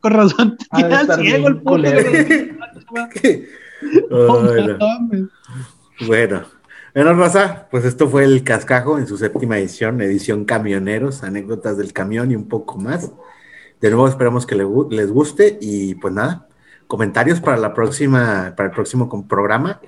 con 0.00 0.12
razón. 0.12 0.56
Estar 0.78 1.20
ciego 1.20 1.48
el. 1.48 1.62
No 4.10 4.50
Ay, 4.50 4.66
no. 4.66 4.78
mames. 4.78 5.22
Bueno, 6.06 6.42
bueno, 6.94 7.14
Raza, 7.14 7.66
pues 7.70 7.84
esto 7.84 8.08
fue 8.08 8.24
el 8.24 8.42
Cascajo 8.44 8.98
en 8.98 9.06
su 9.06 9.16
séptima 9.16 9.58
edición, 9.58 10.00
edición 10.00 10.44
Camioneros, 10.44 11.22
anécdotas 11.22 11.76
del 11.76 11.92
camión 11.92 12.30
y 12.30 12.36
un 12.36 12.48
poco 12.48 12.78
más. 12.78 13.10
De 13.80 13.90
nuevo 13.90 14.08
esperamos 14.08 14.46
que 14.46 14.54
le 14.54 14.64
les 14.90 15.10
guste 15.10 15.58
y 15.60 15.94
pues 15.96 16.14
nada, 16.14 16.48
comentarios 16.86 17.40
para 17.40 17.56
la 17.56 17.74
próxima, 17.74 18.54
para 18.56 18.68
el 18.68 18.74
próximo 18.74 19.26
programa. 19.28 19.80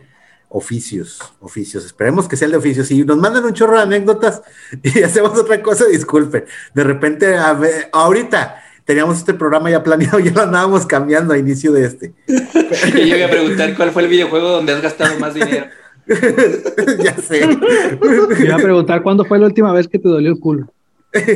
Oficios, 0.49 1.21
oficios. 1.41 1.85
Esperemos 1.85 2.29
que 2.29 2.37
sea 2.37 2.47
el 2.47 2.53
de 2.53 2.59
oficios. 2.59 2.87
Si 2.87 3.05
nos 3.05 3.17
mandan 3.17 3.45
un 3.45 3.53
chorro 3.53 3.77
de 3.77 3.83
anécdotas 3.83 4.43
y 4.83 5.03
hacemos 5.03 5.37
otra 5.39 5.63
cosa, 5.63 5.87
disculpen. 5.87 6.45
De 6.75 6.85
repente, 6.85 7.37
a 7.37 7.53
ver, 7.53 7.89
ahorita 7.93 8.63
teníamos 8.85 9.19
este 9.19 9.35
programa 9.35 9.71
ya 9.71 9.83
planeado, 9.83 10.19
ya 10.21 10.33
lo 10.33 10.43
andábamos 10.43 10.87
cambiando 10.87 11.35
a 11.35 11.39
inicio 11.39 11.73
de 11.73 11.85
este. 11.85 12.15
Y 12.27 13.09
yo 13.09 13.17
voy 13.17 13.23
a 13.23 13.31
preguntar 13.31 13.77
cuál 13.77 13.91
fue 13.91 14.03
el 14.03 14.09
videojuego 14.09 14.49
donde 14.49 14.73
has 14.73 14.83
gastado 14.83 15.19
más 15.19 15.35
dinero. 15.35 15.67
ya 17.03 17.17
sé. 17.17 17.47
Me 17.47 18.45
iba 18.45 18.55
a 18.55 18.59
preguntar 18.59 19.03
cuándo 19.03 19.25
fue 19.25 19.39
la 19.41 19.47
última 19.47 19.73
vez 19.73 19.89
que 19.89 19.99
te 19.99 20.09
dolió 20.09 20.31
el 20.31 20.39
culo. 20.39 20.73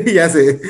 ya 0.07 0.29
sé. 0.29 0.61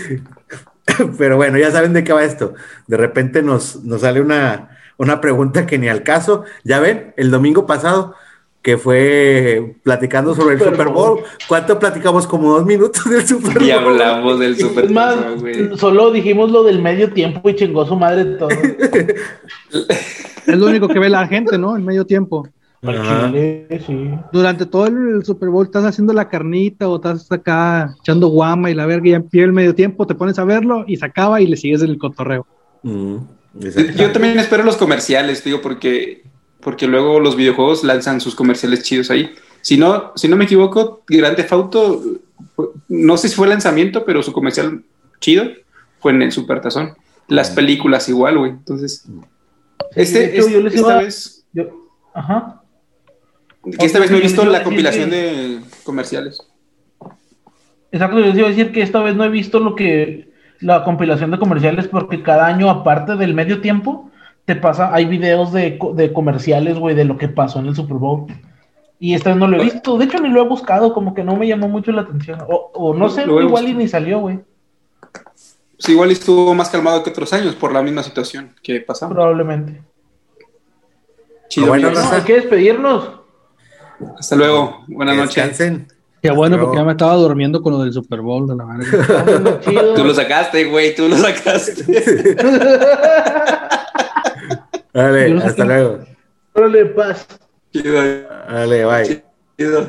Pero 1.18 1.36
bueno, 1.36 1.58
ya 1.58 1.70
saben 1.70 1.92
de 1.92 2.02
qué 2.02 2.12
va 2.12 2.24
esto. 2.24 2.54
De 2.86 2.96
repente 2.96 3.42
nos, 3.42 3.84
nos 3.84 4.00
sale 4.00 4.20
una, 4.20 4.79
una 5.00 5.18
pregunta 5.18 5.64
que 5.64 5.78
ni 5.78 5.88
al 5.88 6.02
caso. 6.02 6.44
Ya 6.62 6.78
ven, 6.78 7.14
el 7.16 7.30
domingo 7.30 7.66
pasado 7.66 8.14
que 8.60 8.76
fue 8.76 9.76
platicando 9.82 10.34
sobre 10.34 10.52
el 10.54 10.58
Super 10.58 10.74
Super 10.74 10.92
Bowl. 10.92 11.14
Bowl. 11.20 11.24
¿Cuánto 11.48 11.78
platicamos? 11.78 12.26
Como 12.26 12.52
dos 12.52 12.66
minutos 12.66 13.08
del 13.08 13.26
Super 13.26 13.54
Bowl. 13.54 13.66
Y 13.66 13.70
hablamos 13.70 14.38
del 14.38 14.58
super 14.58 14.84
Es 14.84 14.92
más, 14.92 15.40
güey. 15.40 15.74
solo 15.78 16.10
dijimos 16.10 16.50
lo 16.50 16.62
del 16.62 16.82
medio 16.82 17.10
tiempo 17.14 17.48
y 17.48 17.56
chingó 17.56 17.86
su 17.86 17.96
madre 17.96 18.36
todo. 18.36 18.50
Es 20.46 20.58
lo 20.58 20.66
único 20.66 20.88
que 20.88 20.98
ve 20.98 21.08
la 21.08 21.26
gente, 21.28 21.56
¿no? 21.56 21.76
En 21.76 21.84
medio 21.84 22.04
tiempo. 22.04 22.46
Chile, 22.82 23.66
sí. 23.86 24.10
Durante 24.32 24.66
todo 24.66 24.86
el 24.86 25.24
Super 25.24 25.48
Bowl 25.48 25.64
estás 25.64 25.84
haciendo 25.84 26.12
la 26.12 26.28
carnita 26.28 26.88
o 26.88 26.96
estás 26.96 27.30
acá 27.30 27.94
echando 28.00 28.28
guama 28.28 28.70
y 28.70 28.74
la 28.74 28.84
verga 28.84 29.06
y 29.06 29.10
ya 29.10 29.16
empieza 29.16 29.46
el 29.46 29.52
medio 29.52 29.74
tiempo, 29.74 30.06
te 30.06 30.14
pones 30.14 30.38
a 30.38 30.44
verlo 30.44 30.84
y 30.86 30.96
se 30.96 31.04
acaba 31.04 31.40
y 31.40 31.46
le 31.46 31.56
sigues 31.56 31.82
en 31.82 31.90
el 31.90 31.98
cotorreo. 31.98 32.46
Mm. 32.82 33.18
Yo 33.54 34.12
también 34.12 34.38
espero 34.38 34.62
los 34.62 34.76
comerciales, 34.76 35.42
digo, 35.44 35.60
porque, 35.60 36.22
porque 36.60 36.86
luego 36.86 37.18
los 37.20 37.36
videojuegos 37.36 37.82
lanzan 37.84 38.20
sus 38.20 38.34
comerciales 38.34 38.82
chidos 38.82 39.10
ahí. 39.10 39.32
Si 39.62 39.76
no, 39.76 40.12
si 40.16 40.28
no 40.28 40.36
me 40.36 40.44
equivoco, 40.44 41.02
Grand 41.08 41.36
Theft 41.36 41.52
Auto, 41.52 42.02
no 42.88 43.16
sé 43.16 43.28
si 43.28 43.34
fue 43.34 43.48
lanzamiento, 43.48 44.04
pero 44.04 44.22
su 44.22 44.32
comercial 44.32 44.82
chido 45.20 45.44
fue 45.98 46.12
en 46.12 46.22
el 46.22 46.32
Supertazón. 46.32 46.94
Las 47.28 47.50
películas 47.50 48.08
igual, 48.08 48.38
güey. 48.38 48.50
Entonces, 48.52 49.04
este, 49.94 50.36
hecho, 50.36 50.46
es- 50.46 50.52
yo 50.52 50.60
les 50.60 50.74
esta 50.74 50.86
iba- 50.92 51.02
vez, 51.02 51.44
Yo, 51.52 51.64
ajá. 52.14 52.62
que 53.78 53.84
esta 53.86 53.98
vez 53.98 54.10
no 54.10 54.16
he 54.16 54.20
visto 54.20 54.42
a 54.42 54.46
la 54.46 54.62
compilación 54.62 55.10
que- 55.10 55.16
de 55.16 55.60
comerciales. 55.84 56.38
Exacto, 57.92 58.20
yo 58.20 58.26
les 58.26 58.36
iba 58.38 58.46
a 58.46 58.50
decir 58.50 58.72
que 58.72 58.82
esta 58.82 59.02
vez 59.02 59.16
no 59.16 59.24
he 59.24 59.28
visto 59.28 59.58
lo 59.58 59.74
que 59.74 60.29
la 60.60 60.84
compilación 60.84 61.30
de 61.30 61.38
comerciales 61.38 61.88
porque 61.88 62.22
cada 62.22 62.46
año, 62.46 62.68
aparte 62.70 63.16
del 63.16 63.34
medio 63.34 63.60
tiempo, 63.60 64.10
te 64.44 64.56
pasa, 64.56 64.92
hay 64.94 65.04
videos 65.06 65.52
de, 65.52 65.78
de 65.94 66.12
comerciales, 66.12 66.78
güey, 66.78 66.94
de 66.94 67.04
lo 67.04 67.16
que 67.16 67.28
pasó 67.28 67.60
en 67.60 67.66
el 67.66 67.74
Super 67.76 67.96
Bowl. 67.96 68.26
Y 68.98 69.14
esta 69.14 69.30
vez 69.30 69.38
no 69.38 69.48
lo 69.48 69.58
he 69.58 69.64
visto, 69.64 69.96
de 69.96 70.04
hecho 70.04 70.18
ni 70.18 70.28
lo 70.28 70.42
he 70.42 70.48
buscado, 70.48 70.92
como 70.92 71.14
que 71.14 71.24
no 71.24 71.34
me 71.36 71.46
llamó 71.48 71.68
mucho 71.68 71.90
la 71.92 72.02
atención. 72.02 72.40
O, 72.48 72.70
o 72.74 72.94
no 72.94 73.08
sé, 73.08 73.22
igual 73.22 73.68
y 73.68 73.72
ni 73.74 73.88
salió, 73.88 74.18
güey, 74.20 74.40
Pues 75.76 75.88
igual 75.88 76.10
estuvo 76.10 76.54
más 76.54 76.68
calmado 76.68 77.02
que 77.02 77.08
otros 77.10 77.32
años 77.32 77.54
por 77.54 77.72
la 77.72 77.82
misma 77.82 78.02
situación 78.02 78.54
que 78.62 78.80
pasamos. 78.80 79.14
probablemente. 79.14 79.80
Chido, 81.48 81.68
Bueno. 81.68 81.90
No, 81.90 81.98
hay 81.98 82.22
que 82.22 82.34
despedirnos. 82.34 83.10
Hasta 84.18 84.36
luego. 84.36 84.84
Buenas 84.88 85.16
noches. 85.16 85.60
Qué 86.22 86.30
bueno, 86.30 86.60
porque 86.60 86.76
ya 86.76 86.84
me 86.84 86.92
estaba 86.92 87.14
durmiendo 87.14 87.62
con 87.62 87.72
lo 87.72 87.80
del 87.80 87.92
Super 87.92 88.20
Bowl 88.20 88.46
de 88.46 88.56
la 88.56 88.64
verga. 88.66 89.60
Tú 89.96 90.04
lo 90.04 90.14
sacaste, 90.14 90.64
güey. 90.64 90.94
Tú 90.94 91.08
lo 91.08 91.16
sacaste. 91.16 91.82
Dale, 94.92 95.42
hasta 95.42 95.64
luego. 95.64 96.00
Órale, 96.52 96.86
paz. 96.86 97.26
Dale, 97.72 98.84
bye. 98.84 99.24
Chido. 99.56 99.86